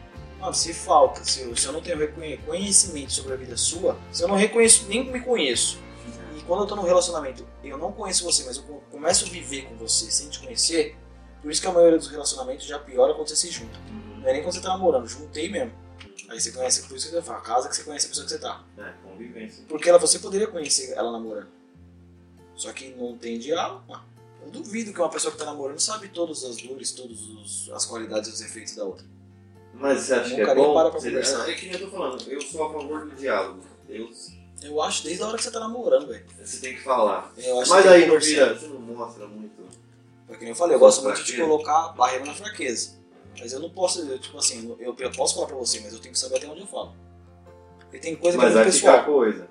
Mano, 0.40 0.54
se 0.54 0.72
falta, 0.74 1.24
se 1.24 1.42
eu, 1.42 1.56
se 1.56 1.66
eu 1.66 1.72
não 1.72 1.80
tenho 1.80 1.98
conhecimento 2.46 3.12
sobre 3.12 3.35
a 3.35 3.37
vida 3.37 3.56
sua, 3.56 3.96
se 4.11 4.22
eu 4.22 4.28
não 4.28 4.37
reconheço, 4.37 4.87
nem 4.88 5.04
me 5.11 5.20
conheço, 5.20 5.78
e 6.37 6.40
quando 6.42 6.62
eu 6.62 6.66
tô 6.66 6.74
num 6.76 6.83
relacionamento, 6.83 7.46
eu 7.62 7.76
não 7.76 7.92
conheço 7.92 8.24
você, 8.24 8.44
mas 8.44 8.56
eu 8.56 8.62
co- 8.62 8.83
começo 8.90 9.26
a 9.26 9.28
viver 9.28 9.66
com 9.66 9.76
você 9.76 10.11
sem 10.11 10.30
te 10.30 10.38
conhecer, 10.40 10.96
por 11.42 11.50
isso 11.50 11.61
que 11.61 11.66
a 11.68 11.72
maioria 11.72 11.98
dos 11.98 12.09
relacionamentos 12.09 12.66
já 12.66 12.79
piora 12.79 13.14
quando 13.14 13.29
você 13.29 13.37
se 13.37 13.50
junta. 13.50 13.79
Não 14.20 14.29
é 14.29 14.33
nem 14.35 14.42
quando 14.42 14.55
você 14.55 14.61
tá 14.61 14.68
namorando, 14.68 15.07
juntei 15.07 15.48
mesmo. 15.48 15.72
Aí 16.29 16.40
você 16.40 16.53
conhece, 16.53 16.83
por 16.87 16.96
isso 16.96 17.11
que 17.11 17.16
eu 17.16 17.22
falo, 17.22 17.40
casa 17.42 17.68
que 17.68 17.74
você 17.76 17.83
conhece 17.83 18.07
a 18.07 18.09
pessoa 18.11 18.24
que 18.26 18.33
você 18.33 18.38
tá. 18.38 18.64
É, 18.79 18.92
convivência. 19.03 19.64
Porque 19.68 19.88
ela, 19.88 19.98
você 19.98 20.18
poderia 20.20 20.46
conhecer 20.46 20.92
ela 20.92 21.11
namorando. 21.11 21.48
Só 22.55 22.72
que 22.72 22.90
não 22.90 23.16
tem 23.16 23.38
diálogo. 23.38 23.83
Eu 24.44 24.50
duvido 24.50 24.92
que 24.92 25.00
uma 25.00 25.09
pessoa 25.11 25.33
que 25.33 25.38
tá 25.38 25.44
namorando 25.46 25.79
sabe 25.81 26.09
todas 26.09 26.44
as 26.44 26.57
dores, 26.62 26.92
todas 26.92 27.68
as 27.72 27.85
qualidades 27.87 28.31
e 28.31 28.33
os 28.33 28.40
efeitos 28.42 28.74
da 28.76 28.85
outra. 28.85 29.05
Mas 29.74 30.03
você 30.03 30.14
acha 30.14 30.31
que 30.35 30.37
Nunca 30.40 30.53
é 30.53 30.55
nem 30.55 30.64
bom? 30.64 30.74
para 30.74 30.90
pra 30.90 31.00
Você- 31.00 31.09
conversar. 31.09 31.48
É 31.50 31.55
que 31.55 31.66
nem 31.66 31.74
eu 31.74 31.81
tô 31.81 31.90
falando, 31.96 32.31
eu 32.31 32.40
sou 32.42 32.64
a 32.64 32.72
favor 32.72 33.07
do 33.09 33.16
diálogo. 33.16 33.61
Deus, 33.88 34.33
Eu 34.62 34.81
acho 34.83 35.03
desde 35.05 35.22
a 35.22 35.26
hora 35.26 35.37
que 35.38 35.42
você 35.42 35.50
tá 35.50 35.59
namorando, 35.61 36.07
velho. 36.07 36.24
você 36.44 36.59
tem 36.61 36.74
que 36.76 36.83
falar. 36.83 37.33
Eu 37.38 37.61
acho 37.61 37.70
Mas 37.70 37.83
que 37.83 37.88
aí 37.88 38.07
não 38.07 38.20
vira, 38.20 38.55
você 38.55 38.66
não 38.68 38.81
mostra 38.81 39.26
muito. 39.26 39.50
Foi 40.30 40.36
que 40.38 40.44
nem 40.44 40.50
eu 40.52 40.56
falei, 40.56 40.76
eu 40.76 40.78
gosto 40.78 41.02
muito 41.02 41.24
de 41.24 41.36
colocar 41.36 41.88
barreira 41.88 42.24
na 42.24 42.32
fraqueza. 42.32 43.00
Mas 43.36 43.52
eu 43.52 43.58
não 43.58 43.70
posso, 43.70 44.00
eu, 44.02 44.16
tipo 44.16 44.38
assim, 44.38 44.76
eu, 44.78 44.94
eu 44.96 45.10
posso 45.10 45.34
falar 45.34 45.48
pra 45.48 45.56
você, 45.56 45.80
mas 45.80 45.92
eu 45.92 45.98
tenho 45.98 46.12
que 46.14 46.20
saber 46.20 46.36
até 46.36 46.46
onde 46.46 46.60
eu 46.60 46.66
falo. 46.68 46.94
Porque 47.80 47.98
tem 47.98 48.14
coisa 48.14 48.38
que 48.38 48.44
Mas 48.44 48.52
é 48.52 48.54
vai 48.54 48.62
muito 48.64 48.76
ficar 48.76 48.98
pessoal. 48.98 49.12
coisa. 49.16 49.48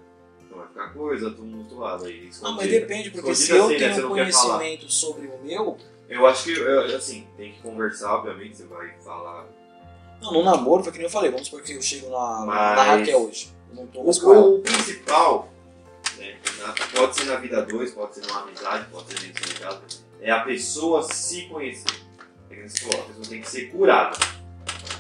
Não 0.50 0.58
vai 0.58 0.68
ficar 0.68 0.94
coisa 0.94 1.32
tumultuada 1.32 2.08
aí. 2.08 2.20
Ah, 2.20 2.24
mas 2.24 2.36
escondida. 2.36 2.80
depende, 2.80 3.12
porque 3.12 3.36
se 3.36 3.52
Escondida 3.52 3.58
eu 3.58 3.66
assim, 3.66 3.74
né? 3.90 3.94
tenho 3.96 4.06
um 4.06 4.10
conhecimento 4.10 4.90
sobre 4.90 5.28
o 5.28 5.40
meu, 5.44 5.78
Eu 6.08 6.26
acho 6.26 6.44
que, 6.46 6.52
eu- 6.58 6.96
assim, 6.96 7.28
tem 7.36 7.52
que 7.52 7.62
conversar, 7.62 8.16
obviamente, 8.16 8.56
você 8.58 8.66
vai 8.66 8.90
falar. 9.04 9.46
não, 10.22 10.32
no 10.34 10.44
namoro, 10.44 10.82
foi 10.82 10.94
que 10.94 10.98
nem 11.00 11.08
eu 11.08 11.12
falei, 11.12 11.30
vamos 11.30 11.48
supor 11.48 11.62
que 11.62 11.74
eu 11.74 11.82
chego 11.82 12.10
na, 12.10 12.40
na 12.40 12.46
Mas- 12.46 12.88
Raquel 12.88 13.22
hoje. 13.28 13.52
Eu 13.70 13.76
não 13.76 13.88
tô. 13.88 14.00
O, 14.02 14.56
o 14.56 14.60
principal, 14.62 15.50
né, 16.18 16.38
na- 16.60 16.74
pode 17.00 17.16
ser 17.16 17.26
na 17.26 17.36
vida 17.36 17.62
dois, 17.64 17.92
pode 17.92 18.16
ser 18.16 18.26
numa 18.26 18.42
amizade, 18.44 18.86
pode 18.92 19.08
ser 19.12 19.20
dentro 19.28 19.46
de 19.48 19.60
casa, 19.60 19.82
é 20.22 20.32
a 20.32 20.42
pessoa 20.42 21.02
se 21.04 21.44
conhecer. 21.44 22.02
É 22.50 22.56
que 22.56 22.70
você 22.70 22.80
falou, 22.86 23.02
a 23.02 23.08
pessoa 23.08 23.26
tem 23.28 23.42
que 23.42 23.50
ser 23.50 23.66
curada. 23.72 24.18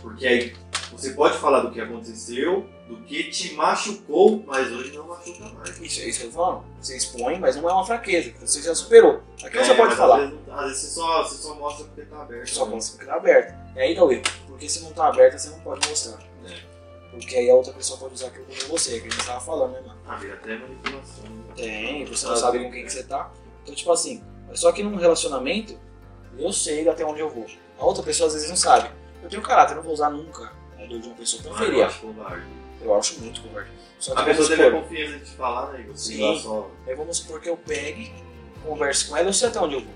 Porque 0.01 0.26
aí 0.28 0.55
você 0.91 1.11
pode 1.11 1.38
falar 1.38 1.61
do 1.61 1.72
que 1.72 1.80
aconteceu, 1.82 2.67
do 2.88 2.97
que 3.03 3.26
te 3.30 3.53
machucou, 3.53 4.43
mas 4.47 4.72
hoje 4.72 4.95
não 4.95 5.07
machuca 5.07 5.43
mais. 5.49 5.80
Isso, 5.80 6.01
é 6.01 6.05
isso 6.05 6.30
que 6.30 6.36
eu. 6.38 6.63
Você 6.82 6.97
expõe, 6.97 7.38
mas 7.39 7.55
não 7.55 7.70
é 7.70 7.74
uma 7.74 7.86
fraqueza, 7.86 8.32
que 8.32 8.39
você 8.39 8.61
já 8.61 8.74
superou. 8.74 9.22
Aqui 9.43 9.57
você 9.57 9.72
É, 9.72 9.76
pode 9.76 9.89
mas 9.89 9.97
falar. 9.97 10.15
Às 10.24 10.30
vezes, 10.30 10.45
não- 10.47 10.55
às 10.55 10.65
vezes 10.67 10.82
você, 10.82 10.88
só, 10.99 11.24
você 11.24 11.36
só 11.41 11.55
mostra 11.55 11.86
porque 11.86 12.01
tá 12.03 12.22
aberto. 12.22 12.47
Só 12.49 12.65
né? 12.65 12.72
quando 12.72 12.82
você 12.82 13.05
tá 13.05 13.15
aberto. 13.15 13.55
E 13.76 13.80
aí 13.80 13.95
dá 13.95 14.03
o 14.03 14.11
erro. 14.11 14.24
Porque 14.47 14.67
se 14.70 14.82
não 14.84 14.91
tá 14.93 15.07
aberta, 15.07 15.38
você 15.38 15.49
não 15.49 15.59
pode 15.59 15.88
mostrar. 15.88 16.20
É. 16.47 16.59
Porque 17.11 17.36
aí 17.36 17.49
a 17.49 17.53
outra 17.55 17.74
pessoa 17.74 17.99
pode 17.99 18.13
usar 18.15 18.28
aquilo 18.28 18.45
contra 18.45 18.67
você, 18.67 18.99
que 19.01 19.07
a 19.07 19.11
gente 19.11 19.26
tava 19.26 19.41
falando, 19.41 19.74
né, 19.74 19.82
mano? 19.82 19.99
Ah, 20.07 20.15
vira 20.15 20.34
até 20.36 20.57
manipulação. 20.57 21.24
né? 21.30 21.53
Tem, 21.55 22.05
você 22.05 22.26
não 22.26 22.36
sabe 22.36 22.59
com 22.63 22.72
quem 22.72 22.86
que 22.86 22.91
você 22.93 23.03
tá. 23.03 23.32
Então, 23.63 23.76
tipo 23.76 23.91
assim, 23.91 24.24
só 24.56 24.72
que 24.72 24.84
num 24.84 24.95
relacionamento, 24.95 25.78
eu 26.38 26.52
sei 26.54 26.88
até 26.88 27.06
onde 27.06 27.20
eu 27.20 27.30
vou. 27.30 27.45
A 27.78 27.86
outra 27.86 28.04
pessoa 28.04 28.28
às 28.28 28.34
vezes 28.34 28.50
não 28.50 28.56
sabe. 28.58 28.89
Eu 29.24 29.30
tenho 29.30 29.41
caráter, 29.41 29.74
eu 29.74 29.78
não 29.78 29.84
vou 29.84 29.93
usar 29.93 30.10
nunca 30.10 30.52
a 30.78 30.86
dor 30.86 31.00
de 31.00 31.08
uma 31.08 31.16
pessoa 31.16 31.41
Ah, 31.45 31.50
eu 31.50 31.56
ferir. 31.56 31.84
acho 31.84 32.00
covarde. 32.02 32.45
Eu 32.82 32.95
acho 32.95 33.20
muito 33.20 33.41
covarde. 33.41 33.70
Só 34.00 34.16
que 34.16 34.22
A 34.22 34.26
pessoa 34.26 34.47
teve 34.47 34.64
a 34.66 34.72
confiança 34.72 35.18
de 35.18 35.26
te 35.26 35.32
falar, 35.32 35.74
né? 35.74 35.86
Sim. 35.93 36.39
só. 36.41 36.70
aí 36.88 36.95
vamos 36.95 37.18
supor 37.18 37.41
que 37.41 37.50
eu 37.50 37.58
pegue, 37.58 38.14
converse 38.64 39.08
com 39.10 39.18
ela, 39.18 39.28
eu 39.28 39.34
sei 39.34 39.50
até 39.50 39.60
onde 39.60 39.76
eu 39.76 39.82
vou. 39.82 39.93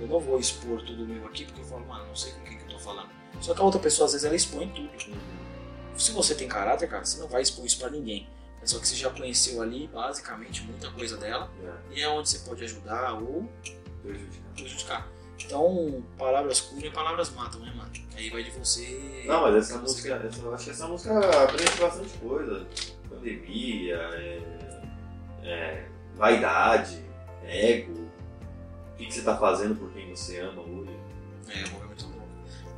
Eu 0.00 0.06
não 0.06 0.20
vou 0.20 0.38
expor 0.38 0.80
tudo 0.82 1.06
meu 1.06 1.26
aqui, 1.26 1.44
porque 1.46 1.60
eu 1.60 1.64
falo, 1.64 1.86
mano, 1.86 2.06
não 2.06 2.16
sei 2.16 2.32
com 2.32 2.40
quem 2.44 2.58
que 2.58 2.64
eu 2.64 2.68
tô 2.70 2.78
falando. 2.78 3.08
Só 3.40 3.54
que 3.54 3.60
a 3.60 3.64
outra 3.64 3.80
pessoa, 3.80 4.06
às 4.06 4.12
vezes, 4.12 4.26
ela 4.26 4.36
expõe 4.36 4.68
tudo. 4.68 4.90
Se 5.96 6.12
você 6.12 6.34
tem 6.34 6.48
caráter, 6.48 6.88
cara, 6.88 7.04
você 7.04 7.18
não 7.20 7.28
vai 7.28 7.42
expor 7.42 7.64
isso 7.64 7.78
pra 7.78 7.90
ninguém. 7.90 8.28
É 8.62 8.66
só 8.66 8.78
que 8.78 8.86
você 8.86 8.94
já 8.94 9.08
conheceu 9.10 9.62
ali, 9.62 9.88
basicamente, 9.88 10.62
muita 10.62 10.90
coisa 10.90 11.16
dela. 11.16 11.50
É, 11.62 11.98
E 11.98 12.02
é 12.02 12.08
onde 12.08 12.28
você 12.28 12.38
pode 12.40 12.62
ajudar 12.64 13.14
ou 13.14 13.48
prejudicar. 14.02 14.52
prejudicar. 14.54 15.08
Então, 15.38 16.04
palavras 16.18 16.60
curam 16.60 16.86
e 16.86 16.90
palavras 16.90 17.30
matam, 17.30 17.60
né, 17.60 17.72
mano? 17.74 17.90
Aí 18.14 18.30
vai 18.30 18.44
de 18.44 18.50
você. 18.50 19.24
Não, 19.26 19.42
mas 19.42 19.56
essa 19.56 19.78
música, 19.78 20.14
essa, 20.14 20.40
eu 20.40 20.54
acho 20.54 20.64
que 20.64 20.70
essa 20.70 20.86
música 20.86 21.42
aprende 21.44 21.80
bastante 21.80 22.18
coisa. 22.18 22.66
Pandemia, 23.08 23.96
é, 23.96 24.42
é, 25.42 25.88
vaidade, 26.14 27.04
ego, 27.44 27.92
o 27.92 28.96
que, 28.96 29.06
que 29.06 29.14
você 29.14 29.22
tá 29.22 29.36
fazendo 29.36 29.74
por 29.76 29.90
quem 29.92 30.14
você 30.14 30.40
ama 30.40 30.62
hoje. 30.62 30.96
É, 31.48 31.62
é 31.62 31.68
muito 31.70 32.04
louco. 32.04 32.28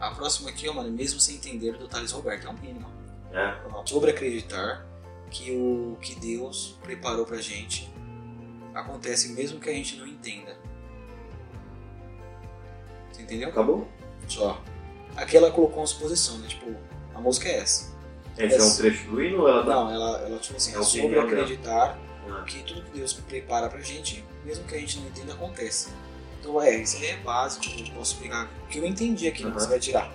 A 0.00 0.10
próxima 0.12 0.50
aqui, 0.50 0.68
ó, 0.68 0.72
mano, 0.72 0.90
mesmo 0.90 1.20
sem 1.20 1.36
entender, 1.36 1.76
do 1.76 1.88
Thales 1.88 2.12
Roberto, 2.12 2.46
é 2.46 2.50
um 2.50 2.54
mínimo. 2.54 2.90
É, 3.32 3.56
Sobre 3.86 4.10
acreditar 4.10 4.86
que 5.30 5.50
o 5.50 5.96
que 6.00 6.14
Deus 6.14 6.78
preparou 6.82 7.24
pra 7.24 7.38
gente 7.38 7.90
acontece 8.74 9.32
mesmo 9.32 9.58
que 9.58 9.68
a 9.68 9.72
gente 9.72 9.96
não 9.96 10.06
entenda. 10.06 10.56
Você 13.12 13.22
entendeu? 13.22 13.48
acabou? 13.50 13.86
Só. 14.28 14.60
Aqui 15.16 15.36
ela 15.36 15.50
colocou 15.50 15.78
uma 15.80 15.86
suposição, 15.86 16.38
né? 16.38 16.48
Tipo, 16.48 16.74
a 17.14 17.20
música 17.20 17.48
é 17.48 17.58
essa. 17.58 17.92
Esse 18.38 18.54
é 18.54 18.58
um 18.62 18.66
Essa- 18.66 18.82
trecho 18.82 19.08
do 19.10 19.22
hino 19.22 19.42
ou 19.42 19.48
ela 19.48 19.62
tá. 19.64 19.74
Não, 19.74 19.90
ela, 19.92 20.18
ela 20.20 20.38
tipo 20.38 20.56
assim, 20.56 20.74
É 20.74 20.78
é 20.78 20.82
sobre 20.82 21.08
dela. 21.10 21.24
acreditar 21.24 21.98
Ah, 22.30 22.42
que 22.46 22.62
tudo 22.62 22.82
que 22.82 22.98
Deus 22.98 23.12
prepara 23.12 23.68
pra 23.68 23.80
gente, 23.80 24.24
mesmo 24.44 24.64
que 24.64 24.74
a 24.74 24.78
gente 24.78 24.98
não 25.00 25.08
entenda, 25.08 25.34
acontece. 25.34 25.90
Então 26.40 26.60
é, 26.62 26.76
isso 26.76 26.96
aí 26.96 27.06
é 27.06 27.16
básico, 27.18 27.64
eu 27.78 27.94
posso 27.94 28.16
pegar 28.16 28.48
o 28.64 28.68
que 28.68 28.78
eu 28.78 28.86
entendi 28.86 29.28
aqui, 29.28 29.44
Aham. 29.44 29.52
você 29.52 29.66
vai 29.68 29.78
tirar. 29.78 30.10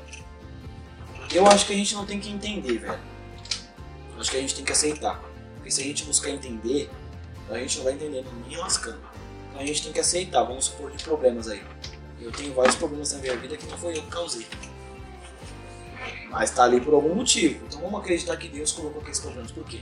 Eu 1.34 1.46
acho 1.48 1.68
que 1.68 1.74
a 1.74 1.76
gente 1.76 1.94
não 1.94 2.06
tem 2.06 2.20
que 2.20 2.30
entender, 2.32 2.78
velho. 2.80 3.00
Eu 4.16 4.22
acho 4.22 4.32
que 4.32 4.38
a 4.38 4.40
gente 4.42 4.56
tem 4.56 4.64
que 4.66 4.72
aceitar. 4.72 5.22
Porque 5.56 5.70
se 5.70 5.82
a 5.82 5.84
gente 5.84 6.04
buscar 6.06 6.30
entender, 6.30 6.90
a 7.50 7.58
gente 7.60 7.78
não 7.78 7.84
vai 7.84 7.94
entendendo 7.94 8.28
nem 8.48 8.58
lascando. 8.58 9.00
Então 9.50 9.62
a 9.62 9.66
gente 9.66 9.84
tem 9.84 9.92
que 9.92 10.00
aceitar, 10.00 10.44
vamos 10.44 10.66
supor 10.66 10.90
de 10.92 11.04
problemas 11.04 11.48
aí. 11.50 11.62
Eu 12.28 12.32
tenho 12.34 12.54
vários 12.54 12.76
problemas 12.76 13.14
na 13.14 13.20
minha 13.20 13.36
vida 13.38 13.56
que 13.56 13.66
não 13.68 13.78
foi 13.78 13.98
eu 13.98 14.02
que 14.04 14.10
causei. 14.10 14.46
Mas 16.30 16.52
tá 16.52 16.64
ali 16.66 16.82
por 16.82 16.94
algum 16.94 17.16
motivo. 17.16 17.66
Então 17.66 17.80
vamos 17.82 18.02
acreditar 18.02 18.36
que 18.36 18.50
Deus 18.50 18.72
colocou 18.74 19.00
aqueles 19.00 19.20
problemas. 19.20 19.52
Por 19.52 19.64
quê? 19.66 19.82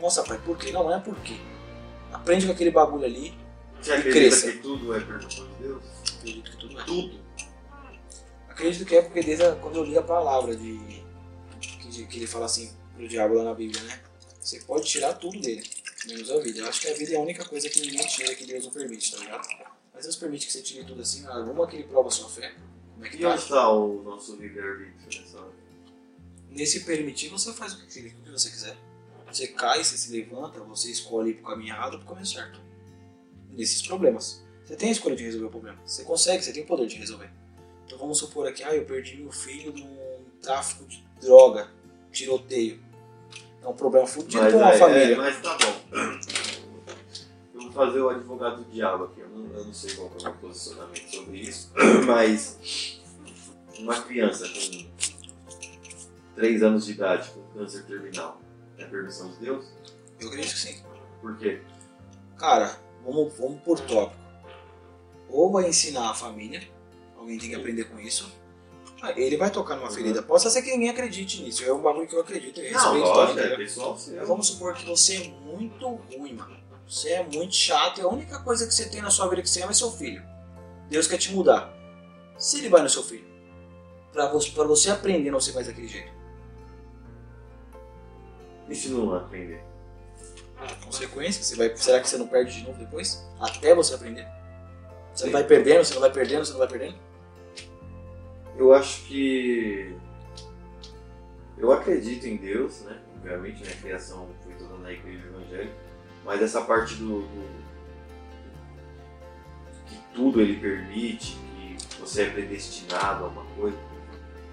Nossa, 0.00 0.22
pai, 0.22 0.38
por 0.44 0.56
quê? 0.56 0.70
Não, 0.70 0.92
é 0.94 1.00
por 1.00 1.16
quê. 1.16 1.36
Aprende 2.12 2.46
com 2.46 2.52
aquele 2.52 2.70
bagulho 2.70 3.04
ali. 3.04 3.34
Você 3.82 3.90
E 3.90 3.94
acredita 3.94 4.12
cresça. 4.28 4.52
que 4.52 4.58
tudo 4.58 4.94
é 4.94 5.00
permissão 5.00 5.46
de 5.48 5.54
Deus? 5.54 5.82
Acredito 6.16 6.50
que 6.52 6.56
tudo 6.58 6.80
é. 6.80 6.84
Tudo. 6.84 7.20
Acredito 8.48 8.86
que 8.86 8.94
é 8.96 9.02
porque 9.02 9.20
desde 9.22 9.44
a- 9.44 9.56
quando 9.56 9.76
eu 9.76 9.84
li 9.84 9.98
a 9.98 10.02
palavra 10.02 10.54
de 10.56 11.02
que, 11.60 12.06
que 12.06 12.16
ele 12.18 12.26
fala 12.26 12.44
assim 12.46 12.72
pro 12.96 13.08
diabo 13.08 13.34
lá 13.34 13.44
na 13.44 13.54
Bíblia, 13.54 13.82
né? 13.82 14.00
Você 14.40 14.60
pode 14.60 14.86
tirar 14.86 15.14
tudo 15.14 15.40
dele, 15.40 15.68
menos 16.06 16.30
a 16.30 16.38
vida. 16.38 16.60
Eu 16.60 16.68
acho 16.68 16.80
que 16.80 16.88
a 16.88 16.94
vida 16.94 17.14
é 17.14 17.16
a 17.16 17.20
única 17.20 17.44
coisa 17.44 17.68
que 17.68 17.80
ninguém 17.80 18.06
tira 18.06 18.32
que 18.34 18.46
Deus 18.46 18.64
não 18.64 18.70
permite, 18.72 19.10
tá 19.12 19.18
ligado? 19.18 19.73
Mas 19.94 20.04
Deus 20.04 20.16
permite 20.16 20.46
que 20.46 20.52
você 20.52 20.60
tire 20.60 20.84
tudo 20.84 21.00
assim, 21.00 21.24
ah, 21.26 21.44
como 21.46 21.66
que 21.66 21.76
ele 21.76 21.84
prova 21.84 22.08
a 22.08 22.10
sua 22.10 22.28
fé? 22.28 22.52
Como 22.94 23.06
é 23.06 23.08
que 23.08 23.16
E 23.16 23.20
tá? 23.20 23.30
onde 23.30 23.42
está 23.42 23.70
o 23.70 24.02
nosso 24.02 24.36
livre-arbítrio 24.36 25.22
nessa 25.22 25.38
hora? 25.38 25.52
Nesse 26.50 26.80
permitir, 26.84 27.28
você 27.28 27.52
faz 27.52 27.74
o 27.74 27.78
que, 27.78 28.00
o 28.00 28.10
que 28.22 28.30
você 28.30 28.50
quiser. 28.50 28.76
Você 29.26 29.48
cai, 29.48 29.82
você 29.82 29.96
se 29.96 30.12
levanta, 30.12 30.60
você 30.60 30.90
escolhe 30.90 31.30
ir 31.30 31.34
pro 31.34 31.50
caminho 31.50 31.74
errado 31.74 31.94
ou 31.94 31.98
pro 32.00 32.08
caminho 32.08 32.26
certo. 32.26 32.60
Nesses 33.50 33.82
problemas. 33.82 34.44
Você 34.64 34.76
tem 34.76 34.88
a 34.88 34.92
escolha 34.92 35.16
de 35.16 35.24
resolver 35.24 35.46
o 35.46 35.50
problema. 35.50 35.78
Você 35.84 36.04
consegue, 36.04 36.42
você 36.42 36.52
tem 36.52 36.62
o 36.62 36.66
poder 36.66 36.86
de 36.86 36.96
resolver. 36.96 37.30
Então 37.84 37.98
vamos 37.98 38.18
supor 38.18 38.48
aqui, 38.48 38.62
ah, 38.62 38.74
eu 38.74 38.84
perdi 38.84 39.16
meu 39.16 39.30
filho 39.30 39.72
num 39.72 40.24
tráfico 40.40 40.84
de 40.84 41.04
droga, 41.20 41.68
tiroteio. 42.10 42.82
É 43.62 43.68
um 43.68 43.74
problema 43.74 44.06
fudido 44.06 44.50
com 44.50 44.58
uma 44.58 44.72
é, 44.72 44.78
família. 44.78 45.14
é, 45.14 45.16
mas 45.16 45.40
tá 45.40 45.56
bom. 45.56 46.13
Fazer 47.74 48.00
o 48.00 48.08
advogado 48.08 48.62
do 48.62 48.70
diabo 48.70 49.04
aqui. 49.04 49.20
Eu 49.20 49.28
não, 49.30 49.52
eu 49.52 49.64
não 49.64 49.72
sei 49.74 49.94
qual 49.94 50.08
é 50.08 50.18
o 50.18 50.22
meu 50.22 50.32
posicionamento 50.34 51.10
sobre 51.10 51.38
isso. 51.38 51.72
Mas 52.06 53.00
uma 53.78 54.00
criança 54.02 54.46
com 54.48 54.86
3 56.36 56.62
anos 56.62 56.86
de 56.86 56.92
idade 56.92 57.30
com 57.30 57.42
câncer 57.58 57.84
terminal 57.84 58.40
é 58.78 58.84
permissão 58.84 59.30
de 59.32 59.38
Deus? 59.38 59.66
Eu 60.20 60.28
acredito 60.28 60.52
que 60.52 60.58
sim. 60.58 60.82
Por 61.20 61.36
quê? 61.36 61.62
Cara, 62.38 62.78
vamos, 63.04 63.36
vamos 63.36 63.60
por 63.62 63.80
tópico. 63.80 64.22
Ou 65.28 65.50
vai 65.50 65.68
ensinar 65.68 66.10
a 66.10 66.14
família, 66.14 66.62
alguém 67.16 67.38
tem 67.38 67.48
que 67.50 67.56
aprender 67.56 67.84
com 67.84 67.98
isso. 67.98 68.32
Ele 69.16 69.36
vai 69.36 69.50
tocar 69.50 69.74
numa 69.76 69.88
Uhum. 69.88 69.94
ferida. 69.94 70.22
Possa 70.22 70.48
ser 70.48 70.62
que 70.62 70.70
ninguém 70.70 70.88
acredite 70.88 71.42
nisso. 71.42 71.62
É 71.64 71.72
um 71.72 71.82
bagulho 71.82 72.06
que 72.06 72.14
eu 72.14 72.20
acredito. 72.20 72.60
Eu 72.60 72.72
Não, 72.72 72.98
lógico, 72.98 73.38
é 73.40 73.56
pessoal. 73.56 73.98
Vamos 74.26 74.46
supor 74.46 74.72
que 74.74 74.86
você 74.86 75.16
é 75.16 75.28
muito 75.28 75.86
ruim, 75.86 76.32
mano. 76.34 76.56
Você 76.86 77.10
é 77.10 77.22
muito 77.22 77.54
chato 77.54 77.98
e 77.98 78.02
a 78.02 78.08
única 78.08 78.38
coisa 78.40 78.66
que 78.66 78.74
você 78.74 78.88
tem 78.88 79.00
na 79.00 79.10
sua 79.10 79.28
vida 79.28 79.42
que 79.42 79.48
você 79.48 79.62
ama 79.62 79.70
é 79.70 79.74
seu 79.74 79.90
filho. 79.90 80.22
Deus 80.88 81.06
quer 81.06 81.18
te 81.18 81.32
mudar. 81.32 81.72
Se 82.38 82.58
ele 82.58 82.68
vai 82.68 82.82
no 82.82 82.90
seu 82.90 83.02
filho, 83.02 83.24
pra 84.12 84.28
você, 84.28 84.50
pra 84.50 84.64
você 84.64 84.90
aprender, 84.90 85.30
não 85.30 85.40
ser 85.40 85.52
mais 85.52 85.66
daquele 85.66 85.88
jeito. 85.88 86.12
E 88.68 88.74
se 88.74 88.88
não 88.88 89.14
aprender? 89.14 89.62
Consequência, 90.84 91.42
você 91.42 91.56
vai, 91.56 91.76
será 91.76 92.00
que 92.00 92.08
você 92.08 92.16
não 92.16 92.26
perde 92.26 92.58
de 92.58 92.66
novo 92.66 92.78
depois? 92.78 93.22
Até 93.40 93.74
você 93.74 93.94
aprender? 93.94 94.26
Você 95.12 95.26
não 95.26 95.32
vai 95.32 95.44
perdendo, 95.44 95.84
você 95.84 95.94
não 95.94 96.00
vai 96.00 96.12
perdendo, 96.12 96.44
você 96.44 96.52
não 96.52 96.58
vai 96.58 96.68
perdendo? 96.68 96.98
Eu 98.56 98.72
acho 98.72 99.04
que. 99.04 99.96
Eu 101.58 101.72
acredito 101.72 102.26
em 102.26 102.36
Deus, 102.36 102.82
né? 102.82 103.00
Obviamente, 103.16 103.62
minha 103.62 103.76
criação 103.76 104.28
foi 104.42 104.54
toda 104.54 104.76
na 104.78 104.92
igreja 104.92 105.26
evangélica, 105.26 105.74
mas 106.24 106.40
essa 106.42 106.60
parte 106.62 106.94
do, 106.96 107.22
do- 107.22 107.64
que 109.86 109.96
tudo 110.14 110.40
ele 110.40 110.56
permite, 110.58 111.36
que 111.56 112.00
você 112.00 112.22
é 112.22 112.30
predestinado 112.30 113.24
a 113.24 113.28
uma 113.28 113.44
coisa, 113.56 113.76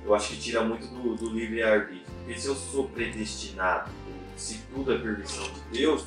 eu 0.03 0.13
acho 0.15 0.30
que 0.30 0.38
tira 0.39 0.63
muito 0.63 0.88
do, 0.88 1.15
do 1.15 1.30
livre-arbítrio. 1.30 2.01
Porque 2.26 2.39
se 2.39 2.47
eu 2.47 2.55
sou 2.55 2.88
predestinado, 2.89 3.91
se 4.36 4.59
tudo 4.74 4.93
é 4.93 4.97
permissão 4.97 5.43
de 5.53 5.59
Deus, 5.80 6.03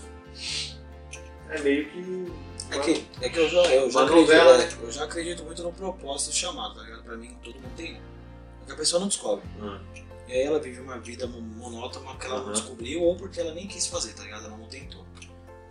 é 1.50 1.60
meio 1.60 1.88
que. 1.90 2.32
É 2.70 2.78
que, 2.78 3.06
é 3.20 3.28
que 3.28 3.38
eu 3.38 3.48
já, 3.48 3.60
eu, 3.74 3.90
já 3.90 4.02
acredito, 4.04 4.20
novela, 4.26 4.62
é, 4.62 4.72
eu 4.82 4.90
já 4.90 5.04
acredito 5.04 5.44
muito 5.44 5.62
no 5.62 5.72
propósito 5.72 6.30
do 6.30 6.36
chamado, 6.36 6.74
tá 6.76 6.82
ligado? 6.82 7.02
Pra 7.04 7.16
mim, 7.16 7.36
todo 7.44 7.54
mundo 7.56 7.72
tem. 7.76 7.94
É 7.96 8.66
que 8.66 8.72
a 8.72 8.76
pessoa 8.76 8.98
não 9.00 9.06
descobre. 9.08 9.44
Hum, 9.60 9.78
E 10.26 10.32
aí 10.32 10.42
ela 10.42 10.58
vive 10.58 10.80
uma 10.80 10.98
vida 10.98 11.26
mon- 11.26 11.40
monótona 11.42 12.14
que 12.16 12.24
ela 12.26 12.36
não 12.38 12.44
Aham. 12.44 12.52
descobriu 12.52 13.02
ou 13.02 13.14
porque 13.16 13.38
ela 13.38 13.52
nem 13.54 13.66
quis 13.68 13.86
fazer, 13.86 14.14
tá 14.14 14.22
ligado? 14.22 14.46
Ela 14.46 14.56
não 14.56 14.66
tentou. 14.66 15.04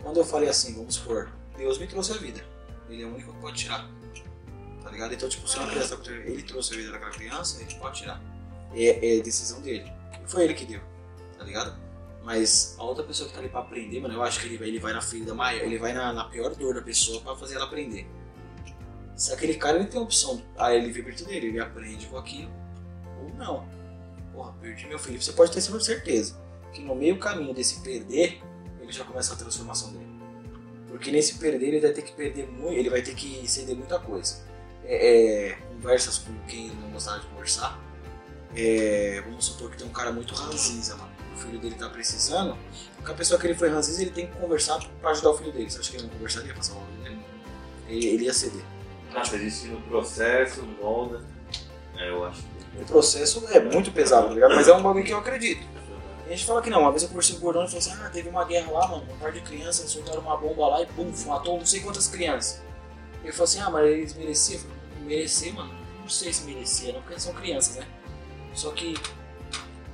Quando 0.04 0.18
eu 0.18 0.26
falei 0.26 0.50
assim, 0.50 0.76
vamos 0.76 0.96
supor, 0.96 1.32
Deus 1.58 1.80
me 1.80 1.88
trouxe 1.88 2.12
a 2.12 2.18
vida. 2.18 2.46
Ele 2.90 3.04
é 3.04 3.06
o 3.06 3.14
único 3.14 3.34
que 3.34 3.40
pode 3.40 3.58
tirar. 3.58 3.90
Tá 4.84 4.92
ligado? 4.92 5.14
Então, 5.14 5.30
tipo, 5.30 5.48
se 5.48 5.58
uma 5.58 5.68
criança 5.68 5.98
ele 6.26 6.44
trouxe 6.44 6.74
a 6.74 6.78
vida 6.78 6.92
daquela 6.92 7.12
criança, 7.12 7.62
ele 7.62 7.74
pode 7.76 8.02
tirar. 8.02 8.22
É, 8.76 9.18
é 9.18 9.22
decisão 9.22 9.62
dele. 9.62 9.90
Foi 10.28 10.44
ele 10.44 10.54
que 10.54 10.66
deu, 10.66 10.82
tá 11.38 11.46
ligado? 11.46 11.76
Mas 12.24 12.76
a 12.78 12.84
outra 12.84 13.04
pessoa 13.04 13.28
que 13.28 13.34
tá 13.34 13.42
ali 13.42 13.50
pra 13.50 13.62
aprender, 13.62 14.00
mano, 14.00 14.14
eu 14.14 14.24
acho 14.24 14.40
que 14.40 14.48
ele 14.48 14.58
vai, 14.58 14.68
ele 14.68 14.80
vai 14.80 14.94
na 14.94 15.02
ferida 15.02 15.34
maior, 15.34 15.64
ele 15.64 15.78
vai 15.78 15.94
na, 15.94 16.14
na 16.14 16.26
pior 16.26 16.54
dor 16.56 16.74
da 16.74 16.82
pessoa 16.82 17.22
pra 17.22 17.36
fazer 17.36 17.56
ela 17.56 17.66
aprender. 17.66 18.08
Se 19.16 19.34
aquele 19.34 19.56
cara 19.56 19.78
ele 19.78 19.88
tem 19.88 20.00
a 20.00 20.04
opção, 20.04 20.42
ah, 20.58 20.74
ele 20.74 20.88
livre 20.88 21.14
dele, 21.14 21.48
ele 21.48 21.60
aprende 21.60 22.08
com 22.08 22.18
aquilo, 22.18 22.52
ou 23.22 23.30
não. 23.36 23.68
Porra, 24.32 24.54
perdi 24.54 24.88
meu 24.88 24.98
filho. 24.98 25.22
Você 25.22 25.34
pode 25.34 25.52
ter 25.52 25.62
certeza 25.62 26.42
que 26.74 26.82
no 26.82 26.96
meio 26.96 27.20
caminho 27.20 27.54
desse 27.54 27.82
perder, 27.82 28.42
já 28.98 29.04
começa 29.04 29.34
a 29.34 29.38
transformação 29.38 29.92
dele. 29.92 30.08
Porque 30.90 31.12
nesse 31.12 31.36
perder 31.36 31.68
ele 31.68 31.80
vai 31.82 31.92
ter 31.92 32.02
que 32.04 32.14
perder 32.14 32.48
muito, 32.48 32.74
ele 32.74 32.90
vai 32.90 33.02
ter 33.02 33.16
que 33.16 33.48
ceder 33.48 33.76
muita 33.76 34.00
coisa. 34.00 34.38
É, 34.86 35.50
é, 35.50 35.56
conversas 35.56 36.20
com 36.20 36.34
quem 36.48 36.68
não 36.70 36.92
gostava 36.92 37.20
de 37.20 37.28
conversar. 37.28 37.80
É, 38.56 39.22
vamos 39.26 39.46
supor 39.46 39.72
que 39.72 39.78
tem 39.78 39.88
um 39.88 39.92
cara 39.92 40.12
muito 40.12 40.36
ranzinza, 40.36 40.96
mano. 40.96 41.12
O 41.34 41.38
filho 41.38 41.60
dele 41.60 41.76
tá 41.76 41.90
precisando. 41.90 42.58
Com 43.04 43.12
a 43.12 43.16
pessoa 43.16 43.40
que 43.40 43.48
ele 43.48 43.56
foi 43.56 43.70
ranzinza, 43.70 44.02
ele 44.02 44.12
tem 44.12 44.28
que 44.28 44.34
conversar 44.34 44.80
pra 45.02 45.12
ajudar 45.12 45.32
o 45.32 45.38
filho 45.38 45.52
dele. 45.52 45.70
Você 45.70 45.80
acha 45.80 45.90
que 45.90 45.98
ele 45.98 46.04
não 46.04 46.12
conversaria 46.12 46.54
pra 46.54 46.62
salvar 46.62 46.84
o 46.84 46.88
filho 46.88 47.04
dele? 47.04 47.20
Ele, 47.88 48.06
ele 48.06 48.26
ia 48.26 48.34
ceder. 48.34 48.64
Ah, 49.16 49.22
disse 49.22 49.64
que 49.64 49.68
no 49.70 49.82
processo, 49.82 50.64
molda. 50.82 51.22
É, 51.98 52.10
eu 52.10 52.24
acho 52.26 52.42
que. 52.42 52.82
O 52.82 52.86
processo 52.86 53.44
é 53.50 53.60
muito 53.60 53.92
pesado, 53.92 54.28
tá 54.28 54.34
ligado? 54.34 54.56
Mas 54.56 54.68
é 54.68 54.74
um 54.74 54.82
bagulho 54.82 55.04
que 55.04 55.12
eu 55.12 55.18
acredito. 55.18 55.73
E 56.26 56.28
a 56.28 56.36
gente 56.36 56.46
fala 56.46 56.62
que 56.62 56.70
não, 56.70 56.82
uma 56.82 56.92
vez 56.92 57.04
eu 57.04 57.10
conversei 57.10 57.36
com 57.36 57.42
o 57.42 57.44
Gordão 57.44 57.66
e 57.66 57.68
falou 57.68 57.80
assim, 57.80 57.92
ah, 58.02 58.10
teve 58.10 58.30
uma 58.30 58.46
guerra 58.46 58.72
lá, 58.72 58.88
mano, 58.88 59.06
um 59.12 59.18
par 59.18 59.32
de 59.32 59.42
crianças 59.42 59.90
soltaram 59.90 60.22
uma 60.22 60.38
bomba 60.38 60.68
lá 60.68 60.82
e 60.82 60.86
pum, 60.86 61.12
matou 61.26 61.58
não 61.58 61.66
sei 61.66 61.82
quantas 61.82 62.08
crianças. 62.08 62.62
Ele 63.22 63.32
falou 63.32 63.44
assim, 63.46 63.60
ah, 63.60 63.70
mas 63.70 63.86
eles 63.86 64.14
mereciam? 64.16 64.60
Eu 64.62 64.68
falei, 64.68 64.84
Merecer, 65.04 65.54
mano, 65.54 65.74
não 66.00 66.08
sei 66.08 66.32
se 66.32 66.46
merecia, 66.46 66.94
não, 66.94 67.02
porque 67.02 67.20
são 67.20 67.34
crianças, 67.34 67.76
né? 67.76 67.88
Só 68.54 68.72
que 68.72 68.94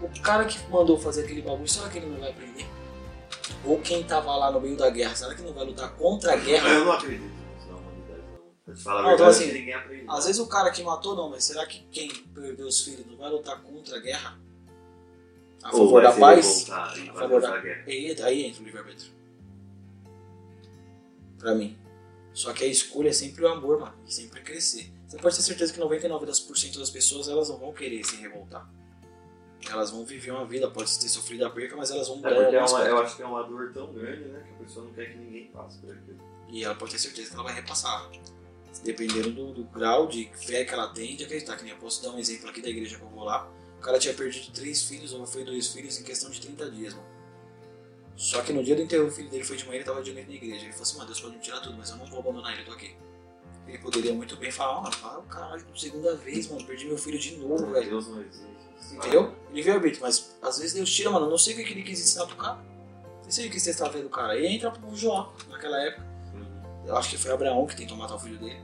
o 0.01 0.21
cara 0.21 0.45
que 0.45 0.59
mandou 0.69 0.99
fazer 0.99 1.23
aquele 1.23 1.41
bagulho, 1.41 1.67
será 1.67 1.89
que 1.89 1.97
ele 1.97 2.05
não 2.07 2.19
vai 2.19 2.31
prender? 2.31 2.67
Ou 3.65 3.79
quem 3.79 4.03
tava 4.03 4.35
lá 4.35 4.51
no 4.51 4.61
meio 4.61 4.77
da 4.77 4.89
guerra, 4.89 5.15
será 5.15 5.33
que 5.33 5.41
não 5.41 5.51
vai 5.51 5.65
lutar 5.65 5.89
contra 5.95 6.33
a 6.33 6.35
guerra? 6.35 6.69
Eu 6.69 6.85
não 6.85 6.91
acredito 6.91 7.39
humanidade, 7.79 8.23
não. 8.87 9.13
Então, 9.13 9.27
assim, 9.27 9.51
ninguém 9.51 9.73
aprende. 9.73 10.05
Às 10.07 10.25
vezes 10.25 10.39
o 10.39 10.47
cara 10.47 10.71
que 10.71 10.83
matou 10.83 11.15
não, 11.15 11.29
mas 11.29 11.43
será 11.43 11.65
que 11.65 11.83
quem 11.91 12.09
perdeu 12.09 12.67
os 12.67 12.83
filhos 12.83 13.05
não 13.07 13.17
vai 13.17 13.29
lutar 13.29 13.61
contra 13.61 13.97
a 13.97 13.99
guerra? 13.99 14.39
A 15.63 15.71
favor 15.71 16.01
da 16.01 16.11
paz? 16.13 16.69
A 16.69 17.13
favor 17.13 17.41
da- 17.41 17.57
guerra. 17.59 17.83
E 17.87 18.21
aí 18.21 18.45
entra 18.45 18.61
o 18.61 18.65
livre-arbítrio. 18.65 19.11
Pra 21.37 21.55
mim. 21.55 21.77
Só 22.33 22.53
que 22.53 22.63
a 22.63 22.67
escolha 22.67 23.09
é 23.09 23.13
sempre 23.13 23.43
o 23.43 23.47
amor, 23.47 23.79
mano. 23.79 23.93
E 24.05 24.13
sempre 24.13 24.41
crescer. 24.41 24.91
Você 25.07 25.17
pode 25.17 25.35
ter 25.35 25.41
certeza 25.41 25.73
que 25.73 25.79
99% 25.79 26.77
das 26.79 26.89
pessoas 26.89 27.27
elas 27.27 27.49
não 27.49 27.57
vão 27.57 27.73
querer 27.73 28.03
se 28.05 28.15
revoltar. 28.17 28.69
Elas 29.69 29.91
vão 29.91 30.05
viver 30.05 30.31
uma 30.31 30.45
vida, 30.45 30.69
pode 30.69 30.97
ter 30.99 31.09
sofrido 31.09 31.45
a 31.45 31.49
perca, 31.49 31.75
mas 31.75 31.91
elas 31.91 32.07
vão 32.07 32.17
É 32.17 32.19
mudar 32.19 32.35
é 32.35 32.45
algumas 32.45 32.71
uma, 32.71 32.81
eu 32.81 32.97
acho 32.99 33.15
que 33.17 33.21
é 33.21 33.25
uma 33.25 33.43
dor 33.43 33.71
tão 33.73 33.91
grande, 33.93 34.25
né? 34.25 34.43
Que 34.47 34.53
a 34.53 34.65
pessoa 34.65 34.85
não 34.85 34.93
quer 34.93 35.11
que 35.11 35.17
ninguém 35.17 35.47
passe 35.47 35.79
por 35.79 35.91
aquilo. 35.91 36.17
E 36.47 36.63
ela 36.63 36.75
pode 36.75 36.91
ter 36.91 36.99
certeza 36.99 37.29
que 37.29 37.35
ela 37.35 37.43
vai 37.43 37.53
repassar. 37.55 38.09
Dependendo 38.83 39.31
do, 39.31 39.53
do 39.53 39.63
grau 39.65 40.07
de 40.07 40.31
fé 40.35 40.63
que 40.63 40.73
ela 40.73 40.87
tem 40.89 41.15
de 41.15 41.25
acreditar. 41.25 41.57
Que 41.57 41.63
nem 41.63 41.73
eu 41.73 41.79
posso 41.79 42.01
dar 42.01 42.11
um 42.11 42.19
exemplo 42.19 42.49
aqui 42.49 42.61
da 42.61 42.69
igreja 42.69 42.97
que 42.97 43.03
eu 43.03 43.09
vou 43.09 43.23
lá. 43.25 43.51
O 43.79 43.81
cara 43.81 43.97
tinha 43.97 44.13
perdido 44.13 44.51
três 44.51 44.83
filhos, 44.83 45.13
ou 45.13 45.25
foi 45.25 45.45
dois 45.45 45.69
filhos 45.69 45.97
em 45.97 46.03
questão 46.03 46.29
de 46.29 46.41
30 46.41 46.69
dias, 46.69 46.93
mano. 46.93 47.07
Só 48.15 48.41
que 48.41 48.51
no 48.51 48.61
dia 48.61 48.75
do 48.75 48.81
enterro, 48.81 49.07
o 49.07 49.11
filho 49.11 49.29
dele 49.29 49.45
foi 49.45 49.55
de 49.55 49.63
manhã 49.63 49.75
e 49.75 49.77
ele 49.77 49.85
tava 49.85 50.03
de 50.03 50.11
noite 50.11 50.27
na 50.27 50.35
igreja. 50.35 50.65
Ele 50.65 50.71
falou 50.73 50.83
assim, 50.83 50.97
mano, 50.97 51.07
Deus 51.07 51.21
pode 51.21 51.35
me 51.37 51.41
tirar 51.41 51.61
tudo, 51.61 51.77
mas 51.77 51.89
eu 51.89 51.95
não 51.95 52.05
vou 52.05 52.19
abandonar 52.19 52.51
ele, 52.51 52.63
eu 52.63 52.65
tô 52.65 52.71
aqui. 52.73 52.93
Ele 53.65 53.77
poderia 53.77 54.13
muito 54.13 54.35
bem 54.35 54.51
falar, 54.51 54.81
mano, 54.81 54.93
fala, 54.93 55.23
caralho, 55.23 55.65
segunda 55.77 56.15
vez, 56.17 56.49
mano, 56.49 56.65
perdi 56.65 56.85
meu 56.85 56.97
filho 56.97 57.17
de 57.17 57.37
novo, 57.37 57.71
velho. 57.71 57.89
Deus 57.89 58.07
não 58.07 58.21
existe. 58.21 58.59
Entendeu? 58.91 59.33
Ele 59.51 59.61
veio 59.61 59.75
arbítrio, 59.77 60.01
mas 60.01 60.35
às 60.41 60.57
vezes 60.57 60.73
Deus 60.73 60.93
tira, 60.93 61.09
mano. 61.09 61.27
Eu 61.27 61.29
não 61.29 61.37
sei 61.37 61.53
o 61.53 61.57
que 61.57 61.71
ele 61.71 61.83
quis 61.83 61.99
ensinar 61.99 62.25
pro 62.25 62.35
cara. 62.35 62.55
Não 62.55 63.23
sei 63.23 63.31
se 63.31 63.41
ele 63.41 63.49
quis 63.49 63.63
testar 63.63 63.87
a 63.87 63.91
fé 63.91 64.01
do 64.01 64.09
cara. 64.09 64.37
E 64.37 64.47
entra 64.47 64.71
pro 64.71 64.95
Jó, 64.95 65.33
naquela 65.47 65.81
época. 65.81 66.05
Uhum. 66.33 66.87
Eu 66.87 66.97
acho 66.97 67.09
que 67.09 67.17
foi 67.17 67.31
Abraão 67.31 67.65
que 67.67 67.75
tentou 67.75 67.95
matar 67.95 68.15
o 68.15 68.19
filho 68.19 68.37
dele. 68.37 68.59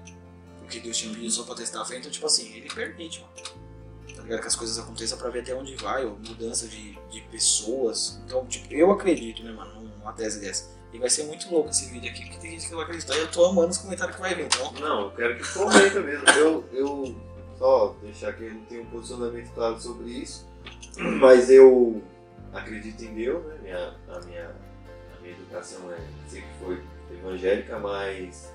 Porque 0.59 0.80
Deus 0.80 0.97
tinha 0.97 1.13
pedido 1.13 1.32
só 1.32 1.43
pra 1.43 1.55
testar 1.55 1.82
a 1.82 1.86
fé. 1.86 1.97
Então, 1.97 2.11
tipo 2.11 2.26
assim, 2.26 2.51
ele 2.55 2.68
permite, 2.74 3.22
mano. 3.22 3.34
Tá 4.26 4.30
ligado? 4.30 4.41
Que 4.41 4.47
as 4.47 4.55
coisas 4.55 4.80
aconteçam 4.80 5.17
pra 5.19 5.30
ver 5.30 5.41
até 5.41 5.53
onde 5.53 5.76
vai, 5.76 6.03
ou 6.03 6.17
mudança 6.17 6.67
de, 6.67 6.97
de 7.11 7.21
pessoas. 7.32 8.19
Então, 8.26 8.43
tipo, 8.47 8.73
eu 8.73 8.91
acredito, 8.91 9.43
né, 9.43 9.51
mano, 9.51 9.82
numa 9.99 10.13
tese 10.13 10.41
dessa. 10.41 10.73
E 10.91 10.97
vai 10.97 11.09
ser 11.09 11.26
muito 11.26 11.51
louco 11.51 11.69
esse 11.69 11.91
vídeo 11.91 12.09
aqui, 12.09 12.23
porque 12.23 12.39
tem 12.39 12.51
gente 12.51 12.65
que 12.65 12.71
não 12.71 12.78
vai 12.78 12.88
acreditar. 12.88 13.15
E 13.15 13.19
eu 13.19 13.32
tô 13.32 13.45
amando 13.45 13.69
os 13.69 13.78
comentários 13.78 14.15
que 14.15 14.21
vai 14.21 14.34
vir, 14.34 14.45
então. 14.45 14.71
Não, 14.73 15.01
eu 15.03 15.11
quero 15.11 15.38
que 15.38 15.53
comenta 15.53 15.99
mesmo. 15.99 16.28
Eu, 16.30 16.65
eu 16.71 17.15
só 17.59 17.95
deixar 18.01 18.34
que 18.34 18.45
eu 18.45 18.53
não 18.53 18.65
tenho 18.65 18.82
um 18.82 18.86
posicionamento 18.88 19.53
claro 19.53 19.80
sobre 19.80 20.09
isso, 20.09 20.47
mas 21.19 21.51
eu 21.51 22.01
acredito 22.51 23.03
em 23.03 23.13
Deus, 23.13 23.45
né? 23.45 23.57
Minha, 23.61 23.95
a, 24.07 24.19
minha, 24.26 24.55
a 25.15 25.21
minha 25.21 25.34
educação 25.34 25.91
é, 25.91 25.99
sempre 26.28 26.49
foi 26.59 26.82
evangélica, 27.11 27.78
mas 27.78 28.51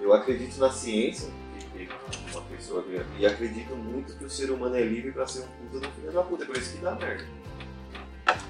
eu 0.00 0.12
acredito 0.12 0.58
na 0.58 0.72
ciência, 0.72 1.28
que, 1.72 1.86
que 1.86 2.17
uma 2.32 2.42
pessoa 2.42 2.82
que- 2.82 3.00
e 3.18 3.26
acredito 3.26 3.74
muito 3.76 4.14
que 4.16 4.24
o 4.24 4.30
ser 4.30 4.50
humano 4.50 4.76
é 4.76 4.82
livre 4.82 5.12
para 5.12 5.26
ser 5.26 5.40
um 5.40 5.46
puta 5.70 5.86
do 5.86 5.92
filho 5.94 6.12
da 6.12 6.22
puta, 6.22 6.44
por 6.46 6.56
isso 6.56 6.72
que 6.76 6.78
dá 6.78 6.94
merda. 6.94 7.24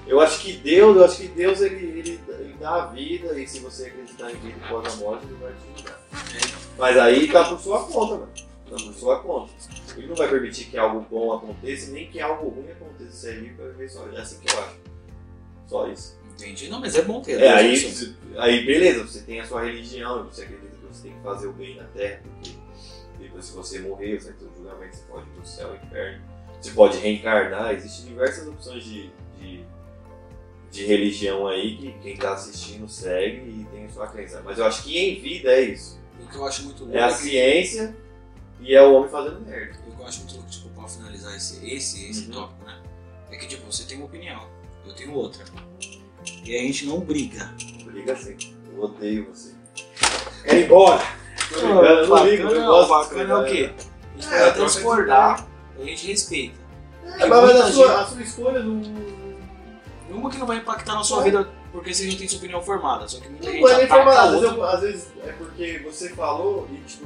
Eu 0.05 0.19
acho 0.19 0.41
que 0.41 0.53
Deus, 0.53 0.97
eu 0.97 1.05
acho 1.05 1.17
que 1.21 1.27
Deus 1.29 1.61
ele, 1.61 1.85
ele, 1.99 2.19
ele 2.39 2.55
dá 2.59 2.83
a 2.83 2.85
vida 2.87 3.39
e 3.39 3.47
se 3.47 3.59
você 3.59 3.85
acreditar 3.87 4.29
em 4.31 4.35
vida 4.35 4.57
após 4.65 4.93
a 4.93 4.97
morte, 4.97 5.25
ele 5.25 5.35
vai 5.35 5.53
te 5.53 5.83
dar. 5.83 5.99
Mas 6.77 6.97
aí 6.97 7.31
tá 7.31 7.45
por 7.45 7.59
sua 7.59 7.85
conta, 7.85 8.15
mano. 8.15 8.29
Tá 8.69 8.75
por 8.75 8.93
sua 8.93 9.19
conta. 9.19 9.53
Ele 9.95 10.07
não 10.07 10.15
vai 10.15 10.27
permitir 10.27 10.65
que 10.65 10.77
algo 10.77 11.01
bom 11.09 11.33
aconteça, 11.33 11.91
nem 11.91 12.09
que 12.09 12.19
algo 12.19 12.49
ruim 12.49 12.71
aconteça. 12.71 13.11
Você 13.11 13.29
é 13.29 13.33
livre 13.35 13.53
pra 13.55 13.65
viver 13.67 13.89
só. 13.89 14.07
É 14.11 14.19
assim 14.19 14.39
que 14.39 14.53
eu 14.53 14.59
acho. 14.59 14.75
Só 15.67 15.87
isso. 15.87 16.19
Entendi. 16.33 16.69
Não, 16.69 16.79
mas 16.79 16.95
é 16.95 17.01
bom 17.01 17.21
ter. 17.21 17.39
É, 17.41 17.53
aí, 17.53 17.73
opções. 17.73 18.15
aí 18.37 18.65
beleza, 18.65 19.05
você 19.05 19.21
tem 19.21 19.39
a 19.39 19.45
sua 19.45 19.63
religião, 19.63 20.25
você 20.25 20.43
acredita 20.43 20.67
que 20.75 20.85
você 20.93 21.03
tem 21.03 21.13
que 21.17 21.23
fazer 21.23 21.47
o 21.47 21.53
bem 21.53 21.75
na 21.75 21.83
terra, 21.85 22.21
porque 22.23 22.51
depois 23.19 23.45
se 23.45 23.53
você 23.53 23.79
morrer, 23.79 24.19
você 24.19 24.31
vai 24.31 24.39
ter 24.39 24.45
um 24.45 24.55
julgamento, 24.55 24.95
você 24.95 25.03
pode 25.03 25.27
ir 25.27 25.31
pro 25.33 25.45
céu 25.45 25.75
e 25.75 25.85
inferno. 25.85 26.23
Você 26.61 26.71
pode 26.71 26.97
reencarnar, 26.97 27.73
existem 27.73 28.05
diversas 28.07 28.47
opções 28.47 28.83
de, 28.83 29.09
de, 29.39 29.63
de 30.71 30.85
religião 30.85 31.47
aí 31.47 31.77
que 31.77 31.91
quem 31.99 32.17
tá 32.17 32.33
assistindo 32.33 32.87
segue 32.89 33.49
e 33.61 33.67
tem 33.71 33.85
a 33.85 33.89
sua 33.89 34.07
crença. 34.07 34.41
Mas 34.43 34.57
eu 34.57 34.65
acho 34.65 34.83
que 34.83 34.97
em 34.97 35.19
vida 35.21 35.51
é 35.51 35.61
isso. 35.61 35.99
O 36.21 36.27
que 36.27 36.35
eu 36.35 36.45
acho 36.45 36.63
muito 36.63 36.83
louco 36.83 36.97
É 36.97 37.01
a 37.01 37.07
é 37.07 37.11
ciência 37.11 37.95
e 38.59 38.75
é 38.75 38.81
o 38.81 38.93
homem 38.93 39.09
fazendo 39.09 39.39
merda. 39.41 39.79
O 39.87 39.95
que 39.95 40.01
eu 40.01 40.05
acho 40.05 40.19
muito 40.19 40.35
louco, 40.35 40.49
tipo, 40.49 40.69
pra 40.69 40.87
finalizar 40.87 41.35
esse, 41.35 41.65
esse, 41.73 42.09
esse 42.09 42.25
Uhum. 42.25 42.31
tópico, 42.31 42.65
né? 42.65 42.81
É 43.31 43.37
que, 43.37 43.47
tipo, 43.47 43.65
você 43.71 43.83
tem 43.85 43.97
uma 43.97 44.07
opinião, 44.07 44.49
eu 44.85 44.93
tenho 44.93 45.13
outra. 45.13 45.45
E 46.43 46.55
a 46.57 46.61
gente 46.61 46.85
não 46.87 46.99
briga. 46.99 47.53
Liga 47.87 48.13
assim. 48.13 48.35
Eu 48.73 48.81
odeio 48.83 49.27
você. 49.33 49.53
Ir 50.45 50.65
embora? 50.65 51.01
Eu 51.51 52.07
não 52.07 52.25
ligo, 52.25 52.43
eu 52.43 52.47
bacana, 52.47 52.65
gosto 52.67 53.09
de 53.09 53.15
bacana 53.15 53.33
é 53.33 53.37
o 53.37 53.45
quê? 53.45 53.71
A 54.17 54.21
gente 54.21 54.27
É, 54.27 54.29
pode 54.29 54.35
até 54.43 54.51
troca 54.51 54.59
de 54.69 54.75
discordar, 54.75 55.47
a 55.79 55.83
gente 55.83 56.07
respeita. 56.07 56.59
É, 57.19 57.25
mas 57.25 57.49
a 57.49 57.71
sua, 57.71 57.87
gente- 57.87 57.97
a 57.99 58.05
sua 58.05 58.21
escolha 58.21 58.59
não, 58.59 58.81
Uma 60.11 60.29
que 60.29 60.37
não 60.39 60.47
vai 60.47 60.57
impactar 60.57 60.95
na 60.95 61.03
sua 61.03 61.21
É. 61.21 61.23
vida 61.25 61.47
porque 61.71 61.93
você 61.93 62.09
já 62.09 62.17
tem 62.17 62.27
sua 62.27 62.39
opinião 62.39 62.61
formada. 62.63 63.07
Só 63.07 63.19
que 63.19 63.29
muita 63.29 63.45
não 63.45 63.53
gente 63.53 63.63
é 63.63 63.75
nem 63.77 63.85
ataca 63.85 63.95
formada. 64.03 64.19
a 64.19 64.23
Às 64.23 64.31
vezes, 64.31 64.45
outra. 64.47 64.57
eu- 64.59 64.67
às 64.69 64.81
vezes 64.81 65.07
é 65.23 65.31
porque 65.33 65.81
você 65.85 66.09
falou 66.09 66.67
e 66.71 66.77
tipo, 66.87 67.05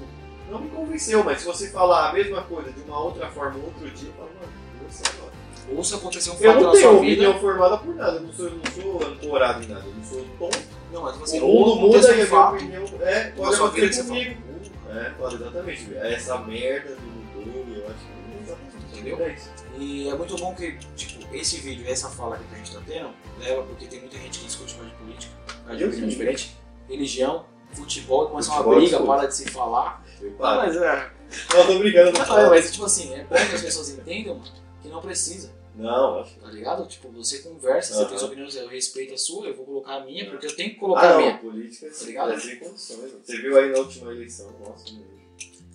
não 0.50 0.60
me 0.62 0.70
convenceu, 0.70 1.22
mas 1.24 1.39
se 1.41 1.46
você 1.46 1.70
falar 1.70 2.10
a 2.10 2.14
mesma 2.14 2.41
coisa 2.44 2.72
de 2.72 2.82
uma 2.82 2.98
outra 3.00 3.28
forma 3.32 3.58
outro 3.58 3.89
dia, 3.91 4.08
eu 4.08 4.14
falo, 4.14 4.30
mano, 4.39 4.54
você 4.89 5.04
agora. 5.18 5.34
Ou 5.78 5.84
se 5.84 5.96
acontecer 5.96 6.30
um 6.30 6.34
Eu 6.34 6.39
fato 6.39 6.56
não 6.56 6.64
na 6.68 6.72
tenho 6.72 6.84
sua 6.84 6.91
opinião 6.98 7.32
vida. 7.34 7.39
formada 7.41 7.78
por 7.78 7.96
nada, 7.96 8.12
eu 8.18 8.22
não 8.22 8.34
sou, 8.34 8.46
eu 8.46 8.52
não 8.52 8.72
sou 8.82 9.08
ancorado 9.08 9.64
em 9.64 9.68
nada, 9.68 9.86
eu 9.86 9.94
não 9.94 10.04
sou 10.04 10.26
tonto. 10.39 10.60
Não, 10.94 11.02
mas 11.02 11.22
assim, 11.22 11.41
o 11.41 11.48
mundo 11.48 11.76
muda 11.76 12.08
e 12.08 12.12
a 12.12 12.14
minha 12.14 12.28
fato. 12.28 12.56
opinião 12.56 12.86
é, 13.02 13.24
pode 13.32 13.56
sua 13.56 13.70
vida 13.72 13.89
que 13.89 14.00
acontecer 14.00 14.04
você 14.04 14.08
comigo. 14.10 14.41
É, 14.89 15.10
pode 15.18 15.36
exatamente. 15.36 15.96
Essa 15.96 16.38
merda 16.38 16.96
do 16.96 17.02
mundo, 17.41 17.76
eu 17.76 17.88
acho 17.88 17.98
que 17.98 18.38
é 18.38 18.44
exatamente. 18.44 18.94
Entendeu? 18.94 19.20
É 19.20 19.34
isso. 19.34 19.50
E 19.80 20.08
é 20.08 20.16
muito 20.16 20.38
bom 20.38 20.54
que, 20.54 20.78
tipo, 20.96 21.36
esse 21.36 21.58
vídeo, 21.58 21.84
essa 21.88 22.10
fala 22.10 22.38
que 22.38 22.44
a 22.54 22.58
gente 22.60 22.72
tá 22.72 22.82
tendo, 22.86 23.10
leva 23.39 23.64
porque 23.64 23.88
tem 23.88 24.02
muita 24.02 24.18
gente 24.18 24.39
que 24.39 24.46
discute 24.46 24.76
mais 24.78 24.91
de 24.91 24.96
política, 24.98 25.34
mais 25.66 25.78
de 25.80 25.86
opinião 25.86 26.08
diferente, 26.08 26.58
religião, 26.88 27.46
futebol, 27.74 28.28
começa 28.30 28.52
uma 28.52 28.58
Futebol, 28.58 28.80
briga, 28.80 29.02
para 29.02 29.28
de 29.28 29.36
se 29.36 29.50
falar. 29.50 30.06
Eu 30.22 30.36
Ah, 30.39 30.58
mas 30.58 30.76
é. 30.76 31.12
Não, 31.56 31.66
tô 31.66 31.80
brincando, 31.80 32.12
não 32.12 32.26
Não, 32.26 32.50
mas 32.52 32.72
tipo 32.72 32.86
assim, 32.86 33.16
é 33.16 33.24
bom 33.24 33.36
que 33.36 33.56
as 33.56 33.62
pessoas 33.62 33.89
entendam 33.89 34.39
que 34.84 34.89
não 34.89 35.02
precisa, 35.02 35.52
Não, 35.76 36.20
acho 36.20 36.36
que 36.36 36.40
tá 36.40 36.52
ligado? 36.52 36.88
Tipo, 36.88 37.10
você 37.10 37.40
conversa, 37.40 37.96
você 37.96 38.06
tem 38.06 38.18
sua 38.18 38.28
opinião, 38.28 38.48
eu 38.48 38.68
respeito 38.68 39.14
a 39.14 39.18
sua, 39.18 39.48
eu 39.48 39.56
vou 39.56 39.66
colocar 39.66 39.96
a 39.96 40.06
minha, 40.06 40.30
porque 40.30 40.46
eu 40.46 40.56
tenho 40.56 40.70
que 40.72 40.76
colocar 40.76 41.10
ah, 41.10 41.14
a 41.16 41.18
minha. 41.18 41.32
não, 41.34 41.40
política 41.40 41.90
Tá 41.90 42.06
ligado? 42.06 42.32
é 42.34 42.40
sem 42.40 42.58
condições. 42.58 43.12
Você 43.24 43.38
viu 43.42 43.58
aí 43.58 43.72
na 43.72 43.80
última 43.80 44.12
eleição, 44.12 44.52
nossa, 44.60 44.92
meu. 44.94 45.14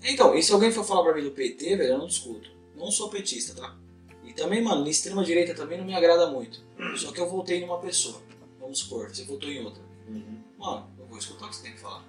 Então, 0.05 0.35
e 0.35 0.43
se 0.43 0.53
alguém 0.53 0.71
for 0.71 0.85
falar 0.85 1.03
pra 1.03 1.15
mim 1.15 1.25
do 1.25 1.33
PT, 1.33 1.77
velho, 1.77 1.93
eu 1.95 1.99
não 1.99 2.07
discuto. 2.07 2.51
Não 2.77 2.91
sou 2.91 3.11
petista, 3.11 3.61
tá? 3.61 3.77
E 4.25 4.33
também, 4.33 4.63
mano, 4.63 4.85
na 4.85 4.91
extrema 4.91 5.25
direita 5.25 5.55
também 5.55 5.79
não 5.79 5.85
me 5.85 5.95
agrada 5.95 6.29
muito. 6.29 6.63
Só 6.97 7.11
que 7.11 7.21
eu 7.21 7.29
votei 7.29 7.61
numa 7.61 7.79
pessoa. 7.79 8.21
Vamos 8.61 8.79
supor, 8.79 9.09
você 9.09 9.25
votou 9.25 9.51
em 9.51 9.65
outra. 9.65 9.83
Uhum. 10.07 10.39
Mano, 10.57 10.91
eu 10.99 11.07
vou 11.07 11.19
escutar 11.19 11.47
o 11.47 11.49
que 11.49 11.57
você 11.57 11.63
tem 11.63 11.73
que 11.73 11.81
falar. 11.81 12.05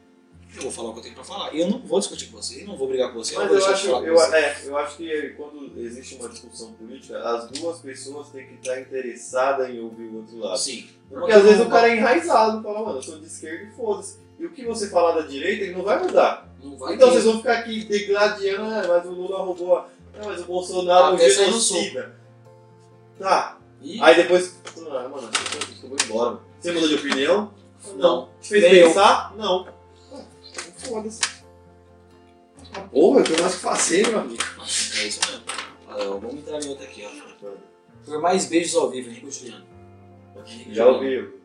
Eu 0.56 0.64
vou 0.64 0.72
falar 0.72 0.89
o 0.89 0.93
que 0.93 1.00
eu 1.00 1.04
tenho 1.04 1.16
pra 1.16 1.24
falar. 1.24 1.54
E 1.54 1.60
eu 1.62 1.70
não 1.70 1.80
vou 1.80 2.00
discutir 2.00 2.26
com 2.28 2.38
você, 2.41 2.64
eu 2.64 2.68
não 2.68 2.76
vou 2.78 2.88
brigar 2.88 3.12
com 3.12 3.20
você, 3.20 3.36
eu 3.36 3.39
não 3.39 3.45
Mas 3.45 3.54
eu 3.54 3.58
deixar 3.60 3.74
acho, 3.74 4.06
eu, 4.06 4.22
é, 4.34 4.58
eu 4.66 4.78
acho 4.78 4.97
que 4.97 5.30
quando 5.38 5.72
existe 5.78 6.16
uma 6.16 6.28
discussão 6.28 6.74
política, 6.74 7.20
as 7.20 7.47
duas 7.50 7.80
pessoas 7.80 8.30
têm 8.30 8.47
que 8.47 8.54
estar 8.56 8.80
interessadas 8.82 9.70
em 9.70 9.80
ouvir 9.80 10.06
o 10.06 10.18
outro 10.18 10.39
lado. 10.39 10.58
Sim. 10.58 10.89
Porque 11.08 11.32
às 11.32 11.43
vezes 11.43 11.62
o 11.62 11.70
cara 11.70 11.89
é 11.89 11.97
enraizado, 11.97 12.64
fala, 12.64 12.84
mano, 12.84 12.97
eu 12.97 13.04
sou 13.04 13.20
de 13.20 13.28
esquerda 13.28 13.64
e 13.66 13.72
foda-se. 13.76 14.18
E 14.39 14.45
o 14.45 14.52
que 14.52 14.66
você 14.66 14.89
falar 14.89 15.20
da 15.22 15.28
direita, 15.28 15.64
ele 15.66 15.76
não 15.76 15.84
vai 15.84 16.02
mudar. 16.02 16.50
Não 16.64 16.78
vai 16.78 16.95
Então 16.95 17.08
ter. 17.10 17.14
vocês 17.14 17.26
vão 17.26 17.38
ficar 17.38 17.60
aqui 17.60 17.84
degladiando, 17.86 18.64
ah, 18.74 18.86
mas 18.88 19.06
o 19.06 19.12
Lula 19.12 19.38
roubou 19.39 19.78
a. 19.78 19.88
Não, 20.18 20.26
mas 20.26 20.41
o 20.41 20.45
Bolsonaro 20.45 21.16
é 21.16 21.20
um 21.20 21.24
no 21.24 21.30
genocida. 21.30 22.16
Tá. 23.20 23.58
E... 23.82 24.02
Aí 24.02 24.16
depois. 24.16 24.56
Ah, 24.78 25.08
mano, 25.08 25.30
eu 25.84 25.89
vou 25.89 25.97
embora. 26.04 26.39
Você 26.60 26.72
mudou 26.72 26.89
de 26.89 26.95
opinião? 26.95 27.54
Não. 27.95 28.30
Te 28.41 28.50
fez 28.50 28.64
Nem 28.64 28.76
eu. 28.76 28.88
pensar? 28.88 29.36
Não. 29.38 29.68
Foda-se. 30.90 31.22
Porra, 32.92 33.20
eu 33.20 33.24
tenho 33.24 33.42
mais 33.42 33.56
que 33.56 33.62
fazer, 33.62 34.08
meu 34.08 34.20
amigo. 34.20 34.44
É 34.62 35.08
isso 35.08 35.20
mesmo. 35.30 35.44
Ah, 35.88 35.98
vamos 36.20 36.34
entrar 36.34 36.60
em 36.60 36.70
outra 36.70 36.86
aqui, 36.86 37.06
ó. 37.06 37.50
Por 38.06 38.22
mais 38.22 38.46
beijos 38.46 38.76
ao 38.76 38.90
vivo, 38.90 39.10
Henrique 39.10 39.32
Juliano. 39.32 39.66
Já 40.72 40.88
ouviu? 40.88 41.40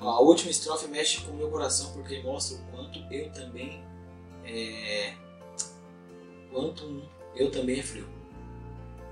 A 0.00 0.20
última 0.20 0.50
estrofe 0.50 0.88
mexe 0.88 1.20
com 1.22 1.32
o 1.32 1.36
meu 1.36 1.50
coração 1.50 1.92
porque 1.92 2.20
mostra 2.22 2.58
o 2.58 2.60
quanto 2.70 2.98
eu 3.12 3.30
também 3.32 3.82
é. 4.44 5.14
Quanto 6.52 6.84
um 6.84 7.08
eu 7.34 7.50
também 7.50 7.78
é 7.78 7.82
frio. 7.82 8.08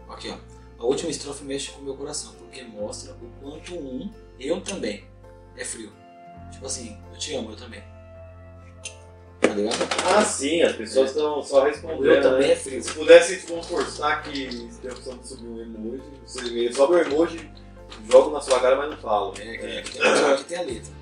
Aqui 0.09 0.31
ó. 0.31 0.83
A 0.83 0.85
última 0.85 1.11
estrofe 1.11 1.45
mexe 1.45 1.71
com 1.71 1.81
o 1.81 1.85
meu 1.85 1.97
coração 1.97 2.35
porque 2.35 2.62
mostra 2.65 3.12
o 3.15 3.41
quanto 3.41 3.75
um 3.75 4.12
eu 4.39 4.61
também 4.61 5.07
é 5.57 5.65
frio. 5.65 5.93
Tipo 6.51 6.67
assim, 6.67 6.99
eu 7.12 7.19
te 7.19 7.35
amo, 7.35 7.51
eu 7.51 7.57
também. 7.57 7.83
Ligado? 9.55 9.76
Ah, 10.16 10.24
sim, 10.24 10.62
as 10.62 10.74
pessoas 10.76 11.11
estão 11.11 11.42
só 11.42 11.62
O 11.62 11.64
respondendo. 11.64 12.00
meu 12.02 12.20
também 12.22 12.48
né? 12.48 12.52
é 12.52 12.57
frio. 12.57 12.82
Se 12.82 12.92
pudesse 12.92 13.36
te 13.40 13.46
forçar 13.66 14.22
que 14.22 14.68
tem 14.80 14.90
a 14.90 14.94
opção 14.94 15.16
de 15.18 15.28
subir 15.28 15.46
um 15.48 15.61
emoji, 15.61 16.02
você 16.26 16.72
sobe 16.72 16.94
o 16.94 16.98
emoji, 16.98 17.50
joga 18.11 18.30
na 18.34 18.40
sua 18.40 18.61
cara, 18.61 18.76
mas 18.76 18.90
não 18.90 18.96
fala. 18.98 19.32
É, 19.38 19.57
que 19.57 19.66
aqui, 19.78 19.92
tem, 19.98 20.32
aqui 20.32 20.44
tem 20.44 20.59
a 20.59 20.62
letra. 20.62 20.92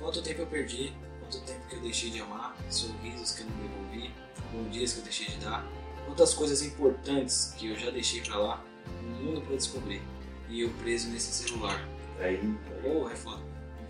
Quanto 0.00 0.22
tempo 0.22 0.42
eu 0.42 0.46
perdi, 0.46 0.92
quanto 1.20 1.40
tempo 1.44 1.60
que 1.68 1.76
eu 1.76 1.80
deixei 1.80 2.10
de 2.10 2.20
amar, 2.20 2.56
sorrisos 2.70 3.32
que 3.32 3.42
eu 3.42 3.46
não 3.46 3.56
devolvi, 3.56 4.14
bons 4.52 4.70
dias 4.72 4.92
que 4.92 4.98
eu 5.00 5.04
deixei 5.04 5.26
de 5.26 5.36
dar, 5.44 5.66
quantas 6.06 6.34
coisas 6.34 6.62
importantes 6.62 7.54
que 7.56 7.70
eu 7.70 7.76
já 7.76 7.90
deixei 7.90 8.20
pra 8.20 8.36
lá, 8.38 8.64
um 9.02 9.24
mundo 9.24 9.40
pra 9.40 9.56
descobrir, 9.56 10.00
e 10.48 10.60
eu 10.62 10.70
preso 10.82 11.08
nesse 11.08 11.32
celular. 11.32 11.86
Aí, 12.20 12.38
Porra, 12.82 13.12
é 13.12 13.16
foda. 13.16 13.42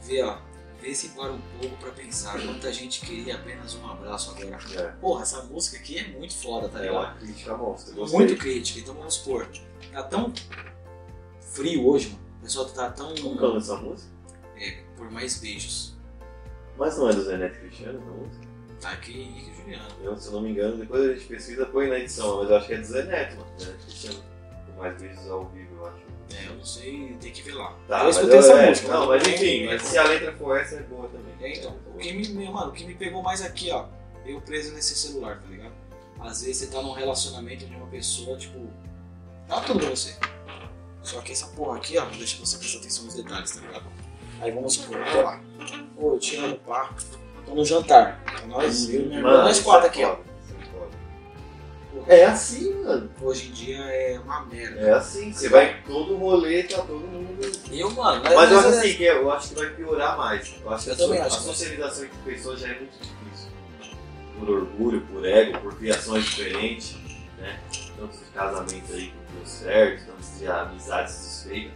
Vê, 0.03 0.23
ó, 0.23 0.39
vê 0.87 0.95
se 0.95 1.09
para 1.09 1.33
um 1.33 1.41
pouco 1.61 1.77
pra 1.79 1.91
pensar, 1.91 2.41
quanta 2.41 2.73
gente 2.73 3.05
queria 3.05 3.35
apenas 3.35 3.75
um 3.75 3.87
abraço 3.91 4.31
agora. 4.31 4.59
É. 4.75 4.93
Porra, 5.01 5.23
essa 5.23 5.43
música 5.45 5.79
aqui 5.79 5.99
é 5.99 6.09
muito 6.09 6.35
foda, 6.37 6.69
tá 6.69 6.79
é 6.79 6.83
ligado? 6.83 6.97
uma 6.97 7.15
crítica 7.15 7.57
monstra. 7.57 7.95
Muito 7.95 8.37
crítica, 8.37 8.81
então 8.81 8.95
vamos 8.95 9.15
supor, 9.15 9.49
tá 9.93 10.03
tão 10.05 10.33
frio 11.41 11.87
hoje, 11.87 12.11
mano, 12.11 12.23
o 12.39 12.43
pessoal 12.43 12.67
tá 12.67 12.91
tão... 12.91 13.15
Como 13.17 13.47
é 13.47 13.55
dessa 13.55 13.77
música? 13.77 14.11
É, 14.57 14.83
por 14.97 15.11
mais 15.11 15.39
beijos. 15.41 15.97
Mas 16.79 16.97
não 16.97 17.09
é 17.09 17.15
do 17.15 17.25
Zé 17.25 17.37
Neto 17.37 17.59
Cristiano 17.59 17.99
essa 17.99 18.11
música? 18.11 18.47
Tá 18.81 18.91
aqui 18.93 19.21
Henrique 19.21 19.51
e 19.51 19.57
Juliano. 19.57 19.95
Eu, 20.03 20.17
se 20.17 20.29
eu 20.29 20.33
não 20.35 20.43
me 20.43 20.51
engano, 20.51 20.77
depois 20.77 21.03
a 21.03 21.15
gente 21.15 21.27
pesquisa, 21.27 21.67
põe 21.67 21.89
na 21.89 21.99
edição, 21.99 22.39
mas 22.39 22.51
eu 22.51 22.57
acho 22.57 22.67
que 22.67 22.75
é 22.75 22.79
do 22.79 22.85
Zé 22.85 23.05
Neto, 23.05 23.37
mano. 23.37 23.51
Cristiano. 23.83 24.23
Por 24.67 24.77
mais 24.77 25.01
vezes 25.01 25.27
ao 25.29 25.47
vivo. 25.49 25.66
É, 26.35 26.47
eu 26.49 26.55
não 26.57 26.65
sei, 26.65 27.17
tem 27.21 27.31
que 27.33 27.43
ver 27.43 27.55
lá. 27.55 27.77
Tá, 27.87 28.05
eu 28.05 28.11
escutei 28.11 28.35
eu- 28.35 28.39
essa 28.41 28.53
é, 28.55 28.69
música. 28.69 28.89
Não, 28.89 29.07
mas 29.07 29.27
enfim, 29.27 29.67
mas 29.67 29.83
se 29.83 29.97
a 29.99 30.03
letra 30.05 30.33
for 30.33 30.59
essa, 30.59 30.77
é 30.77 30.83
boa 30.83 31.09
também. 31.09 31.35
É, 31.41 31.57
então, 31.57 31.77
o 31.95 31.99
que 31.99 32.13
me, 32.13 32.49
mano, 32.51 32.69
o 32.69 32.73
que 32.73 32.85
me 32.85 32.95
pegou 32.95 33.23
mais 33.23 33.43
aqui, 33.43 33.71
ó, 33.71 33.87
eu 34.25 34.41
preso 34.41 34.75
nesse 34.75 34.95
celular, 34.97 35.41
tá 35.41 35.49
ligado? 35.49 35.73
Às 36.21 36.43
vezes 36.43 36.57
você 36.59 36.67
tá 36.67 36.83
num 36.83 36.93
relacionamento 36.93 37.65
de 37.67 37.75
uma 37.77 37.87
pessoa, 37.87 38.37
tipo, 38.37 38.69
tá 39.47 39.61
tudo 39.61 39.81
pra 39.81 39.91
você. 39.91 40.17
Só 41.03 41.21
que 41.21 41.31
essa 41.31 41.47
porra 41.49 41.77
aqui, 41.77 41.97
ó, 41.99 42.05
não 42.05 42.11
deixa 42.19 42.39
você 42.45 42.59
prestar 42.59 42.79
atenção 42.79 43.05
nos 43.05 43.15
detalhes, 43.15 43.51
tá 43.53 43.61
ligado? 43.61 43.85
Aí 44.41 44.51
vamos 44.51 44.75
supor, 44.75 44.99
tô 45.13 45.23
lá. 45.23 45.41
Pô, 45.95 46.15
eu 46.15 46.19
te 46.19 46.37
amo, 46.37 46.57
pá. 46.67 46.93
Tô 47.45 47.55
no 47.55 47.65
jantar. 47.65 48.21
Tá 48.25 48.47
Nós, 48.47 48.89
eu 48.91 49.03
e 49.03 49.05
minha 49.07 49.19
irmã, 49.19 49.45
nós 49.45 49.61
quatro 49.61 49.87
é 49.87 49.89
aqui, 49.89 50.05
ó. 50.05 50.17
É. 52.07 52.21
É 52.21 52.25
assim, 52.27 52.73
mano. 52.83 53.11
Hoje 53.21 53.49
em 53.49 53.53
dia 53.53 53.79
é 53.79 54.19
uma 54.19 54.45
merda. 54.47 54.81
É 54.81 54.93
assim. 54.93 55.33
Você 55.33 55.49
vai 55.49 55.73
em 55.79 55.83
todo 55.83 56.17
rolê, 56.17 56.63
tá 56.65 56.79
todo 56.83 57.01
mundo. 57.01 57.27
Eu, 57.71 57.91
mano, 57.91 58.23
Mas 58.25 58.51
eu 58.51 58.59
acho 58.59 58.69
é- 58.69 58.79
assim, 58.79 58.95
que 58.95 59.03
eu 59.05 59.31
acho 59.33 59.49
que 59.51 59.55
vai 59.57 59.71
piorar 59.71 60.17
mais. 60.17 60.55
Eu 60.63 60.71
acho 60.71 60.85
que 60.85 60.91
Eu 60.91 60.95
a 60.95 60.97
também 60.99 61.19
so- 61.21 61.27
acho 61.27 61.37
a 61.37 61.41
socialização 61.41 62.05
entre 62.05 62.19
pessoas 62.25 62.61
já 62.61 62.69
é 62.69 62.75
muito 62.79 62.93
difícil. 62.93 63.51
Por 64.39 64.51
orgulho, 64.51 65.01
por 65.03 65.25
ego, 65.25 65.59
por 65.61 65.75
criações 65.77 66.25
diferentes, 66.25 66.97
né? 67.39 67.59
Tantos 67.99 68.19
de 68.19 68.25
casamentos 68.27 68.93
aí 68.95 69.07
que 69.07 69.37
deu 69.37 69.47
certo, 69.47 70.07
tantos 70.07 70.39
de 70.39 70.47
amizades 70.47 71.15
desfeitas. 71.15 71.73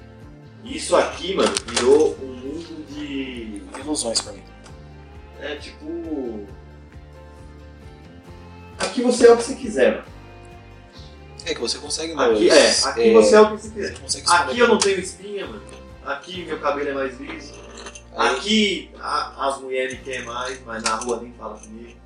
Isso 0.62 0.94
aqui, 0.94 1.34
mano, 1.34 1.54
virou 1.66 2.14
um 2.22 2.26
mundo 2.26 2.86
de. 2.88 3.62
Ilusões 3.80 4.20
pra 4.20 4.32
mim. 4.34 4.42
É 5.40 5.56
tipo. 5.56 6.46
Aqui 8.80 9.02
você 9.02 9.26
é 9.26 9.32
o 9.32 9.36
que 9.36 9.42
você 9.44 9.54
quiser, 9.54 9.90
mano. 9.96 10.04
É 11.46 11.54
que 11.54 11.60
você 11.60 11.78
consegue 11.78 12.12
Aqui, 12.12 12.50
é, 12.50 12.70
aqui 12.84 13.12
você 13.12 13.34
é 13.34 13.40
o 13.40 13.46
que 13.56 13.62
você 13.62 13.70
quiser. 13.70 13.94
Você 14.06 14.22
Aqui 14.26 14.58
eu 14.58 14.68
não 14.68 14.78
tenho 14.78 14.98
espinha, 15.00 15.46
mano. 15.46 15.62
Aqui 16.04 16.44
meu 16.44 16.58
cabelo 16.58 16.88
é 16.88 16.94
mais 16.94 17.18
liso. 17.18 17.52
Aí- 18.16 18.36
Aqui 18.36 18.90
a- 18.98 19.48
as 19.48 19.60
mulheres 19.60 19.94
me 19.94 20.04
querem 20.04 20.24
mais, 20.24 20.60
mas 20.64 20.82
na 20.82 20.96
rua 20.96 21.20
nem 21.22 21.32
fala 21.32 21.58
comigo. 21.58 21.98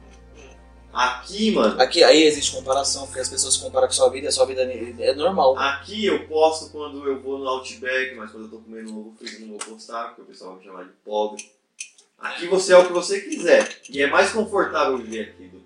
Aqui, 0.93 1.51
mano, 1.51 1.81
Aqui, 1.83 2.05
aí 2.05 2.23
existe 2.23 2.53
comparação, 2.53 3.07
porque 3.07 3.19
as 3.19 3.29
pessoas 3.29 3.57
comparam 3.57 3.89
com 3.89 3.93
sua 3.93 4.09
vida 4.11 4.27
e 4.27 4.29
a 4.29 4.33
sua 4.33 4.47
vida 4.47 4.63
é 4.63 5.15
normal. 5.15 5.59
aqui 5.59 6.07
eu 6.07 6.25
posto 6.29 6.71
quando 6.71 7.05
eu 7.05 7.21
vou 7.21 7.39
no 7.39 7.49
Outback, 7.49 8.15
mas 8.15 8.31
quando 8.31 8.45
eu 8.45 8.51
tô 8.51 8.59
comendo 8.59 8.93
um 8.93 9.01
ovo 9.01 9.15
frito 9.19 9.41
não 9.41 9.49
vou 9.49 9.59
postar, 9.59 10.09
porque 10.09 10.23
o 10.23 10.25
pessoal 10.27 10.51
vai 10.51 10.61
me 10.61 10.65
chamar 10.67 10.85
de 10.85 10.91
pobre. 11.05 11.51
Aqui 12.17 12.47
você 12.47 12.73
é 12.73 12.79
o 12.79 12.87
que 12.87 12.93
você 12.93 13.21
quiser. 13.23 13.77
E 13.91 14.03
é 14.03 14.07
mais 14.07 14.31
confortável 14.31 14.97
viver 14.99 15.31
aqui 15.35 15.49
do 15.49 15.59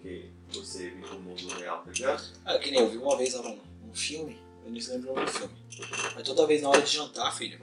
você 0.55 0.90
viver 0.90 1.09
no 1.12 1.20
mundo 1.20 1.49
real, 1.55 1.82
tá 1.82 1.90
ligado? 1.90 2.22
Ah, 2.44 2.59
que 2.59 2.70
nem 2.70 2.80
eu 2.80 2.88
vi 2.88 2.99
uma 2.99 3.16
vez 3.16 3.34
lá 3.34 3.49
um, 3.49 3.59
um 3.88 3.94
filme, 3.94 4.38
eu 4.64 4.70
não 4.70 4.80
se 4.80 4.90
lembro 4.90 5.12
o 5.12 5.24
do 5.24 5.30
filme. 5.30 5.55
Mas 6.14 6.22
toda 6.22 6.46
vez 6.46 6.62
na 6.62 6.70
hora 6.70 6.82
de 6.82 6.92
jantar, 6.92 7.34
filho, 7.34 7.61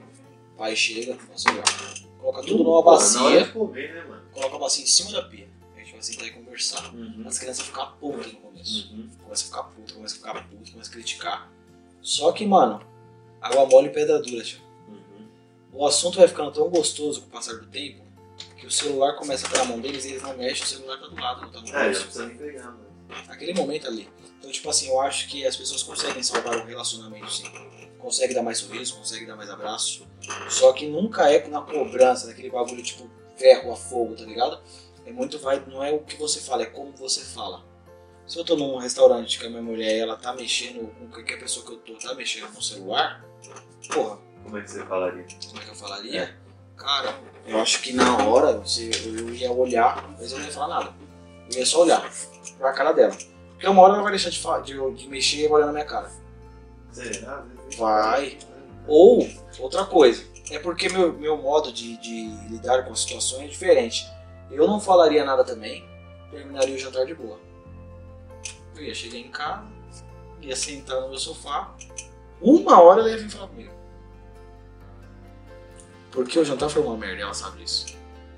o 0.54 0.56
pai 0.56 0.74
chega, 0.74 1.16
fala 1.16 1.34
assim, 1.34 2.18
coloca 2.18 2.42
tudo 2.42 2.64
numa 2.64 2.82
bacia, 2.82 3.48
comer, 3.48 3.94
né, 3.94 4.04
mano? 4.04 4.22
coloca 4.32 4.56
a 4.56 4.58
bacia 4.58 4.84
em 4.84 4.86
cima 4.86 5.12
da 5.12 5.22
pia. 5.22 5.48
A 5.74 5.78
gente 5.78 5.92
vai 5.92 6.02
sentar 6.02 6.26
e 6.26 6.30
conversar. 6.32 6.94
Uhum. 6.94 7.24
As 7.26 7.38
crianças 7.38 7.66
ficam 7.66 7.92
putas 8.00 8.32
no 8.32 8.38
começo. 8.40 8.92
Uhum. 8.92 9.08
Começa 9.22 9.44
a 9.44 9.46
ficar 9.46 9.62
puto, 9.64 9.94
começa 9.94 10.14
a 10.14 10.18
ficar 10.18 10.48
puto, 10.48 10.72
começa 10.72 10.90
a 10.90 10.92
criticar. 10.92 11.52
Só 12.00 12.32
que, 12.32 12.46
mano, 12.46 12.84
água 13.40 13.66
mole 13.66 13.88
e 13.88 13.90
pedra 13.90 14.20
dura, 14.20 14.42
tio. 14.42 14.60
Uhum. 14.88 15.26
O 15.72 15.86
assunto 15.86 16.18
vai 16.18 16.26
ficando 16.28 16.50
tão 16.52 16.68
gostoso 16.68 17.20
com 17.22 17.28
o 17.28 17.30
passar 17.30 17.54
do 17.54 17.66
tempo 17.66 18.05
que 18.56 18.66
o 18.66 18.70
celular 18.70 19.14
começa 19.16 19.46
a 19.46 19.48
estar 19.48 19.58
na 19.60 19.64
mão 19.66 19.80
deles 19.80 20.04
e 20.04 20.10
eles 20.12 20.22
não 20.22 20.36
mexem, 20.36 20.64
o 20.64 20.66
celular 20.66 20.98
tá 20.98 21.06
do 21.08 21.20
lado, 21.20 21.40
não 21.42 21.50
tá 21.50 21.60
no 21.60 21.68
É, 21.76 21.84
bolso. 21.92 22.26
nem 22.26 22.36
pegar, 22.36 22.64
mano. 22.64 22.86
Naquele 23.28 23.54
momento 23.54 23.86
ali. 23.86 24.08
Então, 24.38 24.50
tipo 24.50 24.68
assim, 24.70 24.88
eu 24.88 25.00
acho 25.00 25.28
que 25.28 25.46
as 25.46 25.56
pessoas 25.56 25.82
conseguem 25.82 26.22
salvar 26.22 26.56
o 26.56 26.64
relacionamento, 26.64 27.30
sim. 27.30 27.44
Consegue 27.98 28.34
dar 28.34 28.42
mais 28.42 28.58
sorriso, 28.58 28.96
consegue 28.96 29.26
dar 29.26 29.36
mais 29.36 29.50
abraço. 29.50 30.06
Só 30.48 30.72
que 30.72 30.86
nunca 30.86 31.30
é 31.30 31.46
na 31.48 31.60
cobrança, 31.60 32.26
naquele 32.26 32.50
bagulho 32.50 32.82
tipo 32.82 33.08
ferro 33.36 33.72
a 33.72 33.76
fogo, 33.76 34.14
tá 34.16 34.24
ligado? 34.24 34.60
É 35.04 35.12
muito 35.12 35.38
vai, 35.38 35.62
não 35.66 35.82
é 35.84 35.92
o 35.92 36.00
que 36.00 36.16
você 36.16 36.40
fala, 36.40 36.62
é 36.62 36.66
como 36.66 36.92
você 36.92 37.20
fala. 37.24 37.64
Se 38.26 38.38
eu 38.38 38.44
tô 38.44 38.56
num 38.56 38.76
restaurante 38.76 39.38
com 39.38 39.46
a 39.46 39.48
minha 39.50 39.62
mulher 39.62 39.96
e 39.96 40.00
ela 40.00 40.16
tá 40.16 40.32
mexendo 40.34 40.88
com 40.94 41.08
qualquer 41.08 41.38
pessoa 41.38 41.64
que 41.64 41.72
eu 41.72 41.78
tô, 41.78 41.94
tá 41.94 42.12
mexendo 42.14 42.50
no 42.52 42.60
celular, 42.62 43.24
porra, 43.92 44.18
Como 44.42 44.58
é 44.58 44.62
que 44.62 44.70
você 44.70 44.84
falaria? 44.84 45.26
como 45.48 45.60
é 45.60 45.64
que 45.64 45.70
eu 45.70 45.74
falaria? 45.76 46.36
Cara, 46.76 47.14
eu 47.46 47.60
acho 47.60 47.80
que 47.82 47.92
na 47.92 48.18
hora 48.26 48.62
eu 49.04 49.34
ia 49.34 49.50
olhar, 49.52 50.08
mas 50.18 50.32
eu 50.32 50.38
não 50.38 50.44
ia 50.46 50.52
falar 50.52 50.68
nada. 50.80 50.94
Eu 51.52 51.58
ia 51.58 51.66
só 51.66 51.82
olhar 51.82 52.10
pra 52.58 52.72
cara 52.72 52.92
dela. 52.92 53.14
Porque 53.52 53.66
uma 53.66 53.82
hora 53.82 53.94
ela 53.94 54.02
vai 54.02 54.12
deixar 54.12 54.30
de, 54.30 54.38
fa- 54.38 54.60
de, 54.60 54.74
de 54.94 55.08
mexer 55.08 55.44
e 55.44 55.48
vai 55.48 55.58
olhar 55.58 55.66
na 55.66 55.72
minha 55.72 55.84
cara. 55.84 56.10
Será? 56.92 57.44
Vai. 57.78 58.38
Ou, 58.86 59.28
outra 59.58 59.84
coisa, 59.84 60.24
é 60.50 60.58
porque 60.58 60.88
meu, 60.88 61.12
meu 61.14 61.36
modo 61.36 61.72
de, 61.72 61.96
de 61.96 62.28
lidar 62.50 62.84
com 62.84 62.92
a 62.92 62.96
situação 62.96 63.40
é 63.40 63.46
diferente. 63.46 64.06
Eu 64.50 64.66
não 64.66 64.78
falaria 64.78 65.24
nada 65.24 65.42
também, 65.44 65.84
terminaria 66.30 66.74
o 66.74 66.78
jantar 66.78 67.04
de 67.06 67.14
boa. 67.14 67.38
Eu 68.76 68.82
ia 68.84 68.94
chegar 68.94 69.16
em 69.18 69.28
casa, 69.30 69.64
ia 70.40 70.54
sentar 70.54 71.00
no 71.00 71.08
meu 71.08 71.18
sofá, 71.18 71.74
uma 72.40 72.80
hora 72.80 73.00
ela 73.00 73.10
ia 73.10 73.16
vir 73.18 73.30
falar 73.30 73.48
comigo. 73.48 73.72
Porque 76.16 76.38
o 76.38 76.44
jantar 76.46 76.70
foi 76.70 76.80
uma 76.80 76.96
merda, 76.96 77.20
ela 77.24 77.34
sabe 77.34 77.58
disso. 77.62 77.84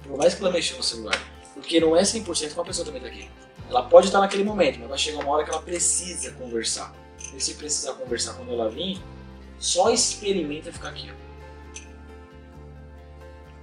Por 0.03 0.19
mais 0.19 0.35
que 0.35 0.43
ela 0.43 0.51
mexeu 0.51 0.77
no 0.77 0.83
celular. 0.83 1.17
Porque 1.55 1.79
não 1.79 1.97
é 1.97 2.03
100% 2.03 2.53
com 2.53 2.61
a 2.61 2.65
pessoa 2.65 2.85
também 2.85 3.01
tá 3.01 3.07
aqui. 3.07 3.31
Ela 3.71 3.85
pode 3.85 4.09
estar 4.09 4.19
naquele 4.19 4.43
momento, 4.43 4.81
mas 4.81 4.89
vai 4.89 4.99
chegar 4.99 5.21
uma 5.21 5.31
hora 5.33 5.45
que 5.45 5.51
ela 5.51 5.63
precisa 5.63 6.33
conversar. 6.33 6.93
E 7.33 7.41
se 7.41 7.55
precisar 7.55 7.93
conversar 7.93 8.35
quando 8.35 8.51
ela 8.53 8.69
vir, 8.69 9.01
só 9.61 9.91
experimenta 9.91 10.73
ficar 10.73 10.89
aqui, 10.89 11.09
ó. 11.09 11.15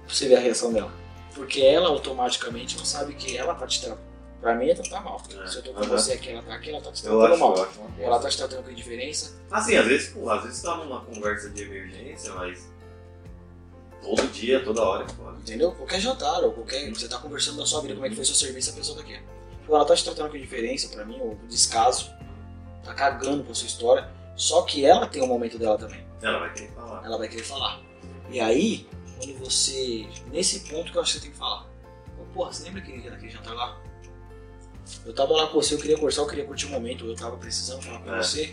Pra 0.06 0.14
você 0.14 0.28
ver 0.28 0.36
a 0.36 0.40
reação 0.40 0.72
dela. 0.72 0.90
Porque 1.34 1.60
ela 1.60 1.88
automaticamente 1.88 2.78
não 2.78 2.86
sabe 2.86 3.12
que 3.14 3.36
ela 3.36 3.54
tá 3.54 3.66
te 3.66 3.82
tratando. 3.82 4.00
Pra 4.40 4.54
mim 4.54 4.70
é 4.70 4.74
tratar 4.74 5.02
mal. 5.02 5.20
É, 5.42 5.46
Se 5.46 5.56
eu 5.56 5.62
tô 5.62 5.72
com 5.74 5.80
aham. 5.80 5.88
você 5.88 6.14
aqui, 6.14 6.30
ela 6.30 6.42
tá 6.42 6.54
aqui, 6.54 6.70
ela 6.70 6.80
tá 6.80 6.90
te 6.90 7.02
tratando 7.02 7.26
acho, 7.26 7.38
mal. 7.38 7.54
uma 7.54 8.02
Ela 8.02 8.18
tá 8.18 8.28
te 8.30 8.36
tratando 8.38 8.64
com 8.64 8.70
indiferença. 8.70 9.36
Assim, 9.50 9.76
às 9.76 9.86
vezes, 9.86 10.08
pô, 10.14 10.30
às 10.30 10.42
vezes 10.42 10.62
tá 10.62 10.74
numa 10.76 11.00
conversa 11.04 11.50
de 11.50 11.62
emergência, 11.64 12.32
mas 12.34 12.66
todo 14.06 14.26
dia, 14.32 14.62
toda 14.64 14.82
hora 14.82 15.08
foda. 15.08 15.38
Entendeu? 15.38 15.72
Qualquer 15.72 16.00
jantar, 16.00 16.42
ou 16.44 16.52
qualquer. 16.52 16.88
Você 16.90 17.08
tá 17.08 17.18
conversando 17.18 17.58
da 17.58 17.66
sua 17.66 17.80
vida, 17.82 17.94
como 17.94 18.06
é 18.06 18.08
que 18.08 18.14
foi 18.16 18.24
seu 18.24 18.34
serviço, 18.34 18.70
a 18.70 18.72
pessoa 18.74 18.96
tá 18.98 19.02
aqui. 19.04 19.18
Tipo, 19.60 19.74
ela 19.74 19.84
tá 19.84 19.94
te 19.96 20.04
tratando 20.04 20.30
com 20.30 20.36
indiferença, 20.36 20.88
pra 20.88 21.04
mim, 21.04 21.18
ou 21.20 21.36
descaso. 21.48 22.10
Tá 22.84 22.94
cagando 22.94 23.42
com 23.44 23.52
a 23.52 23.54
sua 23.54 23.66
história. 23.66 24.08
Só 24.36 24.62
que 24.62 24.84
ela 24.84 25.06
tem 25.06 25.22
o 25.22 25.26
momento 25.26 25.58
dela 25.58 25.76
também. 25.78 26.04
Ela 26.22 26.38
vai 26.38 26.52
querer 26.52 26.70
falar. 26.72 27.04
ela 27.04 27.18
vai 27.18 27.28
querer 27.28 27.42
falar. 27.44 27.80
E 28.30 28.40
aí, 28.40 28.88
quando 29.18 29.38
você. 29.38 30.06
Nesse 30.30 30.60
ponto 30.68 30.90
que 30.92 30.98
eu 30.98 31.02
acho 31.02 31.12
que 31.14 31.18
você 31.18 31.22
tem 31.24 31.32
que 31.32 31.38
falar. 31.38 31.66
Porra, 32.34 32.52
você 32.52 32.64
lembra 32.64 32.82
aquele 32.82 33.08
daquele 33.08 33.30
jantar 33.30 33.54
lá? 33.54 33.80
Eu 35.04 35.14
tava 35.14 35.32
lá 35.32 35.46
com 35.46 35.54
você, 35.54 35.74
eu 35.74 35.78
queria 35.78 35.96
conversar, 35.96 36.22
eu 36.22 36.26
queria 36.28 36.44
curtir 36.44 36.66
o 36.66 36.70
momento, 36.70 37.06
eu 37.06 37.16
tava 37.16 37.36
precisando 37.38 37.82
falar 37.82 38.00
com 38.00 38.14
É. 38.14 38.18
você. 38.22 38.52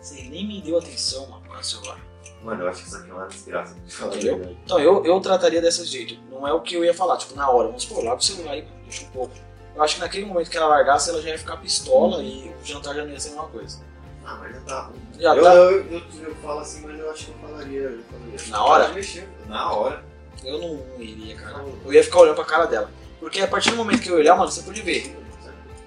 Você 0.00 0.22
nem 0.24 0.46
me 0.46 0.60
deu 0.60 0.78
atenção, 0.78 1.26
mano, 1.28 1.42
para 1.42 1.60
o 1.60 1.64
celular. 1.64 1.98
Mano, 2.42 2.62
eu 2.62 2.68
acho 2.68 2.82
que 2.82 2.88
isso 2.88 2.96
aqui 2.96 3.10
é 3.10 3.14
uma 3.14 3.26
desgraça. 3.26 3.76
Entendeu? 4.06 4.56
Então 4.64 4.78
eu, 4.80 5.04
eu 5.04 5.20
trataria 5.20 5.60
desse 5.60 5.84
jeito. 5.84 6.18
Não 6.30 6.46
é 6.46 6.52
o 6.52 6.60
que 6.60 6.74
eu 6.74 6.84
ia 6.84 6.92
falar, 6.92 7.16
tipo, 7.16 7.36
na 7.36 7.48
hora, 7.48 7.68
vamos 7.68 7.84
supor, 7.84 8.04
larga 8.04 8.20
o 8.20 8.24
celular 8.24 8.52
aí, 8.52 8.66
deixa 8.84 9.04
um 9.04 9.10
pouco. 9.10 9.34
Eu 9.74 9.82
acho 9.82 9.94
que 9.94 10.00
naquele 10.00 10.26
momento 10.26 10.50
que 10.50 10.56
ela 10.56 10.66
largasse, 10.66 11.08
ela 11.08 11.22
já 11.22 11.30
ia 11.30 11.38
ficar 11.38 11.56
pistola 11.56 12.22
e 12.22 12.52
o 12.60 12.64
jantar 12.66 12.94
já 12.94 13.04
não 13.04 13.12
ia 13.12 13.20
ser 13.20 13.28
a 13.28 13.32
mesma 13.32 13.48
coisa. 13.48 13.80
Ah, 14.24 14.36
mas 14.40 14.54
já 14.54 14.60
tá 14.60 14.80
ruim. 14.82 15.00
Já 15.18 15.36
eu, 15.36 15.42
tá. 15.42 15.54
Eu, 15.54 15.70
eu, 15.70 15.84
eu, 15.90 16.02
eu 16.28 16.34
falo 16.36 16.60
assim, 16.60 16.86
mas 16.86 16.98
eu 16.98 17.10
acho 17.10 17.24
que 17.26 17.30
eu 17.30 17.48
falaria. 17.48 17.80
Eu 17.80 18.02
falaria. 18.02 18.50
Na 18.50 18.64
hora? 18.64 18.88
Mexer, 18.88 19.28
Na 19.48 19.72
hora. 19.72 20.04
Eu 20.44 20.58
não, 20.58 20.74
não 20.74 21.02
iria, 21.02 21.36
cara. 21.36 21.64
Eu 21.84 21.92
ia 21.92 22.02
ficar 22.04 22.20
olhando 22.20 22.34
pra 22.34 22.44
cara 22.44 22.66
dela. 22.66 22.90
Porque 23.20 23.40
a 23.40 23.46
partir 23.48 23.70
do 23.70 23.76
momento 23.76 24.02
que 24.02 24.08
eu 24.10 24.16
olhar, 24.16 24.36
mano, 24.36 24.50
você 24.50 24.62
pode 24.62 24.82
ver. 24.82 25.16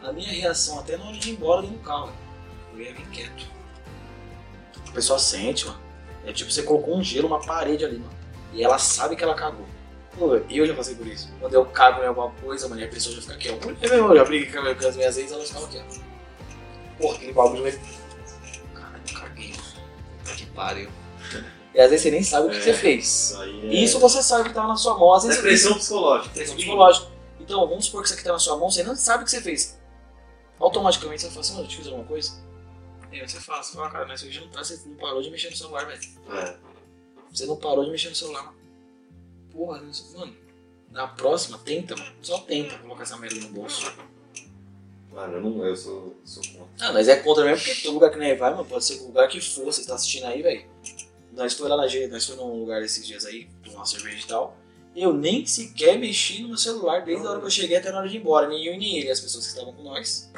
a 0.01 0.12
minha 0.12 0.32
reação 0.32 0.80
até 0.80 0.97
na 0.97 1.06
hora 1.06 1.18
de 1.18 1.30
ir 1.30 1.34
embora 1.34 1.62
dentro 1.62 1.78
do 1.78 1.84
carro, 1.84 2.12
eu 2.74 2.82
ia 2.82 2.93
vir 2.93 3.06
quieto. 3.10 3.45
A 4.88 4.91
pessoa 4.91 5.20
sente, 5.20 5.66
mano. 5.66 5.80
É 6.26 6.34
tipo, 6.34 6.51
você 6.51 6.63
colocou 6.63 6.95
um 6.97 7.03
gelo, 7.03 7.28
uma 7.28 7.39
parede 7.39 7.86
ali, 7.86 7.97
mano. 7.97 8.11
E 8.53 8.63
ela 8.63 8.78
sabe 8.78 9.15
que 9.15 9.23
ela 9.23 9.36
cagou. 9.36 9.65
Pô, 10.17 10.36
eu 10.49 10.65
já 10.65 10.73
passei 10.73 10.95
por 10.95 11.05
isso. 11.07 11.30
Quando 11.39 11.53
eu 11.53 11.65
cago 11.65 12.01
em 12.01 12.07
alguma 12.07 12.32
coisa, 12.32 12.67
mano, 12.69 12.80
e 12.82 12.86
a 12.86 12.88
pessoa 12.88 13.13
já 13.15 13.21
fica 13.21 13.34
aqui, 13.34 13.49
ó. 13.49 13.53
Eu 13.82 13.89
mesmo, 13.89 14.07
eu 14.11 14.15
já 14.15 14.23
briguei 14.23 14.49
com 14.51 14.88
as 14.88 14.95
minhas 14.95 15.17
ex, 15.17 15.32
elas 15.32 15.49
ficam 15.49 15.65
aqui, 15.65 15.78
ó. 15.78 17.01
Porra, 17.01 17.15
aquele 17.17 17.34
bagulho 17.34 17.63
vai. 17.63 17.71
Caralho, 18.73 19.03
eu 19.09 19.19
caguei. 19.19 19.53
Que 20.38 20.45
pariu. 20.47 20.89
E 21.73 21.80
às 21.82 21.89
vezes 21.89 22.03
você 22.03 22.11
nem 22.11 22.23
sabe 22.23 22.47
o 22.47 22.49
que 22.51 22.55
É. 22.55 22.61
você 22.61 22.73
fez. 22.73 23.05
Isso 23.32 23.41
aí 23.41 23.69
é. 23.69 23.73
Isso 23.84 23.99
você 23.99 24.23
sabe 24.23 24.47
que 24.47 24.55
tá 24.55 24.65
na 24.65 24.78
sua 24.78 24.97
mão. 24.97 25.13
Às 25.13 25.26
é 25.26 25.28
vezes 25.28 25.41
você 25.41 25.47
pressão 25.47 25.73
psicológica. 25.73 26.34
pressão 26.34 26.55
psicológica. 26.55 27.07
Então, 27.41 27.67
vamos 27.67 27.86
supor 27.86 28.01
que 28.01 28.07
isso 28.07 28.13
aqui 28.15 28.23
tá 28.23 28.32
na 28.32 28.39
sua 28.39 28.57
mão, 28.57 28.71
você 28.71 28.82
não 28.84 28.95
sabe 28.95 29.23
o 29.23 29.26
que 29.26 29.32
você 29.32 29.41
fez. 29.41 29.78
Automaticamente 30.57 31.21
você 31.21 31.28
fala 31.30 31.41
assim, 31.41 31.53
mano, 31.53 31.65
eu 31.65 31.69
te 31.69 31.78
fiz 31.78 31.88
alguma 31.88 32.05
coisa? 32.05 32.32
E 33.16 33.22
aí 33.22 33.30
você 33.30 33.39
fala, 33.39 33.63
você 33.63 33.78
fala, 33.78 33.89
cara, 33.89 34.05
mas 34.05 34.22
você 34.22 34.39
não, 34.41 34.49
tá, 34.49 34.61
você 34.61 34.78
não 34.86 34.95
parou 34.97 35.22
de 35.22 35.32
mexer 35.32 35.49
no 35.49 35.55
celular, 35.55 35.86
velho. 35.86 36.01
É. 36.32 36.57
Você 37.32 37.45
não 37.45 37.55
parou 37.55 37.86
de 37.86 37.91
mexer 37.91 38.09
no 38.09 38.16
celular, 38.16 38.43
mano. 38.43 38.57
Porra, 39.53 39.82
mano. 40.18 40.36
Na 40.91 41.07
próxima, 41.07 41.57
tenta, 41.59 41.95
mano. 41.95 42.11
Só 42.22 42.39
tenta 42.39 42.78
colocar 42.80 43.03
essa 43.03 43.16
merda 43.16 43.39
no 43.39 43.47
bolso. 43.47 43.89
Mano, 45.13 45.34
eu 45.34 45.41
não. 45.41 45.66
Eu 45.66 45.78
sou, 45.78 46.13
sou 46.26 46.43
contra. 46.43 46.88
Ah, 46.88 46.91
nós 46.91 47.07
é 47.07 47.16
contra 47.16 47.45
mesmo, 47.45 47.63
porque 47.63 47.82
todo 47.84 47.93
lugar 47.93 48.11
que 48.11 48.18
nós 48.18 48.38
vai, 48.38 48.51
mano, 48.51 48.66
pode 48.66 48.84
ser 48.84 48.99
o 48.99 49.05
lugar 49.05 49.30
que 49.30 49.39
for, 49.39 49.63
você 49.63 49.86
tá 49.86 49.95
assistindo 49.95 50.26
aí, 50.26 50.41
velho. 50.41 50.66
Nós 51.32 51.53
foi 51.53 51.70
lá 51.70 51.78
na 51.78 51.88
G, 51.88 52.07
nós 52.07 52.26
foi 52.26 52.36
num 52.36 52.59
lugar 52.59 52.84
esses 52.84 53.07
dias 53.07 53.26
aí, 53.26 53.47
tomar 53.63 53.78
uma 53.78 53.86
cerveja 53.86 54.26
e 54.26 54.28
tal. 54.28 54.57
Eu 54.93 55.13
nem 55.13 55.45
sequer 55.45 55.97
mexi 55.97 56.41
no 56.41 56.49
meu 56.49 56.57
celular 56.57 57.05
desde 57.05 57.26
a 57.26 57.30
hora 57.30 57.39
que 57.39 57.45
eu 57.45 57.49
cheguei 57.49 57.78
até 57.78 57.91
na 57.91 57.99
hora 57.99 58.09
de 58.09 58.18
ir 58.18 58.20
embora. 58.20 58.49
Nem 58.49 58.66
eu 58.66 58.78
nem 58.78 58.97
ele, 58.97 59.09
as 59.09 59.22
pessoas 59.22 59.45
que 59.45 59.53
estavam 59.53 59.74
com 59.74 59.84
nós. 59.84 60.30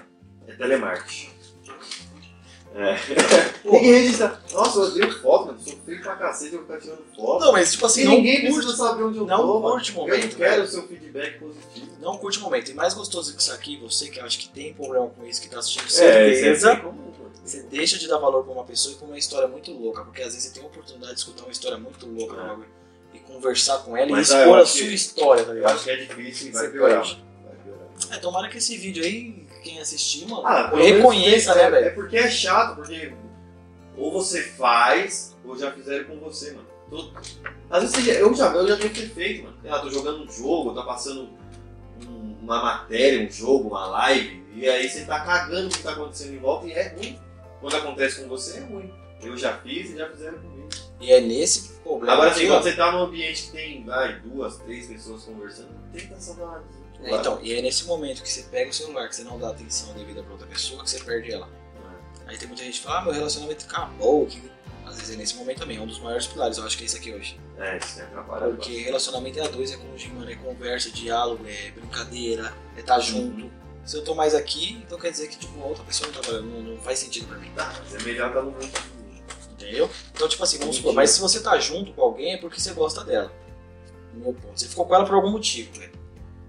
É 0.47 0.53
telemarketing. 0.53 1.36
É. 2.75 2.95
Tem 3.69 3.79
que 3.79 3.91
registrar. 3.91 4.41
Nossa, 4.53 4.79
eu 4.79 4.83
odeio 4.85 5.21
foto, 5.21 5.45
mano. 5.47 5.59
Sou 5.59 5.77
feio 5.85 6.01
pra 6.01 6.15
cacete, 6.15 6.53
eu 6.53 6.59
vou 6.63 6.67
ficar 6.67 6.79
tirando 6.81 7.03
foto. 7.15 7.45
não, 7.45 7.51
mas 7.51 7.71
tipo 7.71 7.85
assim, 7.85 8.01
e 8.01 8.05
não 8.05 8.11
ninguém 8.13 8.41
curte, 8.41 8.53
precisa 8.57 8.77
saber 8.77 9.03
onde 9.03 9.17
eu 9.17 9.25
não 9.25 9.37
tô. 9.37 9.59
mano. 9.59 9.71
curte 9.75 9.91
o 9.91 9.93
Eu 9.93 9.97
momento, 10.01 10.23
não 10.31 10.37
quero 10.37 10.63
o 10.63 10.67
seu 10.67 10.87
feedback 10.87 11.39
positivo. 11.39 11.91
não 11.99 12.17
curte 12.17 12.37
o 12.37 12.41
momento. 12.41 12.69
E 12.71 12.73
mais 12.75 12.93
gostoso 12.93 13.35
que 13.35 13.41
isso 13.41 13.51
aqui, 13.51 13.77
você 13.77 14.09
que 14.09 14.19
acha 14.19 14.37
que 14.37 14.49
tem 14.49 14.73
problema 14.73 15.07
com 15.09 15.25
isso, 15.25 15.41
que 15.41 15.49
tá 15.49 15.59
assistindo 15.59 15.85
É, 15.85 15.89
certeza, 15.89 16.71
é 16.71 16.75
comum, 16.75 16.91
mano. 16.93 17.31
Você 17.43 17.63
deixa 17.63 17.97
de 17.97 18.07
dar 18.07 18.17
valor 18.17 18.43
pra 18.43 18.53
uma 18.53 18.63
pessoa 18.65 18.93
e 18.93 18.97
pra 18.97 19.07
uma 19.07 19.17
história 19.17 19.47
muito 19.47 19.71
louca, 19.71 20.03
porque 20.03 20.21
às 20.21 20.33
vezes 20.33 20.49
você 20.49 20.53
tem 20.53 20.63
a 20.63 20.67
oportunidade 20.67 21.13
de 21.13 21.19
escutar 21.19 21.43
uma 21.43 21.51
história 21.51 21.77
muito 21.77 22.05
louca 22.05 22.35
É. 22.35 22.47
bagulho, 22.47 22.67
e 23.13 23.19
conversar 23.19 23.77
com 23.79 23.95
ela 23.97 24.11
Mas, 24.11 24.29
e 24.29 24.33
ah, 24.35 24.39
expor 24.41 24.57
eu 24.57 24.61
a 24.61 24.65
sua 24.65 24.81
que- 24.81 24.93
história, 24.93 25.43
tá 25.45 25.51
Eu 25.51 25.55
ligado? 25.55 25.75
acho 25.75 25.83
que 25.85 25.89
é 25.91 25.95
difícil 25.95 26.47
e 26.49 26.51
vai 26.51 26.67
piorar. 26.69 27.03
Vai 27.03 27.55
piorar. 27.63 27.87
É, 28.11 28.17
tomara 28.17 28.49
que 28.49 28.57
esse 28.57 28.75
vídeo 28.77 29.01
aí, 29.03 29.46
quem 29.67 29.79
assistir, 29.79 30.25
mano, 30.27 30.45
Ah, 30.45 30.71
reconheça, 30.73 31.53
né, 31.55 31.63
é- 31.63 31.71
velho? 31.71 31.85
É 31.87 31.89
porque 31.89 32.17
é 32.17 32.29
chato, 32.29 32.75
porque 32.75 33.13
ou 33.97 34.11
você 34.11 34.41
faz, 34.43 35.35
ou 35.43 35.57
já 35.57 35.71
fizeram 35.71 36.05
com 36.05 36.19
você, 36.19 36.51
mano. 36.51 36.67
Tô- 36.89 37.11
Às 37.69 37.81
vezes 37.83 38.05
já- 38.05 38.13
eu 38.13 38.33
já, 38.33 38.53
eu 38.53 38.67
já 38.67 38.75
devo 38.75 38.93
ter 38.93 39.09
feito, 39.09 39.43
mano. 39.43 39.57
Lá, 39.63 39.79
tô 39.79 39.89
jogando 39.89 40.23
um 40.23 40.31
jogo, 40.31 40.73
tá 40.73 40.83
passando 40.83 41.29
um- 42.07 42.37
uma 42.41 42.61
matéria, 42.63 43.27
um 43.27 43.29
jogo, 43.29 43.69
uma 43.69 43.85
live, 43.87 44.41
e 44.55 44.67
aí 44.69 44.87
você 44.87 45.03
tá 45.03 45.19
cagando 45.19 45.67
o 45.67 45.69
que 45.69 45.83
tá 45.83 45.91
acontecendo 45.91 46.33
em 46.35 46.39
volta 46.39 46.65
e 46.67 46.71
é 46.71 46.87
ruim. 46.95 47.19
Quando 47.59 47.75
acontece 47.75 48.21
com 48.21 48.29
você 48.29 48.59
é 48.59 48.61
ruim. 48.61 48.93
Eu 49.21 49.35
já 49.35 49.57
fiz 49.57 49.89
e 49.89 49.97
já 49.97 50.07
fizeram 50.09 50.37
comigo. 50.37 50.69
E 51.01 51.11
é 51.11 51.19
nesse 51.19 51.73
problema 51.79 52.13
Agora 52.13 52.29
assim, 52.29 52.47
quando 52.47 52.63
você 52.63 52.73
tá 52.75 52.91
num 52.91 52.99
ambiente 52.99 53.43
que 53.47 53.51
tem 53.51 53.83
vai, 53.83 54.19
duas, 54.19 54.57
três 54.57 54.87
pessoas 54.87 55.23
conversando, 55.23 55.69
tenta 55.91 56.13
essa 56.13 56.35
dar 56.35 56.63
É, 57.03 57.15
Então, 57.15 57.39
e 57.41 57.53
é 57.53 57.61
nesse 57.61 57.85
momento 57.85 58.21
que 58.21 58.29
você 58.29 58.43
pega 58.43 58.69
o 58.69 58.73
celular, 58.73 59.07
que 59.07 59.15
você 59.15 59.23
não 59.23 59.37
dá 59.37 59.49
atenção 59.49 59.93
devida 59.93 60.23
pra 60.23 60.33
outra 60.33 60.47
pessoa, 60.47 60.83
que 60.83 60.89
você 60.89 60.99
perde 60.99 61.31
ela. 61.31 61.49
Aí 62.25 62.37
tem 62.37 62.47
muita 62.47 62.63
gente 62.63 62.79
que 62.79 62.85
fala, 62.85 62.99
ah, 62.99 63.01
meu 63.05 63.13
relacionamento 63.13 63.65
acabou, 63.65 64.25
que... 64.25 64.41
Às 64.85 64.95
vezes 64.95 65.15
é 65.15 65.17
nesse 65.17 65.35
momento 65.35 65.59
também, 65.59 65.77
é 65.77 65.81
um 65.81 65.85
dos 65.85 65.99
maiores 65.99 66.27
pilares, 66.27 66.57
eu 66.57 66.65
acho 66.65 66.77
que 66.77 66.83
é 66.83 66.85
isso 66.85 66.95
aqui 66.95 67.13
hoje. 67.13 67.37
É, 67.57 67.77
isso 67.77 67.99
é 67.99 68.03
atrapalha. 68.03 68.47
Porque 68.47 68.77
relacionamento 68.83 69.37
é 69.37 69.43
a 69.43 69.47
dois, 69.49 69.71
é 69.71 69.75
cônjuge, 69.75 70.09
mano, 70.09 70.31
é 70.31 70.35
conversa, 70.35 70.89
diálogo, 70.89 71.45
é 71.45 71.71
brincadeira, 71.71 72.53
é 72.75 72.79
estar 72.79 72.99
junto. 72.99 73.51
Se 73.85 73.97
eu 73.97 74.03
tô 74.03 74.15
mais 74.15 74.33
aqui, 74.33 74.81
então 74.85 74.97
quer 74.97 75.11
dizer 75.11 75.27
que 75.27 75.37
tipo, 75.37 75.61
a 75.61 75.65
outra 75.65 75.83
pessoa 75.83 76.09
não 76.09 76.21
tá 76.21 76.29
valendo, 76.29 76.63
não, 76.63 76.77
faz 76.77 76.99
sentido 76.99 77.27
pra 77.27 77.37
mim. 77.37 77.51
Tá, 77.53 77.73
mas 77.83 77.95
é 77.95 78.03
melhor 78.05 78.29
estar 78.29 78.41
no 78.41 78.51
mundo. 78.51 78.69
Entendeu? 79.51 79.89
Então, 80.13 80.27
tipo 80.29 80.43
assim, 80.43 80.57
vamos 80.57 80.77
supor, 80.77 80.93
mas 80.93 81.09
se 81.09 81.19
você 81.19 81.41
tá 81.41 81.57
junto 81.59 81.91
com 81.93 82.01
alguém 82.01 82.33
é 82.33 82.37
porque 82.37 82.59
você 82.59 82.71
gosta 82.73 83.03
dela. 83.03 83.31
No 84.13 84.19
meu 84.21 84.33
ponto. 84.33 84.57
Você 84.57 84.67
ficou 84.67 84.85
com 84.85 84.95
ela 84.95 85.05
por 85.05 85.15
algum 85.15 85.31
motivo, 85.31 85.77
velho. 85.77 85.96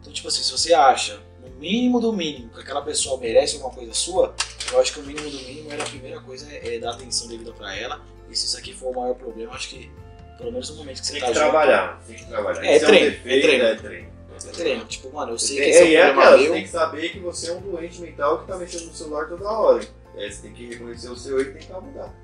Então, 0.08 0.14
tipo 0.14 0.28
assim, 0.28 0.42
se 0.42 0.50
você 0.50 0.72
acha, 0.72 1.20
no 1.42 1.50
mínimo 1.60 2.00
do 2.00 2.14
mínimo, 2.14 2.48
que 2.48 2.60
aquela 2.60 2.80
pessoa 2.80 3.20
merece 3.20 3.56
alguma 3.56 3.74
coisa 3.74 3.92
sua, 3.92 4.34
eu 4.72 4.80
acho 4.80 4.94
que 4.94 5.00
o 5.00 5.02
mínimo 5.02 5.28
do 5.28 5.36
mínimo 5.36 5.70
era 5.70 5.82
a 5.82 5.86
primeira 5.86 6.18
coisa 6.20 6.50
é, 6.50 6.76
é 6.76 6.78
dar 6.78 6.92
atenção 6.92 7.28
devida 7.28 7.52
pra 7.52 7.76
ela. 7.76 8.00
E 8.30 8.34
se 8.34 8.46
isso 8.46 8.56
aqui 8.56 8.72
for 8.72 8.90
o 8.90 8.98
maior 8.98 9.14
problema, 9.14 9.52
acho 9.52 9.68
que 9.68 9.90
pelo 10.38 10.50
menos 10.50 10.70
no 10.70 10.76
momento 10.76 11.00
que 11.00 11.06
você 11.06 11.12
Tem 11.12 11.20
tá 11.20 11.26
que 11.26 11.34
junto. 11.34 11.44
trabalhar, 11.44 12.02
tem 12.06 12.16
que 12.16 12.24
trabalhar. 12.26 12.64
É, 12.64 12.76
Isso 12.76 12.86
treino, 12.86 13.06
um 13.06 13.10
defeito, 13.10 13.28
é 13.28 13.40
treino. 13.48 13.64
É 13.64 13.74
treino. 13.74 14.08
É 14.32 14.50
treino. 14.50 14.84
Tipo, 14.86 15.12
mano, 15.12 15.32
eu 15.32 15.38
sei 15.38 15.56
tem, 15.56 15.64
que 15.64 15.70
esse 15.70 15.78
é, 15.78 15.84
é, 15.84 15.90
e 15.90 15.96
é 15.96 16.10
um 16.10 16.14
problema 16.14 16.22
aquela, 16.22 16.36
você 16.38 16.44
meu. 16.44 16.52
tem 16.54 16.62
que 16.62 16.68
saber 16.70 17.08
que 17.10 17.18
você 17.18 17.50
é 17.50 17.52
um 17.52 17.60
doente 17.60 18.00
mental 18.00 18.38
que 18.38 18.46
tá 18.46 18.56
mexendo 18.56 18.86
no 18.86 18.94
celular 18.94 19.28
toda 19.28 19.50
hora. 19.50 19.86
É, 20.16 20.30
você 20.30 20.42
tem 20.42 20.52
que 20.54 20.66
reconhecer 20.68 21.10
o 21.10 21.16
seu 21.16 21.38
e 21.40 21.44
tentar 21.52 21.80
mudar. 21.82 22.14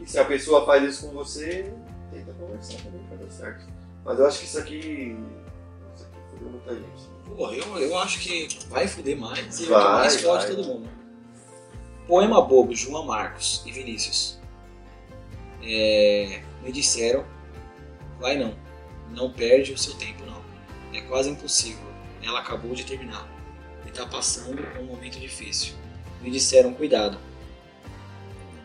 E 0.00 0.06
se 0.10 0.18
a 0.18 0.24
pessoa 0.24 0.66
faz 0.66 0.82
isso 0.82 1.06
com 1.06 1.12
você, 1.12 1.72
tenta 2.10 2.32
conversar 2.32 2.78
também 2.82 3.02
pra 3.06 3.16
dar 3.18 3.30
certo. 3.30 3.64
Mas 4.04 4.18
eu 4.18 4.26
acho 4.26 4.38
que 4.40 4.44
isso 4.46 4.58
aqui. 4.58 5.16
Isso 5.94 6.04
aqui 6.04 6.18
fudeu 6.30 6.48
muita 6.50 6.74
gente. 6.74 7.11
Porra, 7.24 7.54
eu, 7.54 7.78
eu 7.78 7.98
acho 7.98 8.18
que 8.20 8.48
vai 8.68 8.86
fuder 8.86 9.16
mais 9.16 9.60
e 9.60 9.66
Vai, 9.66 9.82
mais 9.82 10.20
fode 10.20 10.46
todo 10.48 10.64
mundo. 10.64 10.88
Poema 12.06 12.42
bobo, 12.42 12.74
João 12.74 13.06
Marcos 13.06 13.62
e 13.64 13.72
Vinícius. 13.72 14.38
É, 15.62 16.42
me 16.62 16.72
disseram, 16.72 17.24
vai 18.18 18.36
não, 18.36 18.54
não 19.10 19.32
perde 19.32 19.72
o 19.72 19.78
seu 19.78 19.94
tempo 19.94 20.24
não. 20.26 20.42
É 20.92 21.00
quase 21.02 21.30
impossível. 21.30 21.86
Ela 22.22 22.40
acabou 22.40 22.74
de 22.74 22.84
terminar 22.84 23.26
e 23.86 23.90
tá 23.90 24.06
passando 24.06 24.62
um 24.80 24.84
momento 24.84 25.18
difícil. 25.18 25.74
Me 26.20 26.30
disseram, 26.30 26.74
cuidado. 26.74 27.18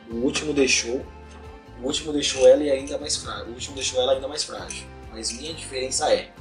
O 0.09 0.15
último 0.17 0.53
deixou, 0.53 1.05
o 1.81 1.85
último 1.85 2.13
deixou 2.13 2.47
ela 2.47 2.61
ainda 2.61 2.97
mais 2.97 3.17
frágil. 3.17 3.47
O 3.47 3.53
último 3.53 3.75
deixou 3.75 4.01
ela 4.01 4.13
ainda 4.13 4.27
mais 4.27 4.43
frágil. 4.43 4.85
Mas 5.11 5.31
minha 5.31 5.53
diferença 5.53 6.13
é, 6.13 6.31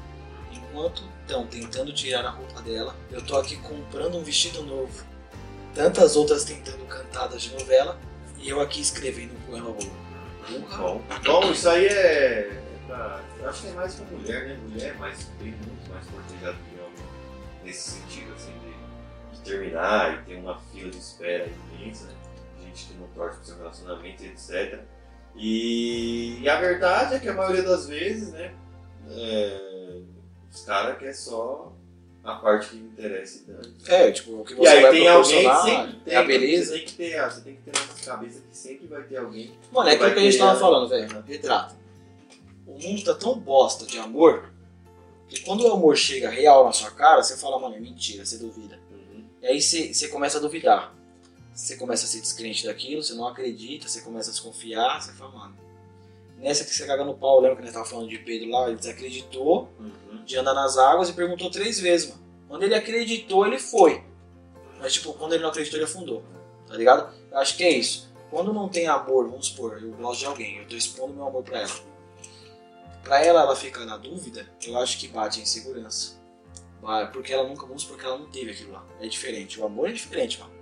enquanto 0.52 1.02
estão 1.26 1.46
tentando 1.46 1.92
tirar 1.92 2.24
a 2.24 2.30
roupa 2.30 2.62
dela, 2.62 2.94
eu 3.10 3.20
tô 3.20 3.36
aqui 3.36 3.56
comprando 3.56 4.16
um 4.16 4.22
vestido 4.22 4.62
novo. 4.62 5.04
Tantas 5.74 6.16
outras 6.16 6.44
tentando 6.44 6.86
cantadas 6.86 7.42
de 7.42 7.52
novela 7.52 7.98
e 8.38 8.48
eu 8.48 8.60
aqui 8.60 8.80
escrevendo 8.80 9.34
um 9.34 9.40
poema. 9.40 9.72
Porra. 9.72 10.78
Bom, 10.78 11.02
bom 11.24 11.50
isso 11.50 11.68
aí 11.68 11.86
é. 11.86 11.90
é 11.90 12.62
pra, 12.86 13.20
acho 13.44 13.62
que 13.62 13.68
é 13.68 13.72
mais 13.72 13.94
pra 13.96 14.06
mulher, 14.06 14.46
né? 14.46 14.58
Mulher 14.62 14.94
é 14.94 14.94
mais, 14.94 15.24
bem 15.40 15.50
muito 15.50 15.90
mais 15.90 16.06
cortejada 16.06 16.56
que 16.70 16.80
homem 16.80 17.16
nesse 17.64 17.98
sentido, 17.98 18.32
assim, 18.32 18.52
de, 18.60 19.36
de 19.36 19.42
terminar 19.42 20.14
e 20.14 20.24
ter 20.24 20.36
uma 20.36 20.58
fila 20.72 20.90
de 20.90 20.98
espera 20.98 21.50
imensa, 21.74 22.06
né? 22.06 22.14
Gente 22.64 22.86
que 22.86 22.94
não 22.94 23.08
torce 23.08 23.38
pro 23.38 23.46
seu 23.46 23.58
relacionamento, 23.58 24.24
etc. 24.24 24.80
E, 25.34 26.38
e 26.40 26.48
a 26.48 26.58
verdade 26.58 27.16
é 27.16 27.18
que 27.18 27.28
a 27.28 27.34
maioria 27.34 27.64
das 27.64 27.86
vezes, 27.88 28.32
né? 28.32 28.54
é, 29.10 29.75
os 30.56 30.64
caras 30.64 30.98
querem 30.98 31.12
só 31.12 31.70
a 32.24 32.34
parte 32.36 32.70
que 32.70 32.76
interessa 32.76 33.38
e 33.38 33.52
dane. 33.52 33.74
É, 33.86 34.10
tipo, 34.10 34.40
o 34.40 34.44
que 34.44 34.54
E 34.54 34.56
você 34.56 34.68
aí 34.68 34.82
vai 34.82 34.90
tem 34.90 35.08
alguém 35.08 35.50
que 35.50 35.56
sempre 35.62 35.92
tem, 36.00 36.14
é 36.14 36.16
a 36.16 36.22
beleza. 36.24 36.64
Você 36.64 36.78
tem 36.78 36.86
que 36.86 36.92
ter, 36.94 37.30
você 37.30 37.40
tem 37.42 37.56
que 37.56 37.62
ter 37.62 37.72
na 37.72 38.04
cabeça 38.04 38.40
que 38.40 38.56
sempre 38.56 38.86
vai 38.86 39.02
ter 39.02 39.18
alguém 39.18 39.52
Mano, 39.70 39.88
é 39.88 39.92
aquilo 39.92 40.12
que 40.14 40.18
a 40.18 40.22
gente 40.22 40.38
tava 40.38 40.58
falando, 40.58 40.88
velho. 40.88 41.22
Retrato. 41.26 41.76
O 42.66 42.72
mundo 42.72 43.04
tá 43.04 43.14
tão 43.14 43.38
bosta 43.38 43.84
de 43.84 43.98
amor 43.98 44.50
que 45.28 45.40
quando 45.40 45.60
o 45.62 45.72
amor 45.72 45.96
chega 45.96 46.30
real 46.30 46.64
na 46.64 46.72
sua 46.72 46.90
cara, 46.90 47.22
você 47.22 47.36
fala, 47.36 47.58
mano, 47.58 47.76
é 47.76 47.80
mentira, 47.80 48.24
você 48.24 48.38
duvida. 48.38 48.80
E 49.42 49.46
aí 49.46 49.60
você, 49.60 49.92
você 49.92 50.08
começa 50.08 50.38
a 50.38 50.40
duvidar. 50.40 50.94
Você 51.54 51.76
começa 51.76 52.04
a 52.04 52.08
ser 52.08 52.20
descrente 52.20 52.66
daquilo, 52.66 53.02
você 53.02 53.14
não 53.14 53.28
acredita, 53.28 53.88
você 53.88 54.00
começa 54.00 54.30
a 54.30 54.32
desconfiar, 54.32 55.00
você 55.00 55.12
fala, 55.12 55.32
mano. 55.32 55.65
Nessa 56.36 56.64
que 56.64 56.70
você 56.74 56.86
caga 56.86 57.04
no 57.04 57.16
pau, 57.16 57.40
lembra 57.40 57.56
que 57.56 57.62
a 57.62 57.64
gente 57.66 57.74
tava 57.74 57.86
falando 57.86 58.08
de 58.08 58.18
Pedro 58.18 58.50
lá? 58.50 58.68
Ele 58.68 58.76
desacreditou 58.76 59.68
Uhum. 59.78 60.24
de 60.24 60.36
andar 60.36 60.54
nas 60.54 60.76
águas 60.76 61.08
e 61.08 61.12
perguntou 61.14 61.50
três 61.50 61.80
vezes, 61.80 62.10
mano. 62.10 62.22
Quando 62.48 62.62
ele 62.62 62.74
acreditou, 62.74 63.46
ele 63.46 63.58
foi. 63.58 64.04
Mas, 64.78 64.92
tipo, 64.92 65.12
quando 65.14 65.32
ele 65.32 65.42
não 65.42 65.50
acreditou, 65.50 65.78
ele 65.78 65.84
afundou. 65.86 66.22
Tá 66.66 66.74
ligado? 66.74 67.12
Eu 67.30 67.38
acho 67.38 67.56
que 67.56 67.64
é 67.64 67.70
isso. 67.70 68.12
Quando 68.30 68.52
não 68.52 68.68
tem 68.68 68.86
amor, 68.86 69.28
vamos 69.28 69.46
supor, 69.46 69.80
eu 69.82 69.90
gosto 69.92 70.20
de 70.20 70.26
alguém, 70.26 70.58
eu 70.58 70.66
tô 70.68 70.76
expondo 70.76 71.14
meu 71.14 71.26
amor 71.26 71.42
pra 71.42 71.60
ela. 71.60 71.70
Pra 73.02 73.24
ela, 73.24 73.40
ela 73.42 73.56
fica 73.56 73.84
na 73.84 73.96
dúvida, 73.96 74.46
eu 74.66 74.76
acho 74.78 74.98
que 74.98 75.06
bate 75.08 75.38
a 75.40 75.42
insegurança. 75.42 76.16
Vai, 76.82 77.10
Porque 77.10 77.32
ela 77.32 77.48
nunca, 77.48 77.64
vamos 77.66 77.82
supor 77.82 77.98
que 77.98 78.04
ela 78.04 78.18
não 78.18 78.26
teve 78.30 78.50
aquilo 78.50 78.72
lá. 78.72 78.84
É 79.00 79.06
diferente. 79.06 79.58
O 79.60 79.64
amor 79.64 79.88
é 79.88 79.92
diferente, 79.92 80.38
mano. 80.40 80.52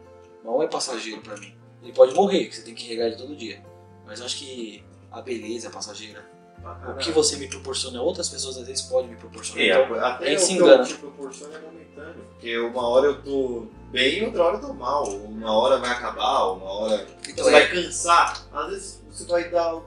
O 0.45 0.49
amor 0.51 0.65
é 0.65 0.69
passageiro 0.69 1.21
pra 1.23 1.37
mim. 1.37 1.55
Ele 1.83 1.93
pode 1.93 2.15
morrer, 2.15 2.47
que 2.47 2.57
você 2.57 2.63
tem 2.63 2.75
que 2.75 2.87
regar 2.87 3.09
ele 3.09 3.17
todo 3.17 3.35
dia. 3.35 3.63
Mas 4.07 4.21
eu 4.21 4.27
acho 4.27 4.39
que 4.39 4.85
a 5.19 5.23
beleza 5.23 5.71
passageira. 5.71 6.25
pra 6.63 6.93
O 6.93 6.97
que 6.97 7.11
você 7.13 7.37
me 7.37 7.47
proporciona, 7.49 8.01
outras 8.01 8.29
pessoas 8.29 8.57
às 8.57 8.67
vezes 8.67 8.83
podem 8.83 9.11
me 9.11 9.17
proporcionar. 9.17 9.63
É, 9.67 9.85
Então, 9.85 10.05
até 10.05 10.35
o 10.35 10.39
se 10.39 10.47
que 10.49 10.53
engana. 10.55 10.83
eu 10.83 10.87
te 10.87 10.95
proporciono 10.95 11.55
é 11.55 11.59
momentâneo. 11.61 12.25
Porque 12.31 12.59
uma 12.59 12.89
hora 12.89 13.07
eu 13.07 13.23
tô 13.23 13.67
bem 13.91 14.25
outra 14.27 14.45
hora 14.45 14.57
eu 14.57 14.61
tô 14.61 14.73
mal. 14.73 15.05
Uma 15.09 15.53
hora 15.53 15.79
vai 15.79 15.91
acabar, 15.91 16.53
uma 16.53 16.65
hora 16.71 17.07
então 17.29 17.45
você 17.45 17.51
é, 17.51 17.53
vai 17.53 17.71
cansar. 17.71 18.47
Às 18.53 18.71
vezes 18.71 19.03
você 19.11 19.25
vai 19.27 19.49
dar 19.51 19.81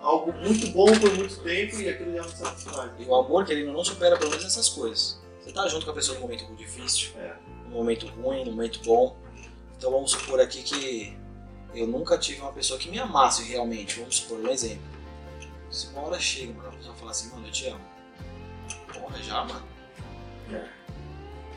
algo 0.00 0.32
muito 0.34 0.66
bom 0.68 0.86
por 0.98 1.10
muito 1.14 1.36
tempo 1.40 1.80
e 1.80 1.88
aquilo 1.88 2.12
já 2.14 2.22
não 2.22 2.28
satisfaz. 2.28 2.90
E 2.98 3.04
o 3.04 3.14
amor, 3.14 3.44
querendo 3.46 3.72
não, 3.72 3.82
supera 3.84 4.16
pelo 4.18 4.30
menos 4.30 4.44
essas 4.44 4.68
coisas. 4.68 5.18
Você 5.42 5.52
tá 5.52 5.66
junto 5.68 5.84
com 5.86 5.90
a 5.92 5.94
pessoa 5.94 6.16
num 6.16 6.22
momento 6.22 6.54
difícil, 6.54 7.10
É. 7.18 7.34
num 7.68 7.76
momento 7.76 8.06
ruim, 8.08 8.44
num 8.44 8.52
momento 8.52 8.80
bom. 8.84 9.16
Então 9.76 9.90
vamos 9.90 10.12
supor 10.12 10.40
aqui 10.40 10.62
que 10.62 11.16
eu 11.74 11.86
nunca 11.86 12.16
tive 12.18 12.40
uma 12.40 12.52
pessoa 12.52 12.78
que 12.78 12.88
me 12.90 12.98
amasse 12.98 13.42
realmente. 13.44 13.98
Vamos 13.98 14.16
supor 14.16 14.38
um 14.38 14.48
exemplo. 14.48 14.82
Se 15.70 15.88
uma 15.88 16.02
hora 16.02 16.20
chega, 16.20 16.52
mano, 16.54 16.68
a 16.68 16.72
pessoa 16.72 16.94
fala 16.94 17.10
assim, 17.10 17.30
mano, 17.30 17.46
eu 17.46 17.52
te 17.52 17.66
amo. 17.66 17.80
Porra, 18.92 19.22
já, 19.22 19.44
mano. 19.44 19.66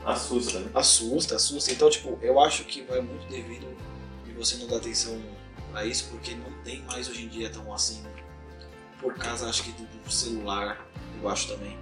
Assusta, 0.05 0.59
né? 0.59 0.71
Assusta, 0.73 1.35
assusta. 1.35 1.71
Então, 1.71 1.89
tipo, 1.89 2.17
eu 2.21 2.39
acho 2.39 2.63
que 2.63 2.81
vai 2.83 3.01
muito 3.01 3.27
devido 3.27 3.67
de 4.25 4.31
você 4.33 4.55
não 4.57 4.67
dar 4.67 4.77
atenção 4.77 5.21
pra 5.71 5.85
isso, 5.85 6.07
porque 6.09 6.33
não 6.33 6.51
tem 6.63 6.81
mais 6.83 7.09
hoje 7.09 7.25
em 7.25 7.27
dia 7.27 7.49
tão 7.49 7.71
assim. 7.73 8.01
Por 8.99 9.13
causa, 9.15 9.47
acho 9.47 9.63
que 9.63 9.71
do, 9.73 9.85
do 9.85 10.11
celular, 10.11 10.87
eu 11.21 11.29
acho 11.29 11.49
também. 11.49 11.77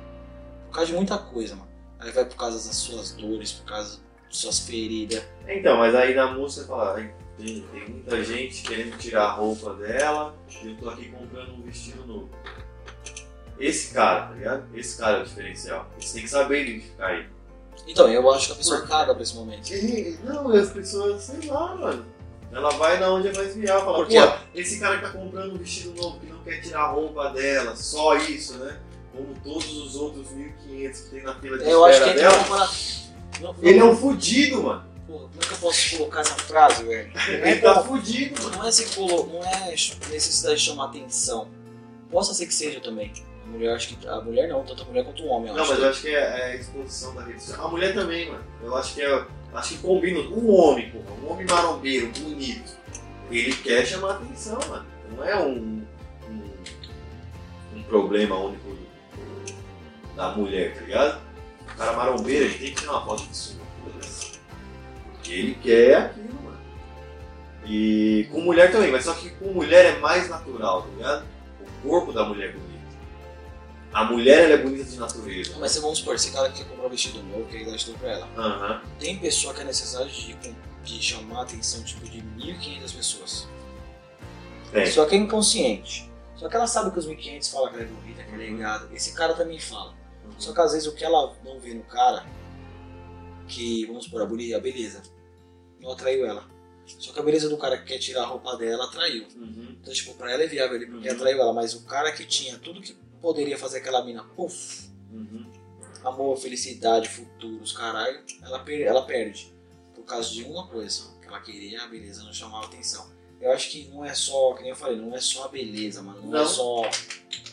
Por 0.67 0.73
causa 0.75 0.88
de 0.88 0.93
muita 0.97 1.17
coisa, 1.17 1.55
mano. 1.55 1.69
Aí 1.99 2.11
vai 2.11 2.25
por 2.25 2.36
causa 2.36 2.67
das 2.67 2.75
suas 2.75 3.11
dores, 3.11 3.53
por 3.53 3.65
causa 3.65 3.99
das 4.27 4.38
suas 4.38 4.59
feridas. 4.59 5.23
Então, 5.47 5.77
mas 5.77 5.95
aí 5.95 6.13
na 6.13 6.33
música 6.33 6.67
fala, 6.67 6.95
"Ai, 6.95 7.13
tem, 7.38 7.65
tem 7.71 7.89
muita 7.89 8.23
gente 8.23 8.63
querendo 8.63 8.97
tirar 8.97 9.25
a 9.25 9.31
roupa 9.31 9.73
dela 9.73 10.36
e 10.63 10.69
eu 10.69 10.77
tô 10.77 10.89
aqui 10.89 11.09
comprando 11.09 11.53
um 11.53 11.61
vestido 11.61 12.05
novo. 12.05 12.29
Esse 13.59 13.93
cara, 13.93 14.27
tá 14.27 14.33
ligado? 14.33 14.77
Esse 14.77 14.97
cara 14.97 15.17
é 15.17 15.21
o 15.21 15.25
diferencial. 15.25 15.89
Você 15.97 16.15
tem 16.15 16.23
que 16.23 16.29
saber 16.29 16.63
identificar 16.63 17.13
ele. 17.13 17.29
Então, 17.88 18.09
eu 18.09 18.29
acho 18.31 18.47
que 18.47 18.53
a 18.53 18.55
pessoa 18.55 18.81
caga 18.88 19.13
pra 19.13 19.23
esse 19.23 19.36
momento. 19.36 19.69
E, 19.71 20.17
não, 20.23 20.49
as 20.49 20.69
pessoas, 20.71 21.23
sei 21.23 21.49
lá, 21.49 21.75
mano. 21.75 22.05
Ela 22.51 22.69
vai 22.71 22.99
na 22.99 23.09
onde 23.09 23.27
é 23.27 23.33
mais 23.33 23.53
viável. 23.53 23.83
Fala, 23.83 23.97
Porque 23.97 24.19
pô, 24.19 24.33
esse 24.53 24.79
cara 24.79 24.97
que 24.97 25.03
tá 25.03 25.09
comprando 25.09 25.53
um 25.53 25.57
vestido 25.57 26.01
novo, 26.01 26.19
que 26.19 26.27
não 26.27 26.39
quer 26.39 26.61
tirar 26.61 26.81
a 26.81 26.88
roupa 26.88 27.29
dela, 27.31 27.75
só 27.75 28.15
isso, 28.15 28.57
né? 28.57 28.79
Como 29.13 29.33
todos 29.43 29.77
os 29.77 29.95
outros 29.95 30.27
1.500 30.27 31.03
que 31.03 31.09
tem 31.09 31.23
na 31.23 31.36
fila 31.36 31.57
de 31.57 31.69
Eu 31.69 31.86
acho 31.86 32.03
que 32.03 32.09
espera 32.09 32.33
entra 32.33 32.43
dela. 32.47 32.69
Não, 33.41 33.53
não, 33.53 33.55
Ele 33.61 33.79
é 33.79 33.83
um 33.83 33.95
fudido, 33.95 34.63
mano. 34.63 34.86
Porra, 35.16 35.28
como 35.30 35.41
é 35.41 35.47
que 35.47 35.53
eu 35.53 35.57
posso 35.59 35.97
colocar 35.97 36.20
essa 36.22 36.36
frase, 36.36 36.84
velho? 36.84 37.13
Não 37.13 37.22
é 37.22 37.51
Ele 37.51 37.61
tá 37.61 37.74
como- 37.76 37.86
fudido, 38.01 38.43
mano. 38.43 38.57
Não 38.57 38.68
é, 38.68 38.72
se 38.72 38.95
colo... 38.95 39.30
não 39.32 39.43
é 39.43 39.70
necessidade 39.72 40.59
de 40.59 40.66
chamar 40.66 40.86
atenção. 40.88 41.47
Possa 42.11 42.34
ser 42.34 42.45
que 42.47 42.53
seja 42.53 42.82
também. 42.82 43.13
A 43.45 43.47
mulher, 43.47 43.76
acho 43.76 43.95
que. 43.95 44.07
A 44.07 44.20
mulher 44.22 44.49
não, 44.49 44.63
tanto 44.66 44.84
a 44.84 44.86
mulher 44.86 45.05
quanto 45.05 45.24
o 45.24 45.28
homem. 45.28 45.49
Eu 45.49 45.55
Não, 45.55 45.61
acho 45.63 45.72
mas 45.72 45.82
eu 45.82 45.89
acho 45.89 46.01
que 46.01 46.09
é, 46.09 46.20
é 46.20 46.43
a 46.51 46.55
exposição 46.55 47.16
da 47.16 47.24
rede 47.24 47.41
social. 47.41 47.66
A 47.68 47.70
mulher 47.72 47.93
também, 47.93 48.30
mano. 48.30 48.43
Eu 48.61 48.76
acho 48.76 48.93
que 48.93 49.01
é. 49.01 49.26
Acho 49.53 49.70
que 49.76 49.78
combina. 49.82 50.20
Um 50.20 50.49
homem, 50.53 50.91
porra, 50.91 51.16
um 51.24 51.32
homem 51.32 51.45
marombeiro, 51.49 52.07
bonito. 52.09 52.76
Ele 53.32 53.55
quer 53.55 53.86
chamar 53.86 54.16
atenção, 54.16 54.59
mano. 54.68 54.86
Não 55.16 55.24
é 55.24 55.38
um. 55.38 55.86
um, 56.30 56.51
um 57.76 57.84
problema 57.84 58.36
único 58.38 58.76
da 60.16 60.30
mulher, 60.32 60.74
tá 60.76 60.82
ligado? 60.82 61.22
O 61.74 61.78
cara 61.78 61.93
marombeiro, 61.93 62.45
ele 62.45 62.57
tem 62.57 62.74
que 62.74 62.82
tirar 62.82 62.93
uma 62.93 63.05
foto. 63.05 63.24
Porque 63.24 63.64
ele 65.34 65.55
quer 65.55 65.97
aquilo, 65.97 66.41
mano. 66.43 66.59
E 67.65 68.28
com 68.32 68.41
mulher 68.41 68.71
também, 68.71 68.91
mas 68.91 69.05
só 69.05 69.13
que 69.13 69.30
com 69.32 69.53
mulher 69.53 69.86
é 69.86 69.99
mais 69.99 70.30
natural, 70.30 70.84
tá 70.84 70.89
ligado? 70.89 71.26
O 71.61 71.89
corpo 71.89 72.11
da 72.11 72.23
mulher 72.23 72.49
é 72.49 72.51
bonito. 72.53 72.76
A 73.93 74.03
mulher 74.03 74.43
ela 74.43 74.53
é 74.55 74.57
bonita 74.57 74.84
de 74.84 74.97
natureza. 74.97 75.55
Mas 75.57 75.78
vamos 75.78 75.99
supor, 75.99 76.15
esse 76.15 76.32
cara 76.32 76.49
que 76.49 76.57
quer 76.57 76.69
comprar 76.69 76.88
um 76.88 76.89
vestido 76.89 77.23
novo, 77.23 77.45
quer 77.45 77.63
dar 77.63 77.71
vestido 77.71 77.97
pra 77.97 78.11
ela. 78.11 78.28
Aham. 78.38 78.82
Tem 78.99 79.17
pessoa 79.17 79.53
que 79.53 79.61
é 79.61 79.63
necessidade 79.63 80.11
de, 80.11 80.55
de 80.84 81.01
chamar 81.01 81.39
a 81.39 81.43
atenção, 81.43 81.82
tipo, 81.82 82.05
de 82.05 82.19
1.500 82.19 82.95
pessoas. 82.95 83.47
Tem. 84.73 84.86
Só 84.88 85.05
que 85.05 85.15
é 85.15 85.17
inconsciente. 85.17 86.11
Só 86.36 86.49
que 86.49 86.55
ela 86.57 86.67
sabe 86.67 86.91
que 86.91 86.99
os 86.99 87.07
1.500 87.07 87.49
falam 87.49 87.69
que 87.69 87.76
ela 87.76 87.84
é 87.84 87.88
bonita, 87.88 88.23
que 88.23 88.34
ela 88.34 88.43
é 88.43 88.47
ligada. 88.47 88.89
Esse 88.93 89.13
cara 89.13 89.34
também 89.34 89.59
fala. 89.59 89.93
Só 90.38 90.53
que 90.53 90.59
às 90.59 90.73
vezes 90.73 90.88
o 90.88 90.93
que 90.93 91.03
ela 91.05 91.34
não 91.45 91.59
vê 91.59 91.73
no 91.73 91.84
cara, 91.84 92.26
que, 93.47 93.85
vamos 93.85 94.05
supor, 94.05 94.21
a 94.21 94.25
beleza, 94.25 95.01
não 95.79 95.91
atraiu 95.91 96.25
ela. 96.25 96.49
Só 96.85 97.11
que 97.13 97.19
a 97.19 97.23
beleza 97.23 97.49
do 97.49 97.57
cara 97.57 97.77
que 97.79 97.85
quer 97.85 97.97
tirar 97.99 98.23
a 98.23 98.27
roupa 98.27 98.55
dela 98.57 98.85
atraiu. 98.85 99.25
Uhum. 99.35 99.75
Então, 99.81 99.93
tipo, 99.93 100.13
pra 100.13 100.31
ela 100.31 100.43
é 100.43 100.47
viável 100.47 100.75
ele 100.75 100.85
porque 100.85 101.07
Uhum. 101.09 101.15
atraiu 101.15 101.41
ela, 101.41 101.53
mas 101.53 101.73
o 101.73 101.83
cara 101.85 102.11
que 102.11 102.25
tinha 102.25 102.57
tudo 102.59 102.81
que 102.81 102.93
poderia 103.21 103.57
fazer 103.57 103.79
aquela 103.79 104.03
mina, 104.03 104.23
puf, 104.35 104.87
Uhum. 105.11 105.49
amor, 106.03 106.37
felicidade, 106.37 107.09
futuros, 107.09 107.71
caralho, 107.71 108.21
ela, 108.43 108.59
per 108.59 108.81
ela 108.81 109.01
perde. 109.05 109.51
Por 109.95 110.03
causa 110.03 110.29
de 110.29 110.43
uma 110.43 110.67
coisa, 110.67 111.09
que 111.21 111.27
ela 111.27 111.39
queria, 111.41 111.81
a 111.83 111.87
beleza 111.87 112.23
não 112.23 112.33
chamava 112.33 112.65
atenção. 112.65 113.09
Eu 113.41 113.51
acho 113.51 113.69
que 113.71 113.87
não 113.89 114.05
é 114.05 114.13
só, 114.13 114.53
que 114.53 114.61
nem 114.61 114.69
eu 114.71 114.75
falei, 114.75 114.97
não 114.97 115.13
é 115.15 115.19
só 115.19 115.45
a 115.45 115.47
beleza, 115.47 116.01
mano. 116.01 116.21
Não, 116.21 116.37
é 116.37 116.41
Não. 116.41 116.47
só 116.47 116.81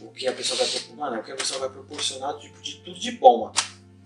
o 0.01 0.11
que 0.13 0.27
a 0.27 0.33
pessoa 0.33 0.59
vai 0.59 0.67
proporcionar, 0.69 0.99
mano, 1.11 1.17
é 1.17 1.21
o 1.21 1.25
que 1.25 1.33
a 1.33 1.37
pessoa 1.37 1.61
vai 1.61 1.71
proporcionar 1.71 2.39
tipo, 2.39 2.61
de 2.61 2.77
tudo 2.83 2.99
de 2.99 3.13
bom, 3.13 3.41
mano. 3.47 3.55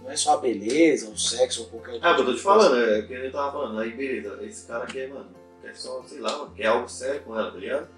Não 0.07 0.13
é 0.13 0.17
só 0.17 0.35
a 0.35 0.37
beleza, 0.37 1.11
o 1.11 1.19
sexo 1.19 1.63
ou 1.63 1.67
qualquer 1.69 1.95
outra 1.95 2.09
Ah, 2.09 2.13
mas 2.13 2.21
eu 2.21 2.27
tô 2.27 2.35
te 2.35 2.43
coisa. 2.43 2.61
falando, 2.61 2.91
é 2.91 2.99
o 3.01 3.07
que 3.09 3.13
eu 3.13 3.33
tava 3.33 3.53
falando. 3.53 3.81
Aí, 3.81 3.91
beleza, 3.91 4.39
esse 4.45 4.65
cara 4.65 4.87
quer, 4.87 5.09
mano, 5.09 5.29
quer 5.61 5.75
só, 5.75 6.01
sei 6.05 6.21
lá, 6.21 6.39
mano, 6.39 6.55
quer 6.55 6.67
algo 6.67 6.89
sério 6.89 7.23
com 7.23 7.37
ela, 7.37 7.51
tá 7.51 7.59
ligado? 7.59 7.89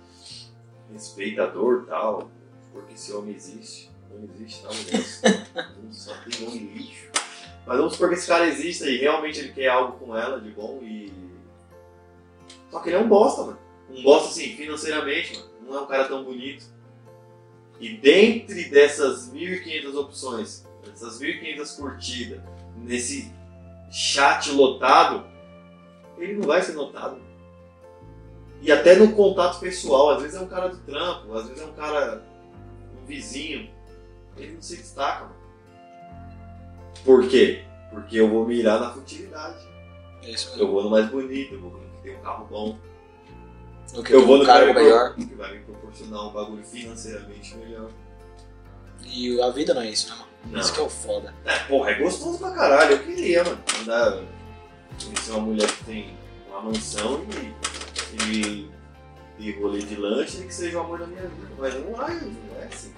Respeitador 0.91 1.83
e 1.83 1.87
tal, 1.87 2.31
porque 2.73 2.95
esse 2.95 3.13
homem 3.13 3.35
existe. 3.35 3.91
Não 4.11 4.25
existe, 4.25 4.63
tá, 4.63 4.69
mulher? 4.73 5.69
Só 5.93 6.15
tem 6.15 6.49
homem 6.49 6.65
lixo. 6.75 7.11
Mas 7.67 7.77
vamos 7.77 7.93
supor 7.93 8.09
que 8.09 8.15
esse 8.15 8.27
cara 8.27 8.47
exista 8.47 8.87
e 8.89 8.97
realmente 8.97 9.41
ele 9.41 9.53
quer 9.53 9.69
algo 9.69 9.99
com 9.99 10.17
ela 10.17 10.41
de 10.41 10.49
bom 10.51 10.81
e. 10.83 11.13
Só 12.71 12.81
que 12.81 12.89
ele 12.89 12.97
é 12.97 13.01
um 13.01 13.09
bosta, 13.09 13.43
mano. 13.43 13.59
Um 13.91 14.03
bosta 14.03 14.31
assim, 14.31 14.57
financeiramente, 14.57 15.37
mano. 15.37 15.51
Não 15.67 15.77
é 15.77 15.81
um 15.83 15.87
cara 15.87 16.07
tão 16.09 16.25
bonito. 16.25 16.65
E 17.79 17.99
dentre 17.99 18.71
dessas 18.71 19.31
1.500 19.31 19.95
opções, 19.95 20.67
dessas 20.99 21.21
1.500 21.21 21.77
curtidas, 21.77 22.41
nesse 22.77 23.33
chat 23.91 24.51
lotado, 24.51 25.25
ele 26.19 26.35
não 26.35 26.43
vai 26.43 26.61
ser 26.61 26.73
notado. 26.73 27.19
E 28.61 28.73
até 28.73 28.97
no 28.97 29.13
contato 29.13 29.61
pessoal, 29.61 30.11
às 30.11 30.23
vezes 30.23 30.37
é 30.37 30.41
um 30.41 30.49
cara 30.49 30.69
do 30.69 30.79
trampo, 30.79 31.33
às 31.35 31.47
vezes 31.47 31.63
é 31.63 31.67
um 31.67 31.73
cara, 31.73 32.25
um 33.01 33.07
vizinho, 33.07 33.71
ele 34.37 34.55
não 34.55 34.63
se 34.63 34.77
destaca. 34.77 35.25
Mano. 35.25 35.37
Por 37.05 37.29
quê? 37.29 37.65
Porque 37.91 38.17
eu 38.17 38.29
vou 38.29 38.47
mirar 38.47 38.81
na 38.81 38.91
futilidade. 38.91 39.67
É 40.23 40.31
isso 40.31 40.53
Eu 40.59 40.71
vou 40.71 40.83
no 40.83 40.91
mais 40.91 41.09
bonito, 41.09 41.55
eu 41.55 41.61
vou 41.61 41.71
no 41.71 41.79
que 41.79 42.03
tem 42.03 42.17
um 42.17 42.21
carro 42.21 42.47
bom. 42.47 42.79
Eu 44.11 44.27
vou 44.27 44.39
no 44.39 44.45
cargo 44.45 44.75
cara 44.75 44.83
melhor. 44.83 45.15
que 45.15 45.35
vai 45.35 45.57
me 45.57 45.65
proporcionar 45.65 46.27
um 46.27 46.33
bagulho 46.33 46.65
financeiramente 46.65 47.57
melhor. 47.57 47.89
E 49.07 49.41
a 49.41 49.49
vida 49.51 49.73
não 49.73 49.81
é 49.81 49.91
isso, 49.91 50.11
né, 50.11 50.17
mano? 50.17 50.28
Não. 50.47 50.61
Isso 50.61 50.73
que 50.73 50.81
é 50.81 50.83
o 50.83 50.89
foda. 50.89 51.35
É, 51.45 51.59
porra, 51.61 51.91
é 51.91 51.95
gostoso 51.95 52.39
pra 52.39 52.51
caralho. 52.53 52.93
Eu 52.93 53.05
queria, 53.05 53.45
mano. 53.45 53.59
Andar, 53.83 54.23
conhecer 55.03 55.31
uma 55.33 55.41
mulher 55.41 55.71
que 55.71 55.85
tem 55.85 56.17
uma 56.49 56.63
mansão 56.63 57.25
e, 58.23 58.33
e, 58.33 58.71
e 59.39 59.53
rolê 59.61 59.81
de 59.81 59.97
lanche 59.97 60.41
e 60.41 60.47
que 60.47 60.55
seja 60.55 60.79
o 60.79 60.81
amor 60.81 60.99
da 60.99 61.07
minha 61.07 61.23
vida. 61.23 61.49
Mas 61.59 61.75
não 61.75 61.93
vai, 61.93 62.15
não 62.15 62.63
é 62.63 62.65
assim 62.67 62.93